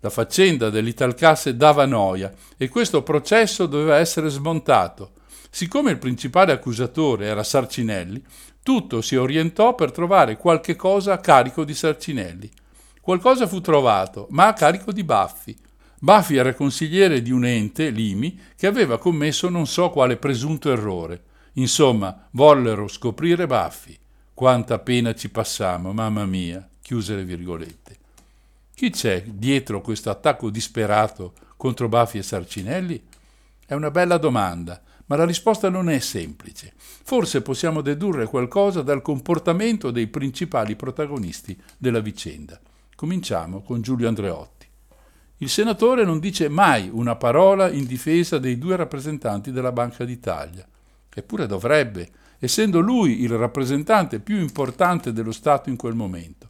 La 0.02 0.10
faccenda 0.10 0.70
dell'Italcasse 0.70 1.56
dava 1.56 1.86
noia 1.86 2.32
e 2.58 2.70
questo 2.70 3.04
processo 3.04 3.66
doveva 3.66 3.98
essere 3.98 4.30
smontato. 4.30 5.12
Siccome 5.50 5.92
il 5.92 5.98
principale 5.98 6.52
accusatore 6.52 7.26
era 7.26 7.44
Sarcinelli, 7.44 8.24
tutto 8.64 9.02
si 9.02 9.16
orientò 9.16 9.76
per 9.76 9.92
trovare 9.92 10.38
qualche 10.38 10.76
cosa 10.76 11.14
a 11.14 11.20
carico 11.20 11.64
di 11.64 11.74
Sarcinelli. 11.74 12.50
Qualcosa 13.00 13.48
fu 13.48 13.62
trovato, 13.62 14.28
ma 14.30 14.48
a 14.48 14.54
carico 14.54 14.92
di 14.92 15.04
Baffi, 15.04 15.58
Buffy 16.04 16.38
era 16.38 16.56
consigliere 16.56 17.22
di 17.22 17.30
un 17.30 17.46
ente, 17.46 17.92
l'IMI, 17.92 18.40
che 18.56 18.66
aveva 18.66 18.98
commesso 18.98 19.50
non 19.50 19.68
so 19.68 19.92
quale 19.92 20.18
presunto 20.18 20.72
errore. 20.72 21.26
Insomma, 21.54 22.28
vollero 22.32 22.88
scoprire 22.88 23.46
Buffy. 23.46 23.96
Quanta 24.34 24.80
pena 24.80 25.14
ci 25.14 25.30
passammo, 25.30 25.94
mamma 25.94 26.26
mia, 26.26 26.68
chiuse 26.82 27.16
le 27.16 27.24
virgolette. 27.24 27.98
Chi 28.74 28.90
c'è 28.90 29.22
dietro 29.28 29.82
questo 29.82 30.10
attacco 30.10 30.50
disperato 30.50 31.34
contro 31.56 31.88
Buffy 31.88 32.18
e 32.18 32.24
Sarcinelli? 32.24 33.04
È 33.64 33.76
una 33.76 33.92
bella 33.92 34.18
domanda, 34.18 34.82
ma 35.06 35.16
la 35.18 35.26
risposta 35.26 35.70
non 35.70 35.88
è 35.88 36.00
semplice. 36.00 36.74
Forse 36.76 37.44
possiamo 37.44 37.82
dedurre 37.82 38.26
qualcosa 38.26 38.82
dal 38.82 39.04
comportamento 39.04 39.92
dei 39.92 40.08
principali 40.08 40.76
protagonisti 40.76 41.56
della 41.78 42.00
vicenda. 42.00 42.60
Cominciamo 42.96 43.62
con 43.62 43.84
Giulio 43.84 44.08
Andreotti. 44.08 44.61
Il 45.42 45.50
senatore 45.50 46.06
non 46.06 46.20
dice 46.20 46.50
mai 46.50 46.88
una 46.94 47.16
parola 47.16 47.72
in 47.72 47.88
difesa 47.88 48.38
dei 48.38 48.60
due 48.60 48.76
rappresentanti 48.76 49.52
della 49.52 49.72
Banca 49.72 50.06
d'Italia. 50.06 50.68
Eppure 51.12 51.48
dovrebbe, 51.48 52.12
essendo 52.38 52.80
lui 52.80 53.24
il 53.24 53.36
rappresentante 53.36 54.20
più 54.20 54.40
importante 54.40 55.12
dello 55.12 55.32
Stato 55.32 55.70
in 55.70 55.78
quel 55.78 55.96
momento. 55.96 56.48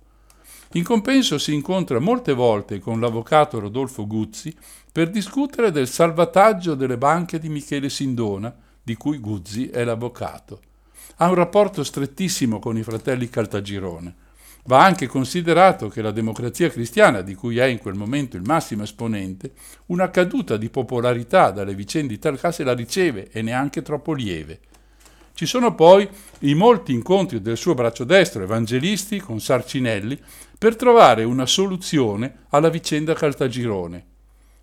In 0.73 0.83
compenso 0.83 1.37
si 1.37 1.53
incontra 1.53 1.99
molte 1.99 2.33
volte 2.33 2.79
con 2.79 2.99
l'avvocato 2.99 3.59
Rodolfo 3.59 4.05
Guzzi 4.05 4.53
per 4.91 5.09
discutere 5.09 5.71
del 5.71 5.87
salvataggio 5.87 6.75
delle 6.75 6.97
banche 6.97 7.39
di 7.39 7.47
Michele 7.47 7.89
Sindona, 7.89 8.53
di 8.83 8.95
cui 8.95 9.19
Guzzi 9.19 9.69
è 9.69 9.85
l'avvocato. 9.85 10.59
Ha 11.15 11.29
un 11.29 11.35
rapporto 11.35 11.85
strettissimo 11.85 12.59
con 12.59 12.75
i 12.75 12.83
fratelli 12.83 13.29
Caltagirone 13.29 14.15
Va 14.65 14.83
anche 14.83 15.07
considerato 15.07 15.89
che 15.89 16.03
la 16.03 16.11
democrazia 16.11 16.69
cristiana, 16.69 17.21
di 17.21 17.33
cui 17.33 17.57
è 17.57 17.65
in 17.65 17.79
quel 17.79 17.95
momento 17.95 18.37
il 18.37 18.43
massimo 18.45 18.83
esponente, 18.83 19.53
una 19.87 20.11
caduta 20.11 20.55
di 20.55 20.69
popolarità 20.69 21.49
dalle 21.49 21.73
vicende 21.73 22.13
di 22.13 22.19
tal 22.19 22.39
caso 22.39 22.63
la 22.63 22.73
riceve 22.73 23.29
e 23.31 23.41
neanche 23.41 23.81
troppo 23.81 24.13
lieve. 24.13 24.59
Ci 25.33 25.47
sono 25.47 25.73
poi 25.73 26.07
i 26.39 26.53
molti 26.53 26.93
incontri 26.93 27.41
del 27.41 27.57
suo 27.57 27.73
braccio 27.73 28.03
destro, 28.03 28.43
evangelisti, 28.43 29.19
con 29.19 29.39
Sarcinelli, 29.39 30.19
per 30.59 30.75
trovare 30.75 31.23
una 31.23 31.47
soluzione 31.47 32.45
alla 32.49 32.69
vicenda 32.69 33.15
Caltagirone. 33.15 34.05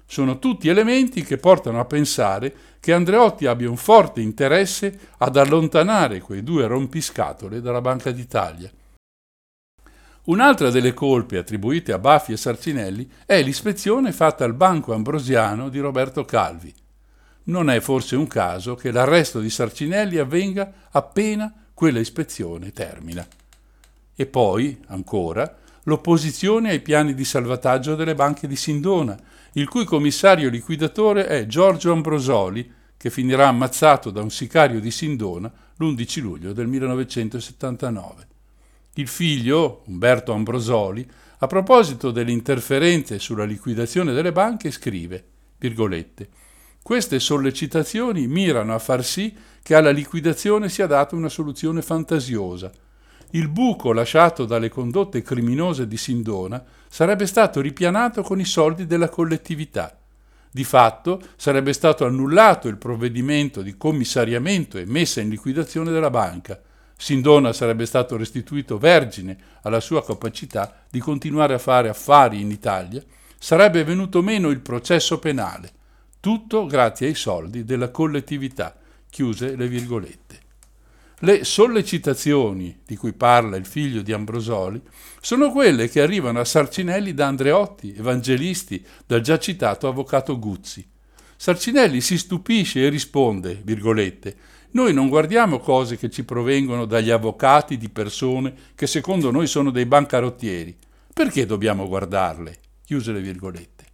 Sono 0.07 0.39
tutti 0.39 0.69
elementi 0.69 1.25
che 1.25 1.39
portano 1.39 1.81
a 1.81 1.85
pensare 1.85 2.55
che 2.79 2.93
Andreotti 2.93 3.47
abbia 3.47 3.69
un 3.69 3.77
forte 3.77 4.21
interesse 4.21 4.97
ad 5.19 5.37
allontanare 5.37 6.21
quei 6.21 6.45
due 6.45 6.69
rompiscatole 6.69 7.61
dalla 7.61 7.81
Banca 7.81 8.13
d'Italia 8.13 8.71
Un'altra 10.29 10.69
delle 10.69 10.93
colpe 10.93 11.39
attribuite 11.39 11.91
a 11.91 11.99
Baffi 11.99 12.33
e 12.33 12.37
Sarcinelli 12.37 13.09
è 13.25 13.41
l'ispezione 13.43 14.13
fatta 14.13 14.45
al 14.45 14.53
Banco 14.53 14.93
Ambrosiano 14.93 15.71
di 15.71 15.79
Roberto 15.79 16.27
Calvi. 16.27 16.73
Non 17.45 17.71
è 17.71 17.81
forse 17.81 18.15
un 18.15 18.27
caso 18.27 18.75
che 18.75 18.91
l'arresto 18.91 19.41
di 19.41 19.49
Sarcinelli 19.49 20.19
avvenga 20.19 20.71
appena 20.91 21.51
quella 21.73 21.99
ispezione 21.99 22.73
termina. 22.73 23.27
E 24.15 24.27
poi, 24.27 24.79
ancora, 24.89 25.57
l'opposizione 25.85 26.71
ai 26.71 26.81
piani 26.81 27.15
di 27.15 27.25
salvataggio 27.25 27.95
delle 27.95 28.15
banche 28.15 28.47
di 28.47 28.57
Sindona, 28.57 29.19
il 29.53 29.67
cui 29.67 29.87
commissario 29.87 30.51
liquidatore 30.51 31.27
è 31.27 31.47
Giorgio 31.47 31.91
Ambrosoli, 31.91 32.71
che 32.99 33.09
finirà 33.09 33.49
ammazzato 33.49 34.11
da 34.11 34.21
un 34.21 34.31
sicario 34.31 34.79
di 34.79 34.91
Sindona 34.91 35.51
l'11 35.77 36.21
luglio 36.21 36.53
del 36.53 36.67
1979. 36.67 38.28
Il 38.99 39.07
figlio, 39.07 39.83
Umberto 39.87 40.33
Ambrosoli, 40.33 41.09
a 41.39 41.47
proposito 41.47 42.11
delle 42.11 42.33
interferenze 42.33 43.21
sulla 43.21 43.45
liquidazione 43.45 44.13
delle 44.13 44.33
banche, 44.33 44.73
scrive, 44.73 45.25
virgolette, 45.57 46.29
queste 46.83 47.21
sollecitazioni 47.21 48.27
mirano 48.27 48.75
a 48.75 48.81
far 48.81 49.05
sì 49.05 49.33
che 49.63 49.77
alla 49.77 49.93
liquidazione 49.93 50.69
sia 50.69 50.89
data 50.89 51.15
una 51.15 51.29
soluzione 51.29 51.81
fantasiosa. 51.81 52.73
Il 53.31 53.49
buco 53.49 53.93
lasciato 53.93 54.45
dalle 54.45 54.69
condotte 54.69 55.23
criminose 55.23 55.87
di 55.87 55.97
Sindona 55.97 56.61
sarebbe 56.89 57.27
stato 57.27 57.61
ripianato 57.61 58.23
con 58.23 58.41
i 58.41 58.45
soldi 58.45 58.85
della 58.85 59.09
collettività. 59.09 59.97
Di 60.51 60.65
fatto 60.65 61.23
sarebbe 61.37 61.73
stato 61.73 62.05
annullato 62.05 62.67
il 62.67 62.79
provvedimento 62.79 63.63
di 63.63 63.77
commissariamento 63.77 64.77
e 64.77 64.87
messa 64.87 65.21
in 65.21 65.29
liquidazione 65.29 65.93
della 65.93 66.11
banca, 66.11 66.61
Sindona 67.01 67.53
sarebbe 67.53 67.87
stato 67.87 68.17
restituito 68.17 68.77
vergine 68.77 69.39
alla 69.63 69.79
sua 69.79 70.05
capacità 70.05 70.85
di 70.91 70.99
continuare 70.99 71.55
a 71.55 71.59
fare 71.59 71.89
affari 71.89 72.41
in 72.41 72.51
Italia, 72.51 73.01
sarebbe 73.39 73.85
venuto 73.85 74.21
meno 74.21 74.51
il 74.51 74.59
processo 74.59 75.21
penale, 75.21 75.71
tutto 76.19 76.67
grazie 76.67 77.07
ai 77.07 77.15
soldi 77.15 77.65
della 77.65 77.91
collettività, 77.91 78.77
chiuse 79.09 79.55
le 79.55 79.69
virgolette. 79.69 80.41
Le 81.21 81.45
sollecitazioni 81.45 82.81
di 82.85 82.97
cui 82.97 83.13
parla 83.13 83.57
il 83.57 83.67
figlio 83.67 84.03
di 84.03 84.13
Ambrosoli 84.13 84.83
sono 85.21 85.53
quelle 85.53 85.89
che 85.89 86.01
arrivano 86.01 86.41
a 86.41 86.45
Sarcinelli 86.45 87.15
da 87.15 87.29
Andreotti, 87.29 87.95
evangelisti, 87.97 88.85
dal 89.07 89.21
già 89.21 89.39
citato 89.39 89.87
avvocato 89.87 90.37
Guzzi. 90.37 90.85
Sarcinelli 91.37 92.01
si 92.01 92.19
stupisce 92.19 92.85
e 92.85 92.89
risponde, 92.89 93.61
virgolette, 93.65 94.37
Noi 94.71 94.93
non 94.93 95.09
guardiamo 95.09 95.61
cose 95.61 95.97
che 95.97 96.11
ci 96.11 96.25
provengono 96.25 96.85
dagli 96.85 97.09
avvocati 97.09 97.79
di 97.79 97.89
persone 97.89 98.53
che 98.75 98.87
secondo 98.87 99.31
noi 99.31 99.47
sono 99.47 99.71
dei 99.71 99.87
bancarottieri. 99.87 100.77
Perché 101.15 101.47
dobbiamo 101.47 101.89
guardarle? 101.89 102.59
Chiuse 102.85 103.13
le 103.13 103.21
virgolette. 103.21 103.85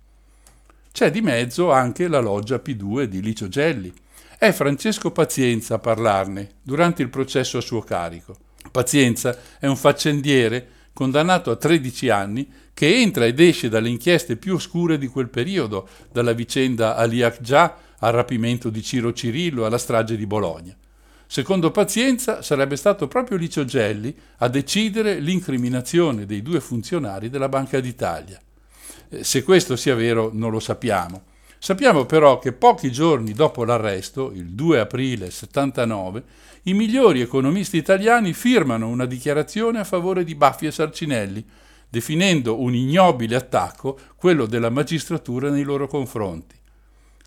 C'è 0.90 1.12
di 1.12 1.20
mezzo 1.20 1.70
anche 1.70 2.08
la 2.08 2.18
loggia 2.18 2.60
P2 2.64 3.04
di 3.04 3.22
Licio 3.22 3.48
Gelli. 3.48 3.92
È 4.36 4.50
Francesco 4.50 5.12
Pazienza 5.12 5.76
a 5.76 5.78
parlarne 5.78 6.50
durante 6.60 7.02
il 7.02 7.08
processo 7.08 7.58
a 7.58 7.62
suo 7.62 7.80
carico. 7.80 8.36
Pazienza 8.70 9.36
è 9.60 9.66
un 9.66 9.76
faccendiere 9.76 10.68
condannato 10.92 11.52
a 11.52 11.56
13 11.56 12.08
anni 12.08 12.50
che 12.74 12.96
entra 12.96 13.26
ed 13.26 13.38
esce 13.38 13.68
dalle 13.68 13.88
inchieste 13.88 14.36
più 14.36 14.54
oscure 14.54 14.98
di 14.98 15.06
quel 15.06 15.28
periodo, 15.28 15.88
dalla 16.10 16.32
vicenda 16.32 16.96
Ali 16.96 17.22
Akja 17.22 17.76
al 18.04 18.12
rapimento 18.12 18.68
di 18.68 18.82
Ciro 18.82 19.12
Cirillo 19.12 19.64
alla 19.64 19.78
strage 19.78 20.16
di 20.16 20.26
Bologna. 20.26 20.76
Secondo 21.26 21.70
Pazienza 21.70 22.42
sarebbe 22.42 22.76
stato 22.76 23.08
proprio 23.08 23.38
Licio 23.38 23.64
Gelli 23.64 24.14
a 24.38 24.48
decidere 24.48 25.18
l'incriminazione 25.20 26.26
dei 26.26 26.42
due 26.42 26.60
funzionari 26.60 27.30
della 27.30 27.48
Banca 27.48 27.80
d'Italia. 27.80 28.38
Eh, 29.08 29.24
se 29.24 29.42
questo 29.42 29.74
sia 29.74 29.94
vero 29.94 30.30
non 30.32 30.50
lo 30.50 30.60
sappiamo. 30.60 31.22
Sappiamo 31.58 32.04
però 32.04 32.38
che 32.38 32.52
pochi 32.52 32.92
giorni 32.92 33.32
dopo 33.32 33.64
l'arresto, 33.64 34.30
il 34.32 34.50
2 34.50 34.80
aprile 34.80 35.30
79, 35.30 36.22
i 36.64 36.74
migliori 36.74 37.22
economisti 37.22 37.78
italiani 37.78 38.34
firmano 38.34 38.88
una 38.88 39.06
dichiarazione 39.06 39.78
a 39.78 39.84
favore 39.84 40.24
di 40.24 40.34
Baffi 40.34 40.66
e 40.66 40.70
Sarcinelli, 40.70 41.42
definendo 41.88 42.60
un 42.60 42.74
ignobile 42.74 43.34
attacco 43.34 43.98
quello 44.14 44.44
della 44.44 44.68
magistratura 44.68 45.48
nei 45.48 45.62
loro 45.62 45.86
confronti. 45.88 46.62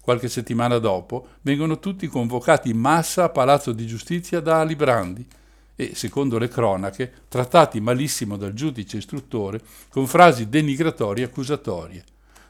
Qualche 0.08 0.30
settimana 0.30 0.78
dopo 0.78 1.28
vengono 1.42 1.80
tutti 1.80 2.08
convocati 2.08 2.70
in 2.70 2.78
massa 2.78 3.26
a 3.26 3.30
Palazzo 3.30 3.74
di 3.74 3.86
Giustizia 3.86 4.40
da 4.40 4.62
Alibrandi 4.62 5.28
e, 5.76 5.96
secondo 5.96 6.38
le 6.38 6.48
cronache, 6.48 7.12
trattati 7.28 7.82
malissimo 7.82 8.38
dal 8.38 8.54
giudice 8.54 8.96
istruttore 8.96 9.60
con 9.90 10.08
frasi 10.08 10.48
denigratorie 10.48 11.26
e 11.26 11.28
accusatorie. 11.28 12.06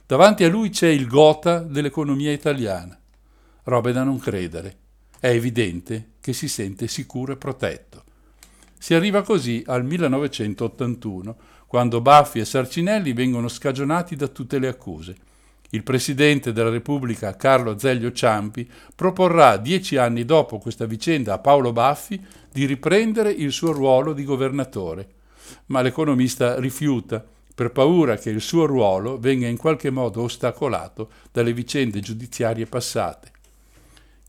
Davanti 0.05 0.43
a 0.43 0.49
lui 0.49 0.69
c'è 0.69 0.89
il 0.89 1.07
gota 1.07 1.57
dell'economia 1.57 2.31
italiana. 2.31 2.95
Robe 3.63 3.91
da 3.91 4.03
non 4.03 4.19
credere. 4.19 4.75
È 5.19 5.29
evidente 5.29 6.09
che 6.21 6.33
si 6.33 6.47
sente 6.47 6.87
sicuro 6.87 7.31
e 7.31 7.37
protetto. 7.37 8.03
Si 8.77 8.93
arriva 8.93 9.23
così 9.23 9.63
al 9.65 9.83
1981, 9.83 11.35
quando 11.65 12.01
Baffi 12.01 12.37
e 12.37 12.45
Sarcinelli 12.45 13.13
vengono 13.13 13.47
scagionati 13.47 14.15
da 14.15 14.27
tutte 14.27 14.59
le 14.59 14.67
accuse 14.67 15.25
il 15.71 15.83
Presidente 15.83 16.53
della 16.53 16.69
Repubblica 16.69 17.35
Carlo 17.35 17.71
Azeglio 17.71 18.13
Ciampi 18.13 18.69
proporrà 18.95 19.57
dieci 19.57 19.97
anni 19.97 20.23
dopo 20.23 20.59
questa 20.59 20.85
vicenda 20.85 21.33
a 21.33 21.39
Paolo 21.39 21.73
Baffi 21.73 22.23
di 22.51 22.65
riprendere 22.65 23.31
il 23.31 23.51
suo 23.51 23.73
ruolo 23.73 24.13
di 24.13 24.23
governatore, 24.23 25.07
ma 25.67 25.81
l'economista 25.81 26.57
rifiuta 26.59 27.23
per 27.53 27.71
paura 27.71 28.15
che 28.15 28.29
il 28.29 28.39
suo 28.39 28.65
ruolo 28.65 29.19
venga 29.19 29.47
in 29.47 29.57
qualche 29.57 29.89
modo 29.89 30.21
ostacolato 30.21 31.09
dalle 31.31 31.53
vicende 31.53 31.99
giudiziarie 31.99 32.65
passate. 32.65 33.31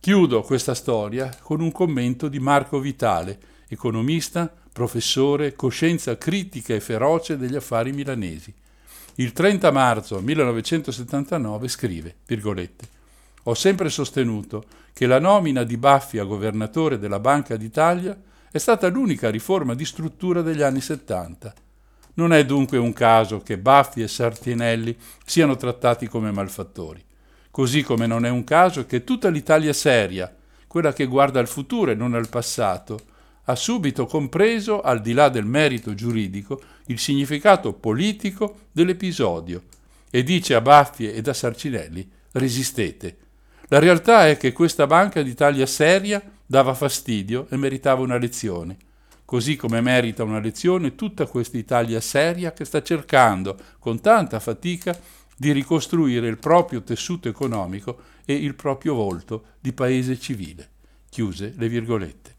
Chiudo 0.01 0.43
questa 0.43 0.75
storia 0.75 1.37
con 1.43 1.61
un 1.61 1.71
commento 1.71 2.29
di 2.29 2.39
Marco 2.41 2.81
Vitale, 2.81 3.39
economista, 3.69 4.53
professore, 4.73 5.55
coscienza 5.55 6.17
critica 6.17 6.75
e 6.75 6.81
feroce 6.81 7.37
degli 7.37 7.57
affari 7.57 7.93
milanesi 7.93 8.55
il 9.21 9.33
30 9.33 9.73
marzo 9.73 10.21
1979 10.21 11.67
scrive, 11.67 12.15
virgolette, 12.25 12.89
ho 13.45 13.55
sempre 13.55 13.89
sostenuto 13.91 14.65
che 14.93 15.07
la 15.07 15.19
nomina 15.19 15.65
di 15.65 15.77
Baffi 15.77 16.21
a 16.21 16.25
governatore 16.25 17.01
della 17.01 17.19
Banca 17.19 17.57
d'Italia 17.57 18.17
è 18.49 18.59
stata 18.59 18.87
l'unica 18.87 19.29
riforma 19.29 19.75
di 19.75 19.85
struttura 19.85 20.41
degli 20.41 20.63
anni 20.63 20.81
70. 20.81 21.53
Non 22.15 22.33
è 22.33 22.45
dunque 22.45 22.79
un 22.79 22.93
caso 22.93 23.41
che 23.41 23.59
Baffi 23.59 24.03
e 24.03 24.09
Sartinelli 24.09 24.97
siano 25.25 25.57
trattati 25.57 26.07
come 26.07 26.31
malfattori, 26.31 27.05
così 27.51 27.83
come 27.83 28.07
non 28.07 28.25
è 28.25 28.29
un 28.29 28.45
caso 28.45 28.87
che 28.87 29.03
tutta 29.03 29.31
l'Italia 29.31 29.73
seria, 29.73 30.33
quella 30.69 30.93
che 30.93 31.07
guarda 31.07 31.41
al 31.41 31.49
futuro 31.49 31.91
e 31.91 31.97
non 31.97 32.15
al 32.15 32.29
passato, 32.29 33.01
ha 33.51 33.57
subito 33.57 34.05
compreso, 34.05 34.83
al 34.83 35.01
di 35.01 35.15
là 35.15 35.31
del 35.31 35.47
merito 35.47 35.95
giuridico, 35.95 36.61
il 36.87 36.99
significato 36.99 37.73
politico 37.73 38.67
dell'episodio 38.73 39.63
e 40.11 40.23
dice 40.23 40.55
a 40.55 40.61
Baffi 40.61 41.11
e 41.11 41.23
a 41.25 41.33
Sarcinelli 41.33 42.07
resistete. 42.33 43.17
La 43.69 43.79
realtà 43.79 44.29
è 44.29 44.37
che 44.37 44.53
questa 44.53 44.87
Banca 44.87 45.23
d'Italia 45.23 45.65
seria 45.65 46.23
dava 46.45 46.75
fastidio 46.75 47.47
e 47.49 47.57
meritava 47.57 48.03
una 48.03 48.19
lezione, 48.19 48.77
così 49.25 49.57
come 49.57 49.81
merita 49.81 50.25
una 50.25 50.41
lezione 50.41 50.95
tutta 50.95 51.27
questa 51.27 51.57
Italia 51.57 52.01
seria 52.03 52.53
che 52.53 52.67
sta 52.67 52.83
cercando, 52.83 53.57
con 53.79 54.01
tanta 54.01 54.41
fatica, 54.41 54.99
di 55.35 55.53
ricostruire 55.53 56.29
il 56.29 56.39
proprio 56.39 56.83
tessuto 56.83 57.29
economico 57.29 57.99
e 58.27 58.35
il 58.35 58.55
proprio 58.55 58.95
volto 58.95 59.45
di 59.61 59.73
paese 59.73 60.19
civile. 60.19 60.69
Chiuse 61.09 61.55
le 61.57 61.69
virgolette. 61.69 62.38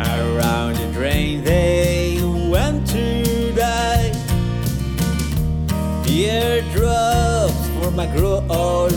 Around 0.00 0.76
the 0.76 0.90
drain 0.92 1.44
they 1.44 2.18
went 2.50 2.86
to 2.88 3.52
die. 3.54 4.12
My 7.94 8.06
grow 8.06 8.42
old 8.48 8.91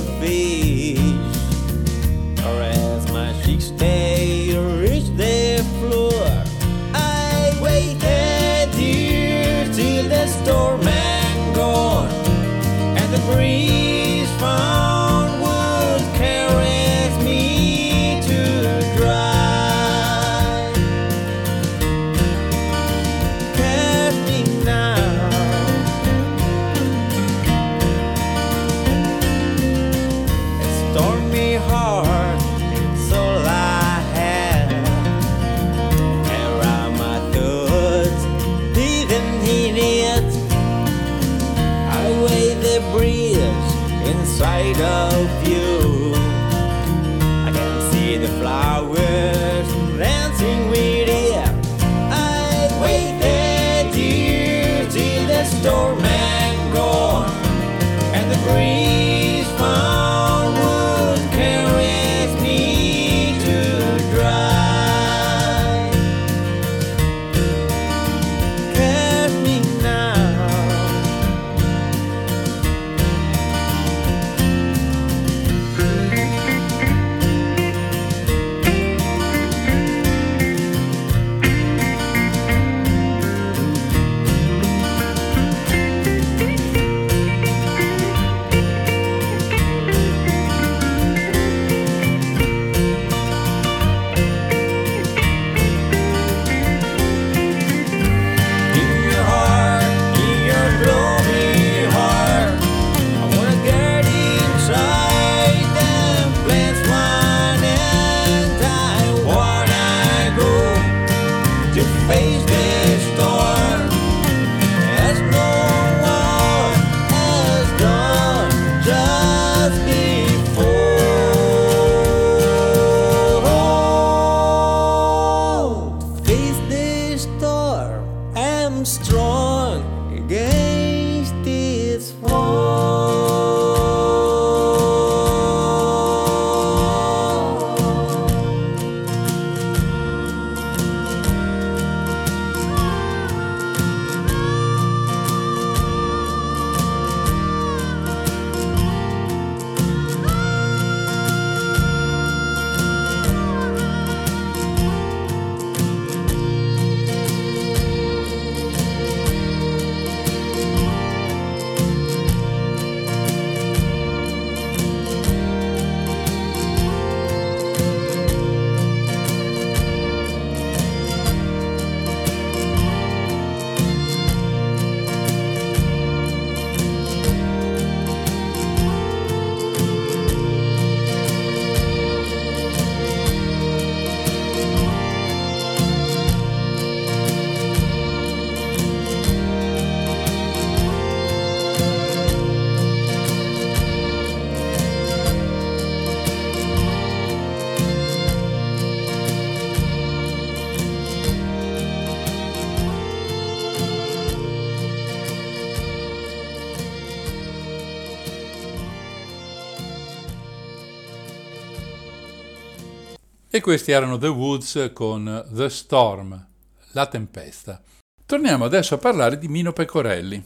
E 213.55 213.61
questi 213.61 213.91
erano 213.91 214.17
The 214.17 214.27
Woods 214.27 214.91
con 214.91 215.45
The 215.49 215.69
Storm, 215.69 216.47
la 216.91 217.05
tempesta. 217.05 217.81
Torniamo 218.25 218.65
adesso 218.65 218.95
a 218.95 218.97
parlare 218.97 219.37
di 219.37 219.47
Mino 219.47 219.71
Pecorelli. 219.71 220.43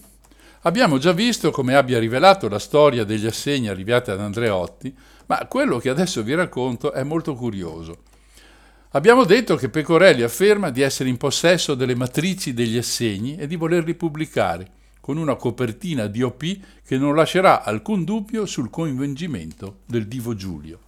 Abbiamo 0.61 0.99
già 0.99 1.11
visto 1.11 1.49
come 1.49 1.73
abbia 1.73 1.97
rivelato 1.97 2.47
la 2.47 2.59
storia 2.59 3.05
degli 3.05 3.25
assegni 3.25 3.67
arrivati 3.67 4.11
ad 4.11 4.19
Andreotti, 4.19 4.95
ma 5.25 5.43
quello 5.47 5.79
che 5.79 5.89
adesso 5.89 6.21
vi 6.21 6.35
racconto 6.35 6.91
è 6.91 7.01
molto 7.01 7.33
curioso. 7.33 8.03
Abbiamo 8.89 9.23
detto 9.23 9.55
che 9.55 9.69
Pecorelli 9.69 10.21
afferma 10.21 10.69
di 10.69 10.81
essere 10.81 11.09
in 11.09 11.17
possesso 11.17 11.73
delle 11.73 11.95
matrici 11.95 12.53
degli 12.53 12.77
assegni 12.77 13.37
e 13.37 13.47
di 13.47 13.55
volerli 13.55 13.95
pubblicare, 13.95 14.67
con 15.01 15.17
una 15.17 15.35
copertina 15.35 16.05
DOP 16.05 16.57
che 16.85 16.97
non 16.99 17.15
lascerà 17.15 17.63
alcun 17.63 18.03
dubbio 18.03 18.45
sul 18.45 18.69
coinvolgimento 18.69 19.79
del 19.87 20.07
divo 20.07 20.35
Giulio. 20.35 20.81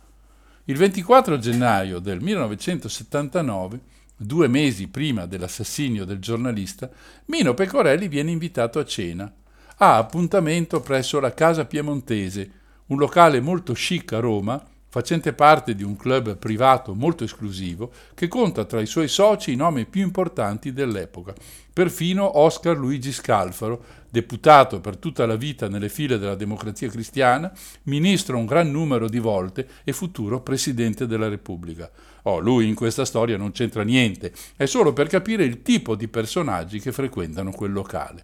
Il 0.72 0.78
24 0.78 1.38
gennaio 1.38 1.99
del 1.99 2.22
1979 2.22 3.80
due 4.15 4.47
mesi 4.47 4.88
prima 4.88 5.26
dell'assassinio 5.26 6.05
del 6.05 6.19
giornalista, 6.19 6.89
Mino 7.26 7.53
Pecorelli 7.53 8.07
viene 8.07 8.32
invitato 8.32 8.80
a 8.80 8.86
cena. 8.86 9.30
Ha 9.76 9.97
appuntamento 9.97 10.80
presso 10.80 11.19
la 11.19 11.34
Casa 11.34 11.65
Piemontese, 11.65 12.51
un 12.86 12.97
locale 12.99 13.41
molto 13.41 13.74
chic 13.74 14.13
a 14.13 14.19
Roma, 14.22 14.65
facente 14.88 15.34
parte 15.34 15.76
di 15.76 15.84
un 15.84 15.97
club 15.97 16.38
privato 16.38 16.95
molto 16.95 17.26
esclusivo 17.26 17.91
che 18.13 18.30
conta 18.30 18.63
tra 18.63 18.80
i 18.80 18.86
suoi 18.86 19.09
soci 19.09 19.51
i 19.51 19.57
nomi 19.57 19.86
più 19.86 20.03
importanti 20.03 20.72
dell'epoca, 20.72 21.34
perfino 21.74 22.39
Oscar 22.39 22.78
Luigi 22.78 23.11
Scalfaro, 23.11 23.84
deputato 24.09 24.82
per 24.82 24.97
tutta 24.97 25.26
la 25.26 25.36
vita 25.36 25.69
nelle 25.69 25.89
file 25.89 26.17
della 26.17 26.36
democrazia 26.36 26.89
cristiana, 26.89 27.51
ministro 27.84 28.38
un 28.38 28.45
gran 28.45 28.69
numero 28.69 29.07
di 29.07 29.19
volte 29.19 29.67
e 29.84 29.93
futuro 29.93 30.41
presidente 30.41 31.07
della 31.07 31.30
Repubblica. 31.30 31.89
Oh, 32.24 32.39
lui 32.39 32.67
in 32.67 32.76
questa 32.76 33.05
storia 33.05 33.38
non 33.38 33.51
c'entra 33.51 33.84
niente, 33.84 34.34
è 34.55 34.65
solo 34.65 34.93
per 34.93 35.07
capire 35.07 35.43
il 35.43 35.61
tipo 35.61 35.95
di 35.95 36.07
personaggi 36.07 36.80
che 36.80 36.91
frequentano 36.91 37.51
quel 37.51 37.72
locale. 37.72 38.24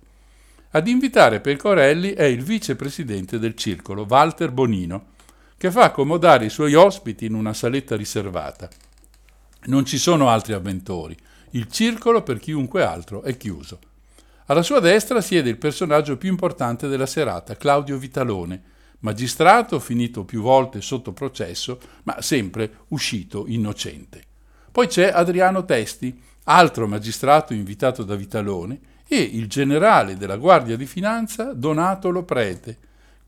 Ad 0.71 0.87
invitare 0.87 1.39
Pecorelli 1.39 2.11
è 2.11 2.23
il 2.23 2.43
vicepresidente 2.43 3.39
del 3.39 3.55
circolo, 3.55 4.05
Walter 4.07 4.51
Bonino, 4.51 5.15
che 5.57 5.71
fa 5.71 5.85
accomodare 5.85 6.45
i 6.45 6.49
suoi 6.49 6.75
ospiti 6.75 7.25
in 7.25 7.33
una 7.33 7.53
saletta 7.53 7.95
riservata. 7.95 8.69
Non 9.65 9.85
ci 9.85 9.97
sono 9.97 10.29
altri 10.29 10.53
avventori, 10.53 11.17
il 11.51 11.67
circolo 11.69 12.23
per 12.23 12.39
chiunque 12.39 12.83
altro 12.83 13.23
è 13.23 13.37
chiuso. 13.37 13.79
Alla 14.47 14.63
sua 14.63 14.79
destra 14.79 15.21
siede 15.21 15.49
il 15.49 15.57
personaggio 15.57 16.17
più 16.17 16.29
importante 16.29 16.87
della 16.87 17.05
serata, 17.05 17.55
Claudio 17.55 17.97
Vitalone, 17.97 18.61
magistrato 18.99 19.79
finito 19.79 20.23
più 20.23 20.41
volte 20.41 20.81
sotto 20.81 21.11
processo, 21.11 21.79
ma 22.03 22.21
sempre 22.21 22.85
uscito 22.89 23.45
innocente. 23.47 24.23
Poi 24.71 24.87
c'è 24.87 25.11
Adriano 25.13 25.65
Testi, 25.65 26.19
altro 26.45 26.87
magistrato 26.87 27.53
invitato 27.53 28.03
da 28.03 28.15
Vitalone, 28.15 28.79
e 29.07 29.19
il 29.21 29.47
generale 29.47 30.17
della 30.17 30.37
Guardia 30.37 30.75
di 30.75 30.85
Finanza 30.85 31.53
Donato 31.53 32.09
Loprete, 32.09 32.77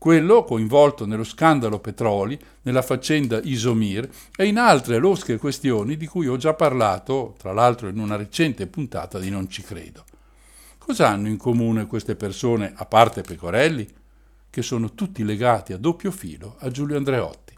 quello 0.00 0.44
coinvolto 0.44 1.04
nello 1.04 1.24
scandalo 1.24 1.78
petroli, 1.78 2.38
nella 2.62 2.80
faccenda 2.80 3.38
Isomir 3.42 4.08
e 4.34 4.46
in 4.46 4.56
altre 4.56 4.96
losche 4.96 5.36
questioni 5.36 5.98
di 5.98 6.06
cui 6.06 6.26
ho 6.26 6.38
già 6.38 6.54
parlato, 6.54 7.34
tra 7.36 7.52
l'altro 7.52 7.86
in 7.86 7.98
una 7.98 8.16
recente 8.16 8.66
puntata 8.66 9.18
di 9.18 9.28
Non 9.28 9.50
ci 9.50 9.60
credo. 9.60 10.06
Cosa 10.78 11.08
hanno 11.08 11.28
in 11.28 11.36
comune 11.36 11.86
queste 11.86 12.16
persone, 12.16 12.72
a 12.74 12.86
parte 12.86 13.20
Pecorelli? 13.20 13.86
che 14.48 14.62
sono 14.62 14.94
tutti 14.94 15.22
legati 15.22 15.74
a 15.74 15.76
doppio 15.76 16.10
filo 16.10 16.56
a 16.60 16.70
Giulio 16.70 16.96
Andreotti. 16.96 17.54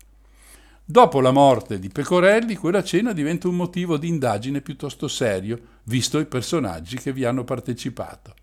Dopo 0.85 1.21
la 1.21 1.31
morte 1.31 1.79
di 1.79 1.91
Pecorelli, 1.91 2.57
quella 2.57 2.83
cena 2.83 3.13
diventa 3.13 3.47
un 3.47 3.55
motivo 3.55 3.97
di 3.97 4.09
indagine 4.09 4.63
piuttosto 4.63 5.07
serio, 5.07 5.61
visto 5.85 6.19
i 6.19 6.27
personaggi 6.27 6.97
che 6.99 7.13
vi 7.13 7.25
hanno 7.25 7.45
partecipato. 7.45 8.35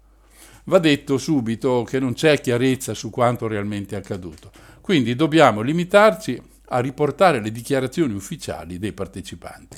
Va 0.70 0.78
detto 0.78 1.17
subito 1.17 1.82
che 1.82 1.97
non 1.97 2.13
c'è 2.13 2.39
chiarezza 2.39 2.93
su 2.93 3.09
quanto 3.09 3.47
realmente 3.47 3.95
è 3.95 3.97
accaduto, 3.97 4.51
quindi 4.82 5.15
dobbiamo 5.15 5.61
limitarci 5.61 6.39
a 6.67 6.80
riportare 6.80 7.41
le 7.41 7.51
dichiarazioni 7.51 8.13
ufficiali 8.13 8.78
dei 8.78 8.93
partecipanti. 8.93 9.78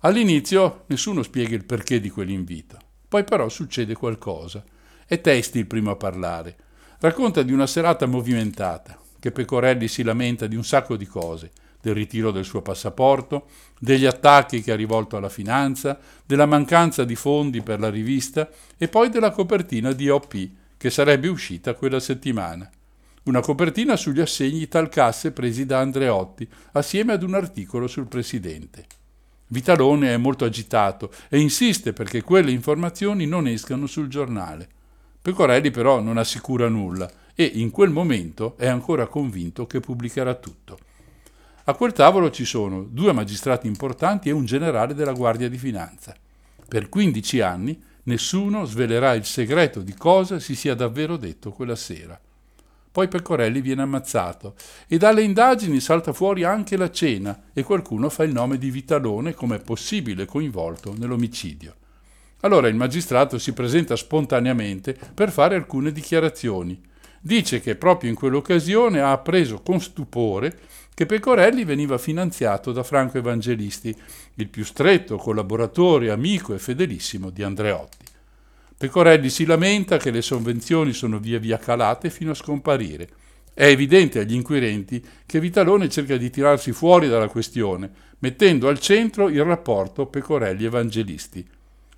All'inizio 0.00 0.84
nessuno 0.88 1.22
spiega 1.22 1.54
il 1.54 1.64
perché 1.64 2.00
di 2.00 2.10
quell'invito, 2.10 2.76
poi 3.08 3.24
però 3.24 3.48
succede 3.48 3.94
qualcosa. 3.94 4.62
È 5.06 5.18
Testi 5.22 5.60
il 5.60 5.66
primo 5.66 5.92
a 5.92 5.96
parlare, 5.96 6.56
Racconta 6.98 7.42
di 7.42 7.52
una 7.52 7.66
serata 7.66 8.04
movimentata, 8.04 8.98
che 9.18 9.30
Pecorelli 9.30 9.88
si 9.88 10.02
lamenta 10.02 10.46
di 10.46 10.56
un 10.56 10.64
sacco 10.64 10.96
di 10.96 11.06
cose, 11.06 11.50
del 11.84 11.94
ritiro 11.94 12.30
del 12.30 12.46
suo 12.46 12.62
passaporto, 12.62 13.48
degli 13.78 14.06
attacchi 14.06 14.62
che 14.62 14.72
ha 14.72 14.76
rivolto 14.76 15.18
alla 15.18 15.28
finanza, 15.28 15.98
della 16.24 16.46
mancanza 16.46 17.04
di 17.04 17.14
fondi 17.14 17.60
per 17.60 17.78
la 17.78 17.90
rivista 17.90 18.48
e 18.78 18.88
poi 18.88 19.10
della 19.10 19.30
copertina 19.30 19.92
di 19.92 20.08
OP 20.08 20.48
che 20.78 20.88
sarebbe 20.88 21.28
uscita 21.28 21.74
quella 21.74 22.00
settimana. 22.00 22.70
Una 23.24 23.40
copertina 23.40 23.96
sugli 23.96 24.20
assegni 24.20 24.66
talcasse 24.66 25.32
presi 25.32 25.66
da 25.66 25.80
Andreotti, 25.80 26.48
assieme 26.72 27.12
ad 27.12 27.22
un 27.22 27.34
articolo 27.34 27.86
sul 27.86 28.06
presidente. 28.06 28.86
Vitalone 29.48 30.14
è 30.14 30.16
molto 30.16 30.46
agitato 30.46 31.10
e 31.28 31.38
insiste 31.38 31.92
perché 31.92 32.22
quelle 32.22 32.50
informazioni 32.50 33.26
non 33.26 33.46
escano 33.46 33.86
sul 33.86 34.08
giornale. 34.08 34.68
Pecorelli 35.20 35.70
però 35.70 36.00
non 36.00 36.16
assicura 36.16 36.68
nulla 36.68 37.10
e 37.34 37.44
in 37.44 37.70
quel 37.70 37.90
momento 37.90 38.56
è 38.56 38.68
ancora 38.68 39.06
convinto 39.06 39.66
che 39.66 39.80
pubblicherà 39.80 40.34
tutto. 40.34 40.78
A 41.66 41.72
quel 41.72 41.92
tavolo 41.92 42.30
ci 42.30 42.44
sono 42.44 42.82
due 42.82 43.12
magistrati 43.12 43.66
importanti 43.66 44.28
e 44.28 44.32
un 44.32 44.44
generale 44.44 44.92
della 44.92 45.14
Guardia 45.14 45.48
di 45.48 45.56
Finanza. 45.56 46.14
Per 46.68 46.90
15 46.90 47.40
anni 47.40 47.82
nessuno 48.02 48.66
svelerà 48.66 49.14
il 49.14 49.24
segreto 49.24 49.80
di 49.80 49.94
cosa 49.94 50.38
si 50.38 50.54
sia 50.56 50.74
davvero 50.74 51.16
detto 51.16 51.52
quella 51.52 51.74
sera. 51.74 52.20
Poi 52.92 53.08
Pecorelli 53.08 53.62
viene 53.62 53.80
ammazzato 53.80 54.56
e 54.86 54.98
dalle 54.98 55.22
indagini 55.22 55.80
salta 55.80 56.12
fuori 56.12 56.44
anche 56.44 56.76
la 56.76 56.90
cena 56.90 57.44
e 57.54 57.62
qualcuno 57.62 58.10
fa 58.10 58.24
il 58.24 58.32
nome 58.32 58.58
di 58.58 58.70
Vitalone 58.70 59.32
come 59.32 59.58
possibile 59.58 60.26
coinvolto 60.26 60.94
nell'omicidio. 60.94 61.76
Allora 62.40 62.68
il 62.68 62.76
magistrato 62.76 63.38
si 63.38 63.54
presenta 63.54 63.96
spontaneamente 63.96 64.94
per 65.14 65.30
fare 65.30 65.54
alcune 65.54 65.92
dichiarazioni. 65.92 66.78
Dice 67.26 67.58
che 67.60 67.74
proprio 67.74 68.10
in 68.10 68.16
quell'occasione 68.16 69.00
ha 69.00 69.10
appreso 69.10 69.62
con 69.62 69.80
stupore 69.80 70.58
che 70.94 71.06
Pecorelli 71.06 71.64
veniva 71.64 71.98
finanziato 71.98 72.70
da 72.70 72.84
Franco 72.84 73.18
Evangelisti, 73.18 73.94
il 74.36 74.48
più 74.48 74.64
stretto 74.64 75.16
collaboratore, 75.16 76.10
amico 76.10 76.54
e 76.54 76.58
fedelissimo 76.58 77.30
di 77.30 77.42
Andreotti. 77.42 78.04
Pecorelli 78.78 79.28
si 79.28 79.44
lamenta 79.44 79.96
che 79.96 80.12
le 80.12 80.22
sovvenzioni 80.22 80.92
sono 80.92 81.18
via 81.18 81.40
via 81.40 81.58
calate 81.58 82.10
fino 82.10 82.30
a 82.30 82.34
scomparire. 82.34 83.08
È 83.52 83.66
evidente 83.66 84.20
agli 84.20 84.34
inquirenti 84.34 85.04
che 85.26 85.40
Vitalone 85.40 85.88
cerca 85.88 86.16
di 86.16 86.30
tirarsi 86.30 86.72
fuori 86.72 87.08
dalla 87.08 87.28
questione, 87.28 87.90
mettendo 88.20 88.68
al 88.68 88.78
centro 88.78 89.28
il 89.28 89.44
rapporto 89.44 90.06
Pecorelli-Evangelisti. 90.06 91.46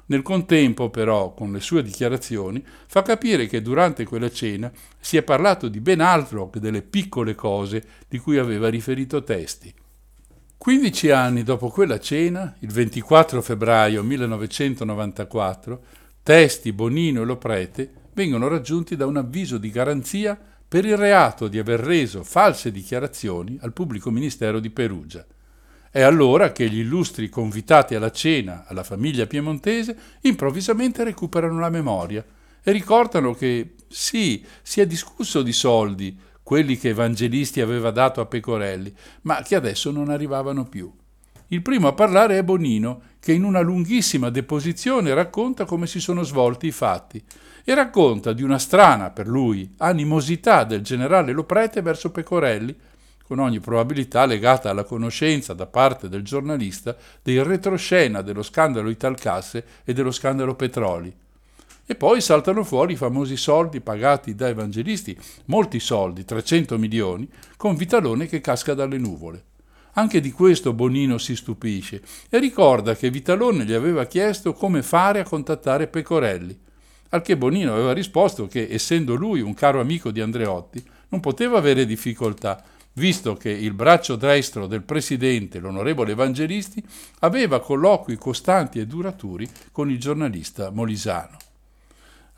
Nel 0.06 0.22
contempo, 0.22 0.88
però, 0.88 1.34
con 1.34 1.52
le 1.52 1.60
sue 1.60 1.82
dichiarazioni, 1.82 2.64
fa 2.86 3.02
capire 3.02 3.46
che 3.46 3.60
durante 3.60 4.04
quella 4.04 4.30
cena 4.30 4.70
si 5.00 5.16
è 5.16 5.22
parlato 5.22 5.68
di 5.68 5.80
ben 5.80 6.00
altro 6.00 6.48
che 6.48 6.60
delle 6.60 6.82
piccole 6.82 7.34
cose 7.34 7.82
di 8.08 8.18
cui 8.18 8.38
aveva 8.38 8.68
riferito 8.68 9.24
Testi. 9.24 9.74
15 10.58 11.10
anni 11.10 11.42
dopo 11.42 11.68
quella 11.68 11.98
cena, 12.00 12.56
il 12.60 12.70
24 12.70 13.42
febbraio 13.42 14.02
1994, 14.02 15.82
Testi, 16.22 16.72
Bonino 16.72 17.22
e 17.22 17.24
Loprete 17.24 17.92
vengono 18.14 18.48
raggiunti 18.48 18.96
da 18.96 19.06
un 19.06 19.16
avviso 19.16 19.58
di 19.58 19.70
garanzia 19.70 20.38
per 20.68 20.84
il 20.84 20.96
reato 20.96 21.46
di 21.48 21.58
aver 21.58 21.80
reso 21.80 22.24
false 22.24 22.72
dichiarazioni 22.72 23.58
al 23.60 23.72
pubblico 23.72 24.10
ministero 24.10 24.58
di 24.58 24.70
Perugia. 24.70 25.24
È 25.96 26.02
allora 26.02 26.52
che 26.52 26.68
gli 26.68 26.80
illustri 26.80 27.30
convitati 27.30 27.94
alla 27.94 28.10
cena 28.10 28.66
alla 28.66 28.84
famiglia 28.84 29.24
piemontese 29.24 29.96
improvvisamente 30.20 31.02
recuperano 31.02 31.58
la 31.58 31.70
memoria 31.70 32.22
e 32.62 32.70
ricordano 32.70 33.32
che 33.32 33.76
sì, 33.88 34.44
si 34.60 34.82
è 34.82 34.86
discusso 34.86 35.40
di 35.40 35.54
soldi, 35.54 36.14
quelli 36.42 36.76
che 36.76 36.90
Evangelisti 36.90 37.62
aveva 37.62 37.92
dato 37.92 38.20
a 38.20 38.26
Pecorelli, 38.26 38.94
ma 39.22 39.40
che 39.40 39.54
adesso 39.54 39.90
non 39.90 40.10
arrivavano 40.10 40.64
più. 40.64 40.92
Il 41.46 41.62
primo 41.62 41.88
a 41.88 41.94
parlare 41.94 42.36
è 42.36 42.44
Bonino, 42.44 43.00
che 43.18 43.32
in 43.32 43.44
una 43.44 43.60
lunghissima 43.60 44.28
deposizione 44.28 45.14
racconta 45.14 45.64
come 45.64 45.86
si 45.86 45.98
sono 45.98 46.24
svolti 46.24 46.66
i 46.66 46.72
fatti 46.72 47.24
e 47.64 47.74
racconta 47.74 48.34
di 48.34 48.42
una 48.42 48.58
strana, 48.58 49.12
per 49.12 49.26
lui, 49.26 49.72
animosità 49.78 50.64
del 50.64 50.82
generale 50.82 51.32
Loprete 51.32 51.80
verso 51.80 52.10
Pecorelli, 52.10 52.76
con 53.26 53.38
ogni 53.40 53.58
probabilità 53.58 54.24
legata 54.24 54.70
alla 54.70 54.84
conoscenza 54.84 55.52
da 55.52 55.66
parte 55.66 56.08
del 56.08 56.22
giornalista 56.22 56.96
del 57.22 57.44
retroscena 57.44 58.22
dello 58.22 58.42
scandalo 58.42 58.88
Italcasse 58.88 59.64
e 59.84 59.92
dello 59.92 60.12
scandalo 60.12 60.54
Petroli. 60.54 61.14
E 61.88 61.94
poi 61.94 62.20
saltano 62.20 62.64
fuori 62.64 62.94
i 62.94 62.96
famosi 62.96 63.36
soldi 63.36 63.80
pagati 63.80 64.34
da 64.34 64.48
evangelisti, 64.48 65.16
molti 65.46 65.78
soldi, 65.80 66.24
300 66.24 66.78
milioni, 66.78 67.28
con 67.56 67.76
Vitalone 67.76 68.26
che 68.26 68.40
casca 68.40 68.74
dalle 68.74 68.98
nuvole. 68.98 69.44
Anche 69.92 70.20
di 70.20 70.30
questo 70.30 70.72
Bonino 70.72 71.16
si 71.16 71.34
stupisce 71.34 72.02
e 72.28 72.38
ricorda 72.38 72.94
che 72.94 73.10
Vitalone 73.10 73.64
gli 73.64 73.72
aveva 73.72 74.04
chiesto 74.04 74.52
come 74.52 74.82
fare 74.82 75.20
a 75.20 75.24
contattare 75.24 75.86
Pecorelli, 75.86 76.58
al 77.10 77.22
che 77.22 77.36
Bonino 77.36 77.72
aveva 77.72 77.92
risposto 77.92 78.46
che, 78.46 78.66
essendo 78.70 79.14
lui 79.14 79.40
un 79.40 79.54
caro 79.54 79.80
amico 79.80 80.10
di 80.10 80.20
Andreotti, 80.20 80.84
non 81.08 81.20
poteva 81.20 81.56
avere 81.56 81.86
difficoltà, 81.86 82.62
visto 82.96 83.34
che 83.34 83.50
il 83.50 83.72
braccio 83.72 84.16
destro 84.16 84.66
del 84.66 84.82
presidente, 84.82 85.58
l'onorevole 85.58 86.12
Evangelisti, 86.12 86.82
aveva 87.20 87.60
colloqui 87.60 88.16
costanti 88.16 88.78
e 88.78 88.86
duraturi 88.86 89.48
con 89.72 89.90
il 89.90 89.98
giornalista 89.98 90.70
Molisano. 90.70 91.36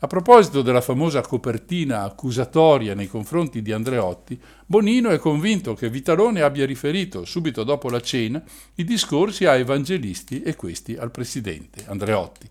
A 0.01 0.07
proposito 0.07 0.61
della 0.61 0.79
famosa 0.79 1.19
copertina 1.19 2.03
accusatoria 2.03 2.95
nei 2.95 3.07
confronti 3.07 3.61
di 3.61 3.73
Andreotti, 3.73 4.39
Bonino 4.65 5.09
è 5.09 5.17
convinto 5.17 5.73
che 5.73 5.89
Vitalone 5.89 6.41
abbia 6.41 6.65
riferito, 6.65 7.25
subito 7.25 7.65
dopo 7.65 7.89
la 7.89 7.99
cena, 7.99 8.41
i 8.75 8.85
discorsi 8.85 9.43
a 9.43 9.55
Evangelisti 9.55 10.41
e 10.41 10.55
questi 10.55 10.95
al 10.95 11.11
presidente 11.11 11.83
Andreotti. 11.85 12.49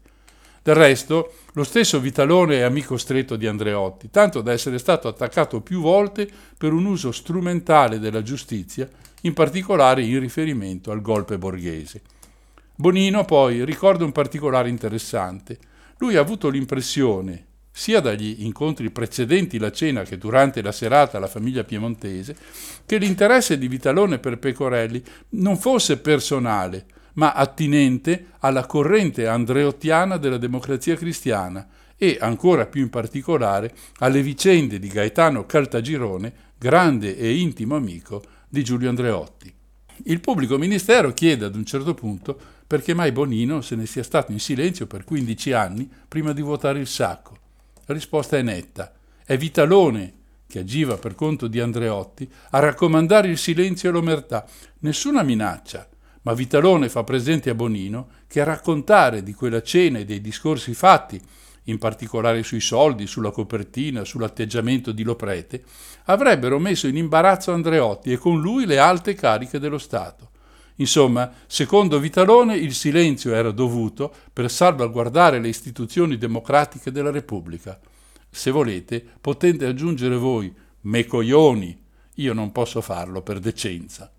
Del 0.62 0.74
resto, 0.74 1.32
lo 1.52 1.64
stesso 1.64 2.00
Vitalone 2.00 2.58
è 2.58 2.62
amico 2.62 2.96
stretto 2.96 3.36
di 3.36 3.46
Andreotti, 3.46 4.10
tanto 4.10 4.40
da 4.40 4.52
essere 4.52 4.78
stato 4.78 5.08
attaccato 5.08 5.60
più 5.60 5.80
volte 5.80 6.28
per 6.56 6.72
un 6.72 6.84
uso 6.84 7.12
strumentale 7.12 7.98
della 7.98 8.22
giustizia, 8.22 8.88
in 9.22 9.32
particolare 9.32 10.02
in 10.02 10.20
riferimento 10.20 10.90
al 10.90 11.00
golpe 11.00 11.38
borghese. 11.38 12.02
Bonino 12.74 13.24
poi 13.24 13.64
ricorda 13.64 14.04
un 14.04 14.12
particolare 14.12 14.68
interessante. 14.68 15.58
Lui 15.98 16.16
ha 16.16 16.20
avuto 16.20 16.48
l'impressione, 16.48 17.46
sia 17.72 18.00
dagli 18.00 18.44
incontri 18.44 18.90
precedenti 18.90 19.58
la 19.58 19.72
cena 19.72 20.02
che 20.02 20.18
durante 20.18 20.62
la 20.62 20.72
serata 20.72 21.16
alla 21.16 21.26
famiglia 21.26 21.64
piemontese, 21.64 22.36
che 22.84 22.98
l'interesse 22.98 23.58
di 23.58 23.68
Vitalone 23.68 24.18
per 24.18 24.38
Pecorelli 24.38 25.02
non 25.30 25.56
fosse 25.56 25.98
personale, 25.98 26.86
ma 27.18 27.32
attinente 27.32 28.28
alla 28.38 28.64
corrente 28.64 29.26
andreottiana 29.26 30.16
della 30.16 30.38
democrazia 30.38 30.96
cristiana 30.96 31.68
e, 31.96 32.16
ancora 32.20 32.66
più 32.66 32.82
in 32.82 32.90
particolare, 32.90 33.74
alle 33.98 34.22
vicende 34.22 34.78
di 34.78 34.86
Gaetano 34.86 35.44
Caltagirone, 35.44 36.32
grande 36.56 37.16
e 37.16 37.36
intimo 37.36 37.74
amico 37.74 38.22
di 38.48 38.62
Giulio 38.62 38.88
Andreotti. 38.88 39.52
Il 40.04 40.20
pubblico 40.20 40.58
ministero 40.58 41.12
chiede 41.12 41.44
ad 41.44 41.56
un 41.56 41.64
certo 41.64 41.92
punto 41.92 42.38
perché 42.64 42.94
mai 42.94 43.10
Bonino 43.10 43.62
se 43.62 43.74
ne 43.74 43.86
sia 43.86 44.04
stato 44.04 44.30
in 44.30 44.38
silenzio 44.38 44.86
per 44.86 45.02
15 45.02 45.52
anni 45.52 45.90
prima 46.06 46.32
di 46.32 46.40
votare 46.40 46.78
il 46.78 46.86
sacco. 46.86 47.36
La 47.86 47.94
risposta 47.94 48.36
è 48.36 48.42
netta. 48.42 48.92
È 49.24 49.36
Vitalone, 49.36 50.12
che 50.46 50.60
agiva 50.60 50.96
per 50.96 51.16
conto 51.16 51.48
di 51.48 51.58
Andreotti, 51.58 52.30
a 52.50 52.60
raccomandare 52.60 53.26
il 53.26 53.38
silenzio 53.38 53.88
e 53.88 53.92
l'omertà. 53.92 54.46
Nessuna 54.80 55.24
minaccia, 55.24 55.88
ma 56.28 56.34
Vitalone 56.34 56.90
fa 56.90 57.04
presente 57.04 57.48
a 57.48 57.54
Bonino 57.54 58.08
che 58.26 58.42
a 58.42 58.44
raccontare 58.44 59.22
di 59.22 59.32
quella 59.32 59.62
cena 59.62 59.98
e 59.98 60.04
dei 60.04 60.20
discorsi 60.20 60.74
fatti, 60.74 61.18
in 61.64 61.78
particolare 61.78 62.42
sui 62.42 62.60
soldi, 62.60 63.06
sulla 63.06 63.30
copertina, 63.30 64.04
sull'atteggiamento 64.04 64.92
di 64.92 65.04
Loprete, 65.04 65.64
avrebbero 66.04 66.58
messo 66.58 66.86
in 66.86 66.98
imbarazzo 66.98 67.52
Andreotti 67.52 68.12
e 68.12 68.18
con 68.18 68.42
lui 68.42 68.66
le 68.66 68.78
alte 68.78 69.14
cariche 69.14 69.58
dello 69.58 69.78
Stato. 69.78 70.32
Insomma, 70.76 71.32
secondo 71.46 71.98
Vitalone 71.98 72.58
il 72.58 72.74
silenzio 72.74 73.32
era 73.32 73.50
dovuto 73.50 74.12
per 74.30 74.50
salvaguardare 74.50 75.40
le 75.40 75.48
istituzioni 75.48 76.18
democratiche 76.18 76.92
della 76.92 77.10
Repubblica. 77.10 77.80
Se 78.28 78.50
volete, 78.50 79.02
potete 79.18 79.64
aggiungere 79.64 80.16
voi, 80.16 80.54
me 80.82 81.06
coglioni, 81.06 81.82
io 82.16 82.34
non 82.34 82.52
posso 82.52 82.82
farlo 82.82 83.22
per 83.22 83.38
decenza. 83.38 84.12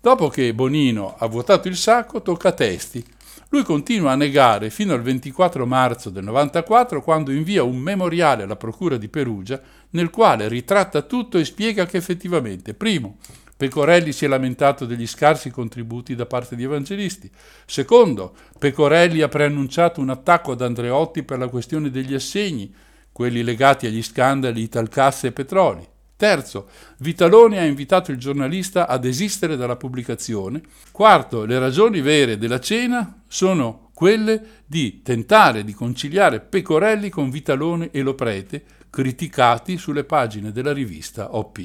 Dopo 0.00 0.28
che 0.28 0.54
Bonino 0.54 1.16
ha 1.18 1.26
vuotato 1.26 1.66
il 1.66 1.76
sacco, 1.76 2.22
tocca 2.22 2.50
a 2.50 2.52
Testi. 2.52 3.04
Lui 3.48 3.64
continua 3.64 4.12
a 4.12 4.16
negare 4.16 4.70
fino 4.70 4.94
al 4.94 5.02
24 5.02 5.66
marzo 5.66 6.08
del 6.10 6.22
94 6.22 7.02
quando 7.02 7.32
invia 7.32 7.64
un 7.64 7.78
memoriale 7.78 8.44
alla 8.44 8.54
Procura 8.54 8.96
di 8.96 9.08
Perugia 9.08 9.60
nel 9.90 10.10
quale 10.10 10.46
ritratta 10.46 11.02
tutto 11.02 11.36
e 11.36 11.44
spiega 11.44 11.84
che 11.84 11.96
effettivamente, 11.96 12.74
primo, 12.74 13.16
Pecorelli 13.56 14.12
si 14.12 14.24
è 14.24 14.28
lamentato 14.28 14.86
degli 14.86 15.06
scarsi 15.06 15.50
contributi 15.50 16.14
da 16.14 16.26
parte 16.26 16.54
di 16.54 16.62
evangelisti. 16.62 17.28
Secondo, 17.66 18.36
Pecorelli 18.56 19.20
ha 19.20 19.28
preannunciato 19.28 20.00
un 20.00 20.10
attacco 20.10 20.52
ad 20.52 20.62
Andreotti 20.62 21.24
per 21.24 21.38
la 21.38 21.48
questione 21.48 21.90
degli 21.90 22.14
assegni, 22.14 22.72
quelli 23.10 23.42
legati 23.42 23.86
agli 23.86 24.02
scandali 24.02 24.62
Italcasse 24.62 25.26
e 25.26 25.32
Petroli. 25.32 25.88
Terzo, 26.18 26.68
Vitaloni 26.98 27.58
ha 27.58 27.64
invitato 27.64 28.10
il 28.10 28.18
giornalista 28.18 28.88
a 28.88 28.98
desistere 28.98 29.54
dalla 29.54 29.76
pubblicazione. 29.76 30.60
Quarto, 30.90 31.44
le 31.44 31.60
ragioni 31.60 32.00
vere 32.00 32.36
della 32.38 32.58
cena 32.58 33.22
sono 33.28 33.90
quelle 33.94 34.62
di 34.66 35.00
tentare 35.02 35.62
di 35.62 35.72
conciliare 35.72 36.40
Pecorelli 36.40 37.08
con 37.08 37.30
Vitalone 37.30 37.90
e 37.92 38.02
Loprete, 38.02 38.64
criticati 38.90 39.78
sulle 39.78 40.02
pagine 40.02 40.50
della 40.50 40.72
rivista 40.72 41.36
OP. 41.36 41.64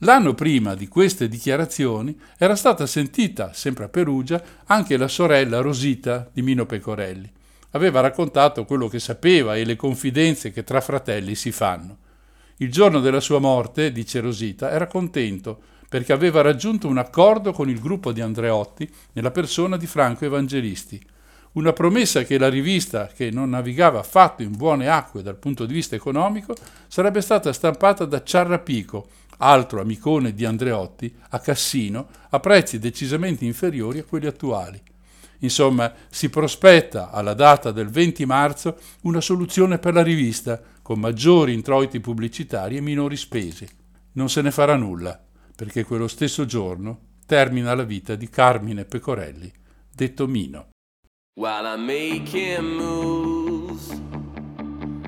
L'anno 0.00 0.34
prima 0.34 0.74
di 0.74 0.86
queste 0.86 1.26
dichiarazioni 1.26 2.14
era 2.36 2.54
stata 2.54 2.84
sentita, 2.84 3.54
sempre 3.54 3.84
a 3.84 3.88
Perugia, 3.88 4.42
anche 4.66 4.98
la 4.98 5.08
sorella 5.08 5.62
Rosita 5.62 6.28
di 6.30 6.42
Mino 6.42 6.66
Pecorelli. 6.66 7.32
Aveva 7.70 8.00
raccontato 8.00 8.66
quello 8.66 8.86
che 8.86 8.98
sapeva 8.98 9.56
e 9.56 9.64
le 9.64 9.76
confidenze 9.76 10.50
che 10.50 10.62
tra 10.62 10.82
fratelli 10.82 11.34
si 11.34 11.52
fanno. 11.52 11.99
Il 12.62 12.70
giorno 12.70 13.00
della 13.00 13.20
sua 13.20 13.38
morte, 13.38 13.90
dice 13.90 14.20
Rosita, 14.20 14.70
era 14.70 14.86
contento 14.86 15.60
perché 15.88 16.12
aveva 16.12 16.42
raggiunto 16.42 16.88
un 16.88 16.98
accordo 16.98 17.52
con 17.52 17.70
il 17.70 17.80
gruppo 17.80 18.12
di 18.12 18.20
Andreotti 18.20 18.86
nella 19.12 19.30
persona 19.30 19.78
di 19.78 19.86
Franco 19.86 20.26
Evangelisti. 20.26 21.02
Una 21.52 21.72
promessa 21.72 22.22
che 22.22 22.36
la 22.36 22.50
rivista, 22.50 23.06
che 23.06 23.30
non 23.30 23.48
navigava 23.48 24.00
affatto 24.00 24.42
in 24.42 24.54
buone 24.54 24.90
acque 24.90 25.22
dal 25.22 25.38
punto 25.38 25.64
di 25.64 25.72
vista 25.72 25.96
economico, 25.96 26.54
sarebbe 26.86 27.22
stata 27.22 27.50
stampata 27.50 28.04
da 28.04 28.22
Ciarrapico, 28.22 29.08
altro 29.38 29.80
amicone 29.80 30.34
di 30.34 30.44
Andreotti, 30.44 31.10
a 31.30 31.38
Cassino, 31.38 32.08
a 32.28 32.40
prezzi 32.40 32.78
decisamente 32.78 33.46
inferiori 33.46 34.00
a 34.00 34.04
quelli 34.04 34.26
attuali. 34.26 34.78
Insomma, 35.38 35.90
si 36.10 36.28
prospetta 36.28 37.10
alla 37.10 37.32
data 37.32 37.72
del 37.72 37.88
20 37.88 38.26
marzo 38.26 38.76
una 39.04 39.22
soluzione 39.22 39.78
per 39.78 39.94
la 39.94 40.02
rivista, 40.02 40.60
con 40.90 40.98
maggiori 40.98 41.52
introiti 41.52 42.00
pubblicitari 42.00 42.76
e 42.76 42.80
minori 42.80 43.16
spese. 43.16 43.68
Non 44.14 44.28
se 44.28 44.42
ne 44.42 44.50
farà 44.50 44.74
nulla, 44.74 45.24
perché 45.54 45.84
quello 45.84 46.08
stesso 46.08 46.46
giorno 46.46 47.18
termina 47.26 47.72
la 47.76 47.84
vita 47.84 48.16
di 48.16 48.28
Carmine 48.28 48.84
Pecorelli, 48.86 49.52
detto 49.94 50.26
Mino. 50.26 50.70
While 51.38 51.76
I'm 51.76 51.84
making 51.84 52.74
moves 52.76 54.00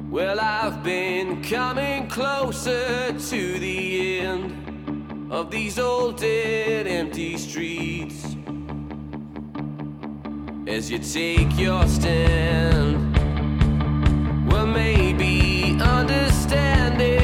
Well, 0.08 0.38
I've 0.38 0.84
been 0.84 1.42
coming 1.42 2.06
closer 2.06 3.12
to 3.12 3.58
the 3.58 4.20
end 4.20 5.32
of 5.32 5.50
these 5.50 5.80
old 5.80 6.20
dead 6.20 6.86
empty 6.86 7.36
streets. 7.36 8.36
As 10.64 10.88
you 10.88 11.00
take 11.00 11.60
your 11.60 11.88
stand, 11.88 13.16
well, 14.48 14.66
maybe 14.66 15.51
understanding. 15.82 17.21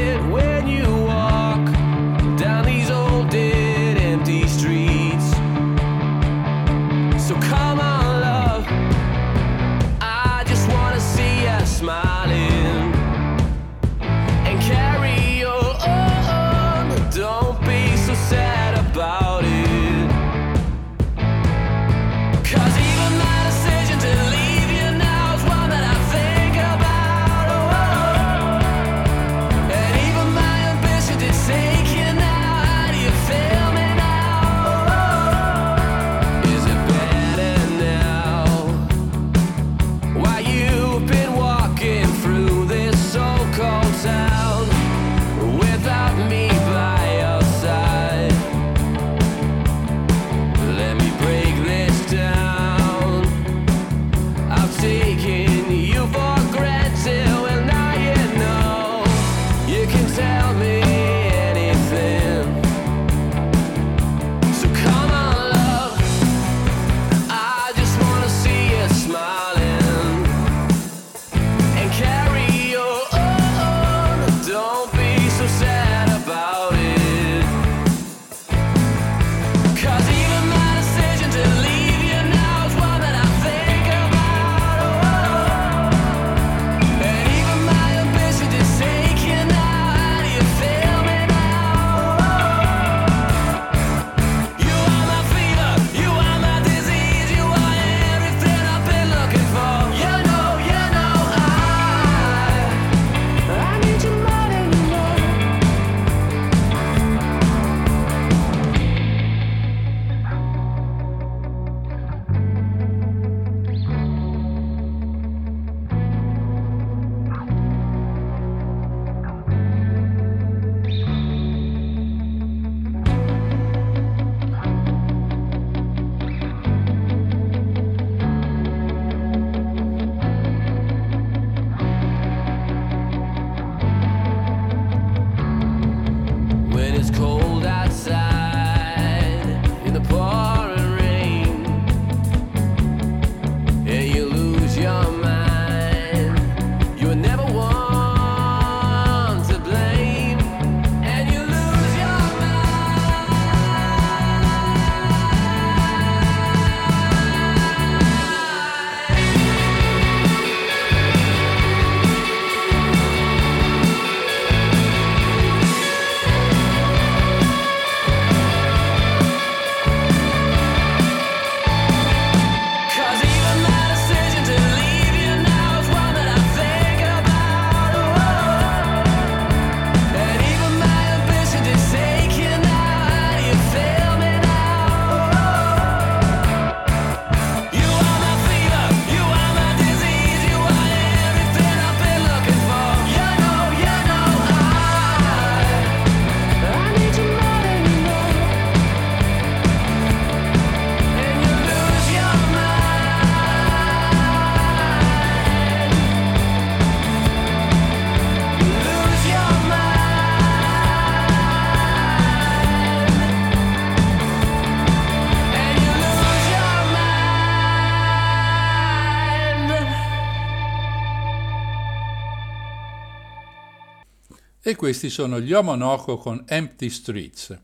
E 224.68 224.76
questi 224.76 225.08
sono 225.08 225.40
gli 225.40 225.54
Omonoco 225.54 226.18
con 226.18 226.44
Empty 226.46 226.90
Streets. 226.90 227.58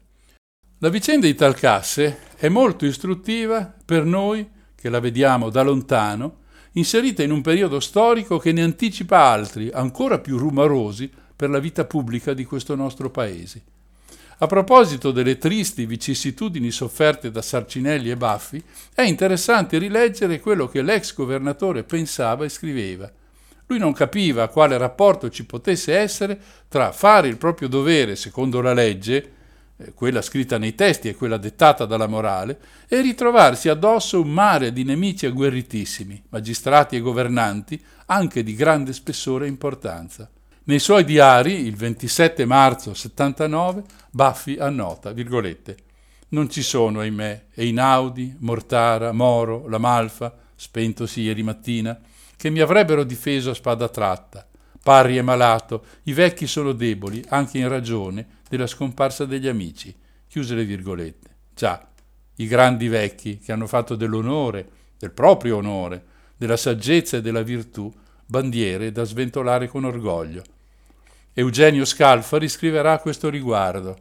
La 0.78 0.88
vicenda 0.88 1.26
di 1.26 1.34
Talcasse 1.34 2.20
è 2.36 2.48
molto 2.48 2.86
istruttiva 2.86 3.74
per 3.84 4.06
noi 4.06 4.48
che 4.74 4.88
la 4.88 5.00
vediamo 5.00 5.50
da 5.50 5.60
lontano, 5.60 6.38
inserita 6.72 7.22
in 7.22 7.30
un 7.30 7.42
periodo 7.42 7.78
storico 7.78 8.38
che 8.38 8.52
ne 8.52 8.62
anticipa 8.62 9.18
altri, 9.18 9.70
ancora 9.70 10.18
più 10.18 10.38
rumorosi, 10.38 11.12
per 11.36 11.50
la 11.50 11.58
vita 11.58 11.84
pubblica 11.84 12.32
di 12.32 12.46
questo 12.46 12.74
nostro 12.74 13.10
paese. 13.10 13.62
A 14.38 14.46
proposito 14.46 15.10
delle 15.10 15.36
tristi 15.36 15.84
vicissitudini 15.84 16.70
sofferte 16.70 17.30
da 17.30 17.42
Sarcinelli 17.42 18.10
e 18.10 18.16
Baffi, 18.16 18.62
è 18.94 19.02
interessante 19.02 19.76
rileggere 19.76 20.40
quello 20.40 20.68
che 20.68 20.80
l'ex 20.80 21.12
governatore 21.12 21.82
pensava 21.84 22.46
e 22.46 22.48
scriveva. 22.48 23.12
Lui 23.66 23.78
non 23.78 23.92
capiva 23.92 24.48
quale 24.48 24.76
rapporto 24.76 25.30
ci 25.30 25.46
potesse 25.46 25.96
essere 25.96 26.38
tra 26.68 26.92
fare 26.92 27.28
il 27.28 27.38
proprio 27.38 27.68
dovere 27.68 28.14
secondo 28.14 28.60
la 28.60 28.74
legge, 28.74 29.32
eh, 29.76 29.92
quella 29.94 30.22
scritta 30.22 30.58
nei 30.58 30.74
testi 30.74 31.08
e 31.08 31.14
quella 31.14 31.38
dettata 31.38 31.86
dalla 31.86 32.06
morale, 32.06 32.58
e 32.86 33.00
ritrovarsi 33.00 33.68
addosso 33.68 34.20
un 34.20 34.30
mare 34.30 34.72
di 34.72 34.84
nemici 34.84 35.26
agguerritissimi, 35.26 36.24
magistrati 36.28 36.96
e 36.96 37.00
governanti, 37.00 37.82
anche 38.06 38.42
di 38.42 38.54
grande 38.54 38.92
spessore 38.92 39.46
e 39.46 39.48
importanza. 39.48 40.28
Nei 40.66 40.78
suoi 40.78 41.04
diari, 41.04 41.66
il 41.66 41.76
27 41.76 42.44
marzo 42.44 42.94
79, 42.94 43.82
Baffi 44.10 44.56
annota, 44.58 45.12
virgolette, 45.12 45.76
non 46.28 46.50
ci 46.50 46.62
sono, 46.62 47.00
ahimè, 47.00 47.46
Einaudi, 47.54 48.36
Mortara, 48.38 49.12
Moro, 49.12 49.68
La 49.68 49.78
Malfa, 49.78 50.34
spentosi 50.54 51.20
ieri 51.20 51.42
mattina, 51.42 51.98
che 52.44 52.50
mi 52.50 52.60
avrebbero 52.60 53.04
difeso 53.04 53.48
a 53.48 53.54
spada 53.54 53.88
tratta. 53.88 54.46
Parri 54.82 55.16
è 55.16 55.22
malato, 55.22 55.86
i 56.02 56.12
vecchi 56.12 56.46
sono 56.46 56.72
deboli, 56.72 57.24
anche 57.28 57.56
in 57.56 57.68
ragione 57.68 58.40
della 58.50 58.66
scomparsa 58.66 59.24
degli 59.24 59.48
amici. 59.48 59.96
Chiuse 60.28 60.54
le 60.54 60.66
virgolette. 60.66 61.36
Già, 61.54 61.88
i 62.36 62.46
grandi 62.46 62.88
vecchi 62.88 63.38
che 63.38 63.50
hanno 63.50 63.66
fatto 63.66 63.96
dell'onore, 63.96 64.68
del 64.98 65.12
proprio 65.12 65.56
onore, 65.56 66.04
della 66.36 66.58
saggezza 66.58 67.16
e 67.16 67.22
della 67.22 67.40
virtù, 67.40 67.90
bandiere 68.26 68.92
da 68.92 69.04
sventolare 69.04 69.66
con 69.66 69.84
orgoglio. 69.84 70.42
Eugenio 71.32 71.86
Scalfari 71.86 72.50
scriverà 72.50 72.92
a 72.92 73.00
questo 73.00 73.30
riguardo 73.30 73.96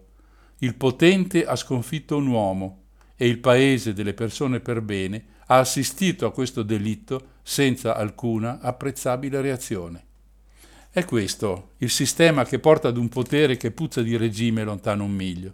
Il 0.57 0.75
potente 0.75 1.45
ha 1.45 1.55
sconfitto 1.55 2.17
un 2.17 2.27
uomo 2.27 2.87
e 3.15 3.25
il 3.25 3.39
paese 3.39 3.93
delle 3.93 4.13
persone 4.13 4.59
per 4.59 4.81
bene 4.81 5.27
ha 5.45 5.59
assistito 5.59 6.25
a 6.25 6.33
questo 6.33 6.61
delitto 6.61 7.31
senza 7.43 7.95
alcuna 7.95 8.59
apprezzabile 8.61 9.41
reazione. 9.41 10.05
È 10.89 11.03
questo 11.05 11.71
il 11.77 11.89
sistema 11.89 12.45
che 12.45 12.59
porta 12.59 12.87
ad 12.87 12.97
un 12.97 13.09
potere 13.09 13.57
che 13.57 13.71
puzza 13.71 14.01
di 14.01 14.15
regime 14.15 14.63
lontano 14.63 15.03
un 15.03 15.11
miglio. 15.11 15.53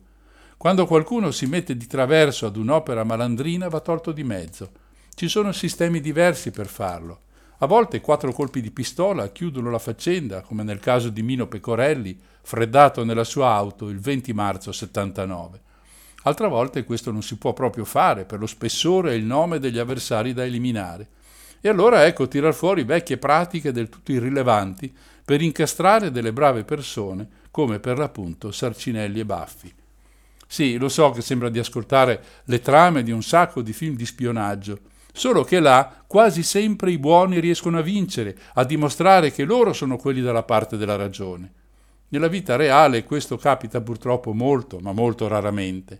Quando 0.57 0.85
qualcuno 0.85 1.31
si 1.31 1.45
mette 1.45 1.75
di 1.75 1.87
traverso 1.87 2.45
ad 2.45 2.57
un'opera 2.57 3.03
malandrina 3.03 3.69
va 3.69 3.79
tolto 3.79 4.11
di 4.11 4.23
mezzo. 4.23 4.71
Ci 5.15 5.27
sono 5.27 5.51
sistemi 5.51 6.01
diversi 6.01 6.51
per 6.51 6.67
farlo. 6.67 7.21
A 7.59 7.65
volte 7.65 8.01
quattro 8.01 8.31
colpi 8.31 8.61
di 8.61 8.71
pistola 8.71 9.31
chiudono 9.31 9.69
la 9.69 9.79
faccenda, 9.79 10.41
come 10.41 10.63
nel 10.63 10.79
caso 10.79 11.09
di 11.09 11.21
Mino 11.23 11.47
Pecorelli, 11.47 12.17
freddato 12.41 13.03
nella 13.03 13.23
sua 13.23 13.51
auto 13.51 13.89
il 13.89 13.99
20 13.99 14.33
marzo 14.33 14.71
79. 14.71 15.61
Altre 16.23 16.47
volte 16.47 16.83
questo 16.83 17.11
non 17.11 17.21
si 17.21 17.37
può 17.37 17.53
proprio 17.53 17.85
fare 17.85 18.25
per 18.25 18.39
lo 18.39 18.45
spessore 18.45 19.11
e 19.11 19.15
il 19.15 19.23
nome 19.23 19.59
degli 19.59 19.77
avversari 19.77 20.33
da 20.33 20.43
eliminare. 20.43 21.07
E 21.61 21.69
allora 21.69 22.05
ecco 22.05 22.27
tirar 22.27 22.53
fuori 22.53 22.83
vecchie 22.83 23.17
pratiche 23.17 23.71
del 23.71 23.89
tutto 23.89 24.11
irrilevanti 24.11 24.93
per 25.25 25.41
incastrare 25.41 26.11
delle 26.11 26.33
brave 26.33 26.63
persone 26.63 27.27
come 27.51 27.79
per 27.79 27.97
l'appunto 27.97 28.51
Sarcinelli 28.51 29.19
e 29.19 29.25
Baffi. 29.25 29.73
Sì, 30.47 30.77
lo 30.77 30.89
so 30.89 31.11
che 31.11 31.21
sembra 31.21 31.49
di 31.49 31.59
ascoltare 31.59 32.23
le 32.45 32.59
trame 32.59 33.03
di 33.03 33.11
un 33.11 33.21
sacco 33.21 33.61
di 33.61 33.73
film 33.73 33.95
di 33.95 34.05
spionaggio, 34.05 34.79
Solo 35.11 35.43
che 35.43 35.59
là 35.59 36.03
quasi 36.07 36.43
sempre 36.43 36.91
i 36.91 36.97
buoni 36.97 37.39
riescono 37.39 37.79
a 37.79 37.81
vincere, 37.81 38.37
a 38.53 38.63
dimostrare 38.63 39.31
che 39.31 39.43
loro 39.43 39.73
sono 39.73 39.97
quelli 39.97 40.21
dalla 40.21 40.43
parte 40.43 40.77
della 40.77 40.95
ragione. 40.95 41.51
Nella 42.09 42.27
vita 42.27 42.55
reale 42.55 43.03
questo 43.03 43.37
capita 43.37 43.81
purtroppo 43.81 44.33
molto, 44.33 44.79
ma 44.79 44.93
molto 44.93 45.27
raramente. 45.27 45.99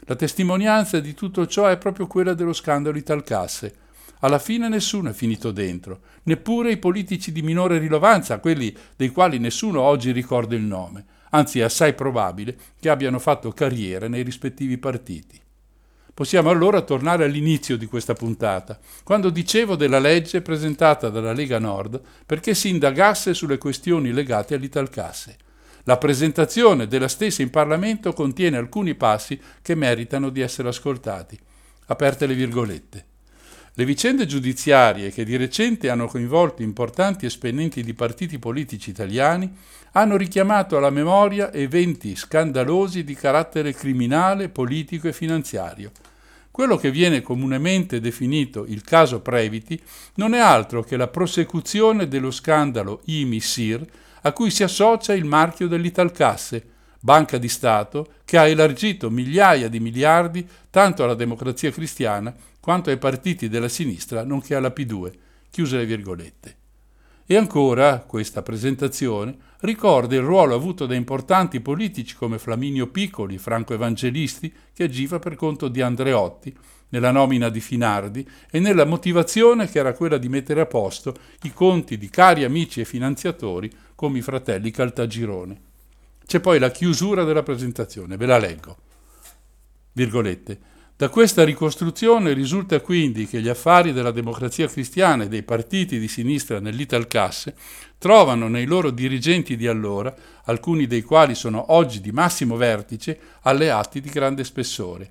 La 0.00 0.14
testimonianza 0.14 1.00
di 1.00 1.14
tutto 1.14 1.46
ciò 1.46 1.66
è 1.66 1.78
proprio 1.78 2.06
quella 2.06 2.32
dello 2.34 2.52
scandalo 2.52 2.96
Italcasse. 2.96 3.74
Alla 4.20 4.38
fine 4.38 4.68
nessuno 4.68 5.10
è 5.10 5.12
finito 5.12 5.50
dentro, 5.50 6.00
neppure 6.24 6.72
i 6.72 6.76
politici 6.76 7.32
di 7.32 7.40
minore 7.40 7.78
rilevanza, 7.78 8.38
quelli 8.38 8.74
dei 8.94 9.08
quali 9.08 9.38
nessuno 9.38 9.80
oggi 9.80 10.12
ricorda 10.12 10.54
il 10.54 10.62
nome, 10.62 11.04
anzi 11.30 11.60
è 11.60 11.62
assai 11.62 11.94
probabile 11.94 12.56
che 12.78 12.90
abbiano 12.90 13.18
fatto 13.18 13.50
carriera 13.52 14.08
nei 14.08 14.22
rispettivi 14.22 14.76
partiti. 14.76 15.40
Possiamo 16.12 16.50
allora 16.50 16.82
tornare 16.82 17.24
all'inizio 17.24 17.78
di 17.78 17.86
questa 17.86 18.12
puntata, 18.12 18.78
quando 19.04 19.30
dicevo 19.30 19.74
della 19.74 19.98
legge 19.98 20.42
presentata 20.42 21.08
dalla 21.08 21.32
Lega 21.32 21.58
Nord 21.58 21.98
perché 22.26 22.54
si 22.54 22.68
indagasse 22.68 23.32
sulle 23.32 23.56
questioni 23.56 24.12
legate 24.12 24.54
all'Italcasse. 24.54 25.36
La 25.84 25.96
presentazione 25.96 26.86
della 26.86 27.08
stessa 27.08 27.40
in 27.40 27.48
Parlamento 27.48 28.12
contiene 28.12 28.58
alcuni 28.58 28.94
passi 28.94 29.40
che 29.62 29.74
meritano 29.74 30.28
di 30.28 30.42
essere 30.42 30.68
ascoltati. 30.68 31.38
Aperte 31.86 32.26
le 32.26 32.34
virgolette. 32.34 33.04
Le 33.74 33.84
vicende 33.84 34.26
giudiziarie 34.26 35.12
che 35.12 35.24
di 35.24 35.36
recente 35.36 35.90
hanno 35.90 36.08
coinvolto 36.08 36.62
importanti 36.62 37.26
esponenti 37.26 37.84
di 37.84 37.94
partiti 37.94 38.38
politici 38.40 38.90
italiani 38.90 39.48
hanno 39.92 40.16
richiamato 40.16 40.76
alla 40.76 40.90
memoria 40.90 41.52
eventi 41.52 42.16
scandalosi 42.16 43.04
di 43.04 43.14
carattere 43.14 43.72
criminale, 43.72 44.48
politico 44.48 45.06
e 45.06 45.12
finanziario. 45.12 45.92
Quello 46.50 46.76
che 46.76 46.90
viene 46.90 47.22
comunemente 47.22 48.00
definito 48.00 48.64
il 48.66 48.82
caso 48.82 49.20
Previti 49.20 49.80
non 50.14 50.34
è 50.34 50.38
altro 50.40 50.82
che 50.82 50.96
la 50.96 51.06
prosecuzione 51.06 52.08
dello 52.08 52.32
scandalo 52.32 53.02
IMI-SIR 53.04 53.86
a 54.22 54.32
cui 54.32 54.50
si 54.50 54.64
associa 54.64 55.14
il 55.14 55.24
marchio 55.24 55.68
dell'Italcasse, 55.68 56.62
banca 56.98 57.38
di 57.38 57.48
Stato 57.48 58.14
che 58.24 58.36
ha 58.36 58.46
elargito 58.46 59.10
migliaia 59.10 59.68
di 59.68 59.80
miliardi 59.80 60.46
tanto 60.68 61.04
alla 61.04 61.14
democrazia 61.14 61.70
cristiana 61.70 62.34
quanto 62.60 62.90
ai 62.90 62.98
partiti 62.98 63.48
della 63.48 63.68
sinistra 63.68 64.22
nonché 64.22 64.54
alla 64.54 64.72
P2. 64.74 65.12
Chiuse 65.50 65.78
le 65.78 65.86
virgolette. 65.86 66.56
E 67.26 67.36
ancora 67.36 68.00
questa 68.00 68.42
presentazione 68.42 69.36
ricorda 69.60 70.14
il 70.14 70.22
ruolo 70.22 70.54
avuto 70.54 70.86
da 70.86 70.94
importanti 70.94 71.60
politici 71.60 72.16
come 72.16 72.38
Flaminio 72.38 72.88
Piccoli, 72.88 73.38
Franco 73.38 73.72
Evangelisti, 73.72 74.52
che 74.72 74.84
agiva 74.84 75.18
per 75.18 75.36
conto 75.36 75.68
di 75.68 75.80
Andreotti, 75.80 76.56
nella 76.90 77.10
nomina 77.10 77.48
di 77.48 77.60
Finardi 77.60 78.28
e 78.50 78.58
nella 78.58 78.84
motivazione 78.84 79.68
che 79.68 79.78
era 79.78 79.92
quella 79.92 80.18
di 80.18 80.28
mettere 80.28 80.60
a 80.60 80.66
posto 80.66 81.14
i 81.42 81.52
conti 81.52 81.96
di 81.98 82.08
cari 82.08 82.44
amici 82.44 82.80
e 82.80 82.84
finanziatori 82.84 83.70
come 83.94 84.18
i 84.18 84.22
fratelli 84.22 84.70
Caltagirone. 84.70 85.60
C'è 86.26 86.40
poi 86.40 86.58
la 86.58 86.70
chiusura 86.70 87.24
della 87.24 87.42
presentazione, 87.42 88.16
ve 88.16 88.26
la 88.26 88.38
leggo. 88.38 88.76
Virgolette. 89.92 90.68
Da 91.00 91.08
questa 91.08 91.44
ricostruzione 91.44 92.34
risulta 92.34 92.78
quindi 92.82 93.26
che 93.26 93.40
gli 93.40 93.48
affari 93.48 93.94
della 93.94 94.10
democrazia 94.10 94.68
cristiana 94.68 95.24
e 95.24 95.28
dei 95.28 95.42
partiti 95.42 95.98
di 95.98 96.08
sinistra 96.08 96.60
nell'Italcasse 96.60 97.54
trovano 97.96 98.48
nei 98.48 98.66
loro 98.66 98.90
dirigenti 98.90 99.56
di 99.56 99.66
allora, 99.66 100.14
alcuni 100.44 100.86
dei 100.86 101.00
quali 101.00 101.34
sono 101.34 101.72
oggi 101.72 102.02
di 102.02 102.12
massimo 102.12 102.56
vertice, 102.56 103.18
alleati 103.44 104.02
di 104.02 104.10
grande 104.10 104.44
spessore. 104.44 105.10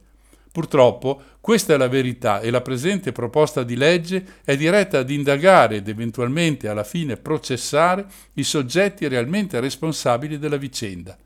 Purtroppo 0.52 1.24
questa 1.42 1.74
è 1.74 1.78
la 1.78 1.88
verità 1.88 2.40
e 2.40 2.52
la 2.52 2.62
presente 2.62 3.12
proposta 3.12 3.64
di 3.64 3.76
legge 3.76 4.24
è 4.44 4.56
diretta 4.56 5.00
ad 5.00 5.10
indagare 5.10 5.78
ed 5.78 5.88
eventualmente 5.88 6.68
alla 6.68 6.84
fine 6.84 7.18
processare 7.18 8.06
i 8.34 8.44
soggetti 8.44 9.08
realmente 9.08 9.60
responsabili 9.60 10.38
della 10.38 10.58
vicenda. 10.58 11.18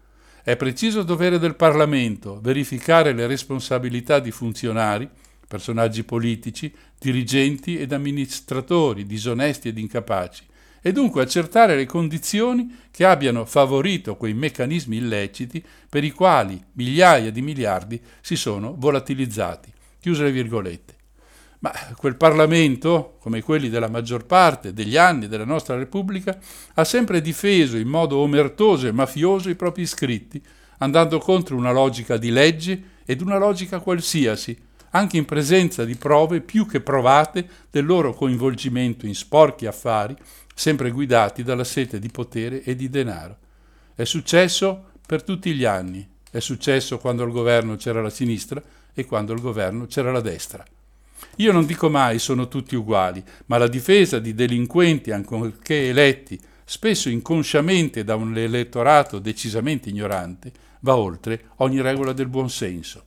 È 0.45 0.57
preciso 0.57 1.03
dovere 1.03 1.39
del 1.39 1.55
Parlamento 1.55 2.41
verificare 2.41 3.13
le 3.13 3.27
responsabilità 3.27 4.19
di 4.19 4.29
funzionari, 4.29 5.09
personaggi 5.47 6.03
politici, 6.03 6.69
dirigenti 6.99 7.77
ed 7.77 7.93
amministratori 7.93 9.05
disonesti 9.05 9.69
ed 9.69 9.77
incapaci, 9.77 10.43
e 10.81 10.91
dunque 10.91 11.21
accertare 11.21 11.77
le 11.77 11.85
condizioni 11.85 12.77
che 12.91 13.05
abbiano 13.05 13.45
favorito 13.45 14.17
quei 14.17 14.33
meccanismi 14.33 14.97
illeciti 14.97 15.63
per 15.87 16.03
i 16.03 16.11
quali 16.11 16.61
migliaia 16.73 17.31
di 17.31 17.41
miliardi 17.41 18.01
si 18.19 18.35
sono 18.35 18.75
volatilizzati. 18.77 19.71
Chiuse 19.97 20.23
le 20.23 20.31
virgolette. 20.31 21.02
Ma 21.63 21.71
quel 21.95 22.17
Parlamento, 22.17 23.15
come 23.21 23.41
quelli 23.41 23.69
della 23.69 23.87
maggior 23.87 24.25
parte 24.25 24.73
degli 24.73 24.97
anni 24.97 25.29
della 25.29 25.45
nostra 25.45 25.77
Repubblica, 25.77 26.37
ha 26.73 26.83
sempre 26.83 27.21
difeso 27.21 27.77
in 27.77 27.87
modo 27.87 28.17
omertoso 28.17 28.85
e 28.85 28.91
mafioso 28.91 29.49
i 29.49 29.55
propri 29.55 29.83
iscritti, 29.83 30.43
andando 30.79 31.19
contro 31.19 31.55
una 31.55 31.71
logica 31.71 32.17
di 32.17 32.31
legge 32.31 32.83
ed 33.05 33.21
una 33.21 33.37
logica 33.37 33.79
qualsiasi, 33.79 34.57
anche 34.89 35.15
in 35.15 35.23
presenza 35.23 35.85
di 35.85 35.95
prove 35.95 36.41
più 36.41 36.67
che 36.67 36.81
provate 36.81 37.47
del 37.71 37.85
loro 37.85 38.13
coinvolgimento 38.13 39.05
in 39.05 39.15
sporchi 39.15 39.65
affari, 39.65 40.17
sempre 40.53 40.91
guidati 40.91 41.43
dalla 41.43 41.63
sete 41.63 41.97
di 41.97 42.09
potere 42.09 42.61
e 42.61 42.75
di 42.75 42.89
denaro. 42.89 43.37
È 43.95 44.03
successo 44.03 44.89
per 45.07 45.23
tutti 45.23 45.53
gli 45.53 45.63
anni. 45.63 46.05
È 46.29 46.39
successo 46.39 46.97
quando 46.97 47.23
al 47.23 47.31
governo 47.31 47.77
c'era 47.77 48.01
la 48.01 48.09
sinistra 48.09 48.61
e 48.93 49.05
quando 49.05 49.31
al 49.31 49.39
governo 49.39 49.85
c'era 49.85 50.11
la 50.11 50.19
destra. 50.19 50.65
Io 51.37 51.51
non 51.51 51.65
dico 51.65 51.89
mai 51.89 52.19
sono 52.19 52.47
tutti 52.47 52.75
uguali, 52.75 53.23
ma 53.47 53.57
la 53.57 53.67
difesa 53.67 54.19
di 54.19 54.33
delinquenti, 54.33 55.11
ancorché 55.11 55.89
eletti, 55.89 56.39
spesso 56.63 57.09
inconsciamente 57.09 58.03
da 58.03 58.15
un 58.15 58.37
elettorato 58.37 59.19
decisamente 59.19 59.89
ignorante, 59.89 60.51
va 60.81 60.95
oltre 60.95 61.45
ogni 61.57 61.81
regola 61.81 62.13
del 62.13 62.27
buonsenso. 62.27 63.03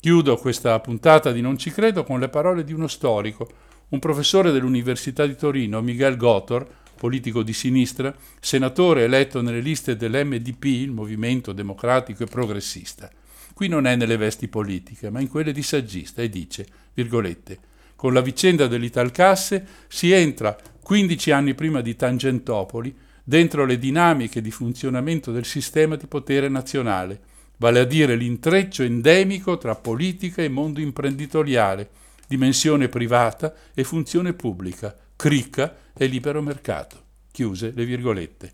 Chiudo 0.00 0.36
questa 0.36 0.78
puntata 0.80 1.32
di 1.32 1.40
Non 1.40 1.58
ci 1.58 1.70
credo 1.70 2.04
con 2.04 2.20
le 2.20 2.28
parole 2.28 2.64
di 2.64 2.72
uno 2.72 2.86
storico, 2.86 3.48
un 3.88 3.98
professore 3.98 4.52
dell'Università 4.52 5.26
di 5.26 5.34
Torino, 5.34 5.80
Miguel 5.80 6.16
Gotor, 6.16 6.66
politico 6.98 7.42
di 7.42 7.52
sinistra, 7.52 8.14
senatore 8.40 9.04
eletto 9.04 9.40
nelle 9.40 9.60
liste 9.60 9.96
dell'MDP, 9.96 10.64
il 10.64 10.90
Movimento 10.90 11.52
Democratico 11.52 12.24
e 12.24 12.26
Progressista. 12.26 13.10
Qui 13.54 13.68
non 13.68 13.86
è 13.86 13.96
nelle 13.96 14.16
vesti 14.16 14.46
politiche, 14.46 15.10
ma 15.10 15.20
in 15.20 15.28
quelle 15.28 15.52
di 15.52 15.62
saggista 15.62 16.22
e 16.22 16.28
dice, 16.28 16.66
virgolette, 17.02 17.58
con 17.94 18.12
la 18.12 18.20
vicenda 18.20 18.66
dell'Italcasse 18.66 19.66
si 19.86 20.10
entra 20.10 20.56
15 20.82 21.30
anni 21.30 21.54
prima 21.54 21.80
di 21.80 21.94
Tangentopoli 21.94 22.96
dentro 23.22 23.64
le 23.64 23.78
dinamiche 23.78 24.40
di 24.40 24.50
funzionamento 24.50 25.30
del 25.30 25.44
sistema 25.44 25.94
di 25.94 26.06
potere 26.06 26.48
nazionale, 26.48 27.20
vale 27.58 27.80
a 27.80 27.84
dire 27.84 28.16
l'intreccio 28.16 28.82
endemico 28.82 29.58
tra 29.58 29.76
politica 29.76 30.42
e 30.42 30.48
mondo 30.48 30.80
imprenditoriale, 30.80 31.90
dimensione 32.26 32.88
privata 32.88 33.54
e 33.74 33.84
funzione 33.84 34.32
pubblica, 34.32 34.96
cricca 35.14 35.76
e 35.96 36.06
libero 36.06 36.42
mercato. 36.42 37.04
Chiuse 37.30 37.72
le 37.74 37.84
virgolette. 37.84 38.50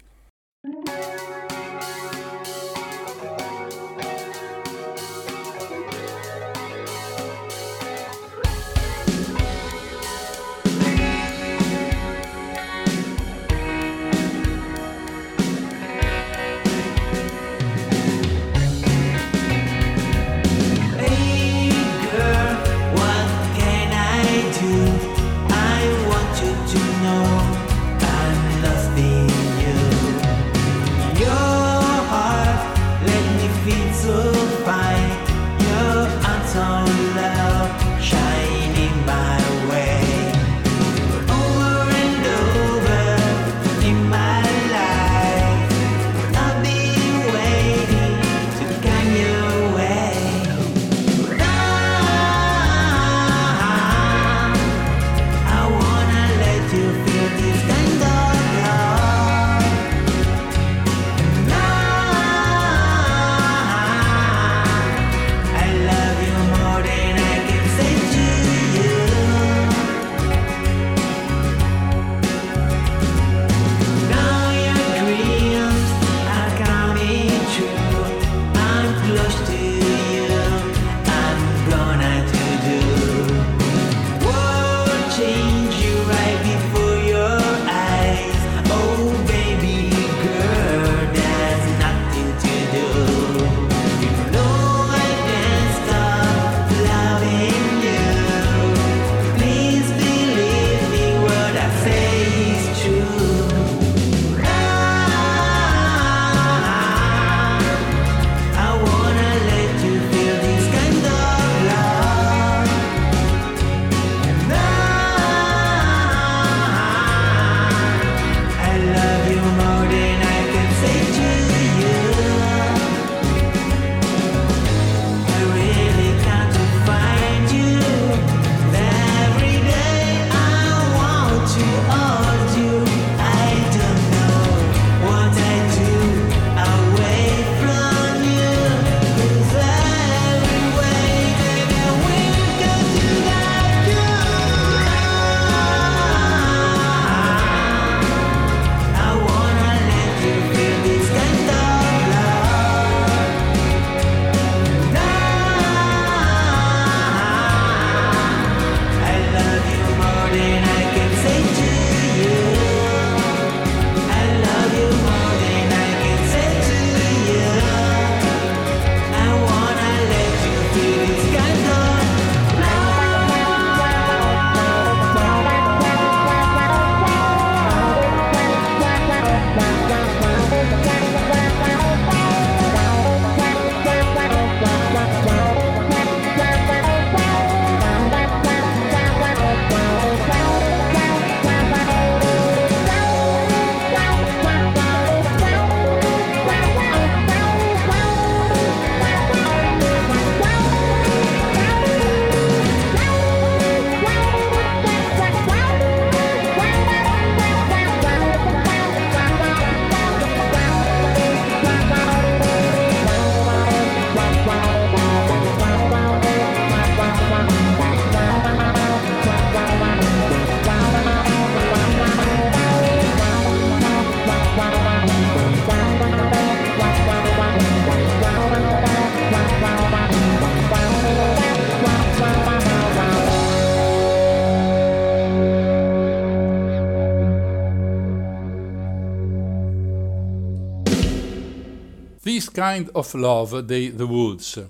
Kind 242.74 242.88
of 242.94 243.14
Love 243.14 243.64
dei 243.64 243.94
The 243.94 244.02
Woods. 244.02 244.66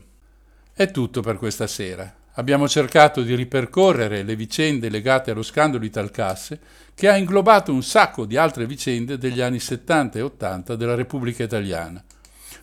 È 0.75 0.91
tutto 0.91 1.23
per 1.23 1.39
questa 1.39 1.67
sera. 1.67 2.15
Abbiamo 2.33 2.69
cercato 2.69 3.23
di 3.23 3.35
ripercorrere 3.35 4.23
le 4.23 4.37
vicende 4.37 4.91
legate 4.91 5.31
allo 5.31 5.43
scandalo 5.43 5.87
Italcasse, 5.87 6.61
che 6.95 7.09
ha 7.09 7.17
inglobato 7.17 7.73
un 7.73 7.83
sacco 7.83 8.27
di 8.27 8.37
altre 8.37 8.67
vicende 8.67 9.17
degli 9.17 9.41
anni 9.41 9.59
70 9.59 10.19
e 10.19 10.21
80 10.21 10.77
della 10.77 10.95
Repubblica 10.95 11.45
Italiana. 11.45 12.05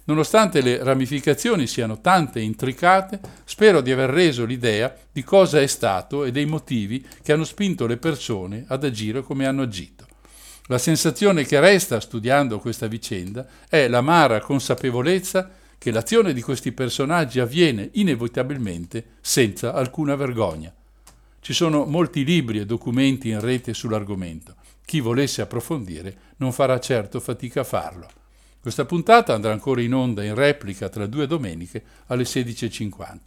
Nonostante 0.04 0.62
le 0.62 0.84
ramificazioni 0.84 1.66
siano 1.66 2.02
tante 2.02 2.38
e 2.38 2.44
intricate, 2.44 3.20
spero 3.44 3.82
di 3.82 3.92
aver 3.92 4.12
reso 4.12 4.46
l'idea 4.46 4.96
di 5.12 5.24
cosa 5.24 5.60
è 5.60 5.66
stato 5.66 6.24
e 6.24 6.32
dei 6.32 6.46
motivi 6.46 7.04
che 7.24 7.34
hanno 7.34 7.46
spinto 7.46 7.88
le 7.88 7.98
persone 7.98 8.66
ad 8.68 8.84
agire 8.84 9.24
come 9.24 9.48
hanno 9.48 9.64
agito. 9.64 10.06
La 10.72 10.78
sensazione 10.78 11.44
che 11.44 11.60
resta 11.60 12.00
studiando 12.00 12.58
questa 12.58 12.88
vicenda 12.88 13.46
è 13.68 13.90
l'amara 13.90 14.40
consapevolezza 14.40 15.50
che 15.78 15.92
l'azione 15.92 16.32
di 16.32 16.42
questi 16.42 16.72
personaggi 16.72 17.42
avviene 17.42 17.90
inevitabilmente 17.96 19.18
senza 19.20 19.74
alcuna 19.74 20.16
vergogna. 20.16 20.74
Ci 21.42 21.52
sono 21.52 21.84
molti 21.84 22.24
libri 22.24 22.60
e 22.60 22.66
documenti 22.66 23.28
in 23.28 23.42
rete 23.42 23.74
sull'argomento. 23.74 24.56
Chi 24.86 25.02
volesse 25.02 25.42
approfondire 25.42 26.16
non 26.38 26.54
farà 26.54 26.80
certo 26.80 27.20
fatica 27.20 27.60
a 27.60 27.66
farlo. 27.66 28.08
Questa 28.62 28.86
puntata 28.86 29.34
andrà 29.34 29.52
ancora 29.52 29.82
in 29.82 29.94
onda 29.94 30.24
in 30.24 30.36
replica 30.36 30.88
tra 30.88 31.06
due 31.06 31.28
domeniche 31.28 31.84
alle 32.06 32.24
16.50. 32.24 33.18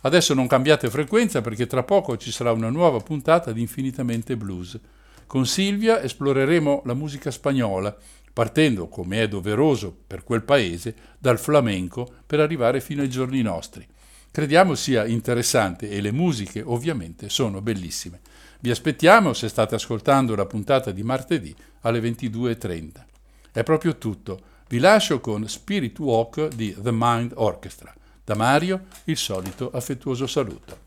Adesso 0.00 0.34
non 0.34 0.48
cambiate 0.48 0.90
frequenza 0.90 1.42
perché 1.42 1.68
tra 1.68 1.84
poco 1.84 2.16
ci 2.16 2.32
sarà 2.32 2.50
una 2.50 2.70
nuova 2.70 2.98
puntata 2.98 3.52
di 3.52 3.60
Infinitamente 3.60 4.36
Blues. 4.36 4.80
Con 5.26 5.46
Silvia 5.46 6.02
esploreremo 6.02 6.82
la 6.84 6.94
musica 6.94 7.30
spagnola, 7.30 7.96
partendo, 8.32 8.88
come 8.88 9.22
è 9.22 9.28
doveroso 9.28 9.94
per 10.06 10.24
quel 10.24 10.42
paese, 10.42 10.94
dal 11.18 11.38
flamenco 11.38 12.10
per 12.26 12.40
arrivare 12.40 12.80
fino 12.80 13.02
ai 13.02 13.10
giorni 13.10 13.42
nostri. 13.42 13.86
Crediamo 14.30 14.74
sia 14.74 15.04
interessante 15.04 15.90
e 15.90 16.00
le 16.00 16.10
musiche 16.10 16.62
ovviamente 16.62 17.28
sono 17.28 17.60
bellissime. 17.60 18.20
Vi 18.60 18.70
aspettiamo 18.70 19.34
se 19.34 19.48
state 19.48 19.74
ascoltando 19.74 20.34
la 20.34 20.46
puntata 20.46 20.90
di 20.90 21.02
martedì 21.02 21.54
alle 21.80 22.00
22.30. 22.00 23.04
È 23.52 23.62
proprio 23.62 23.98
tutto. 23.98 24.40
Vi 24.68 24.78
lascio 24.78 25.20
con 25.20 25.46
Spirit 25.48 25.98
Walk 25.98 26.48
di 26.48 26.74
The 26.78 26.92
Mind 26.92 27.32
Orchestra. 27.34 27.92
Da 28.24 28.34
Mario 28.34 28.84
il 29.04 29.18
solito 29.18 29.70
affettuoso 29.70 30.26
saluto. 30.26 30.78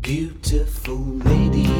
Beautiful 0.00 1.18
lady. 1.22 1.79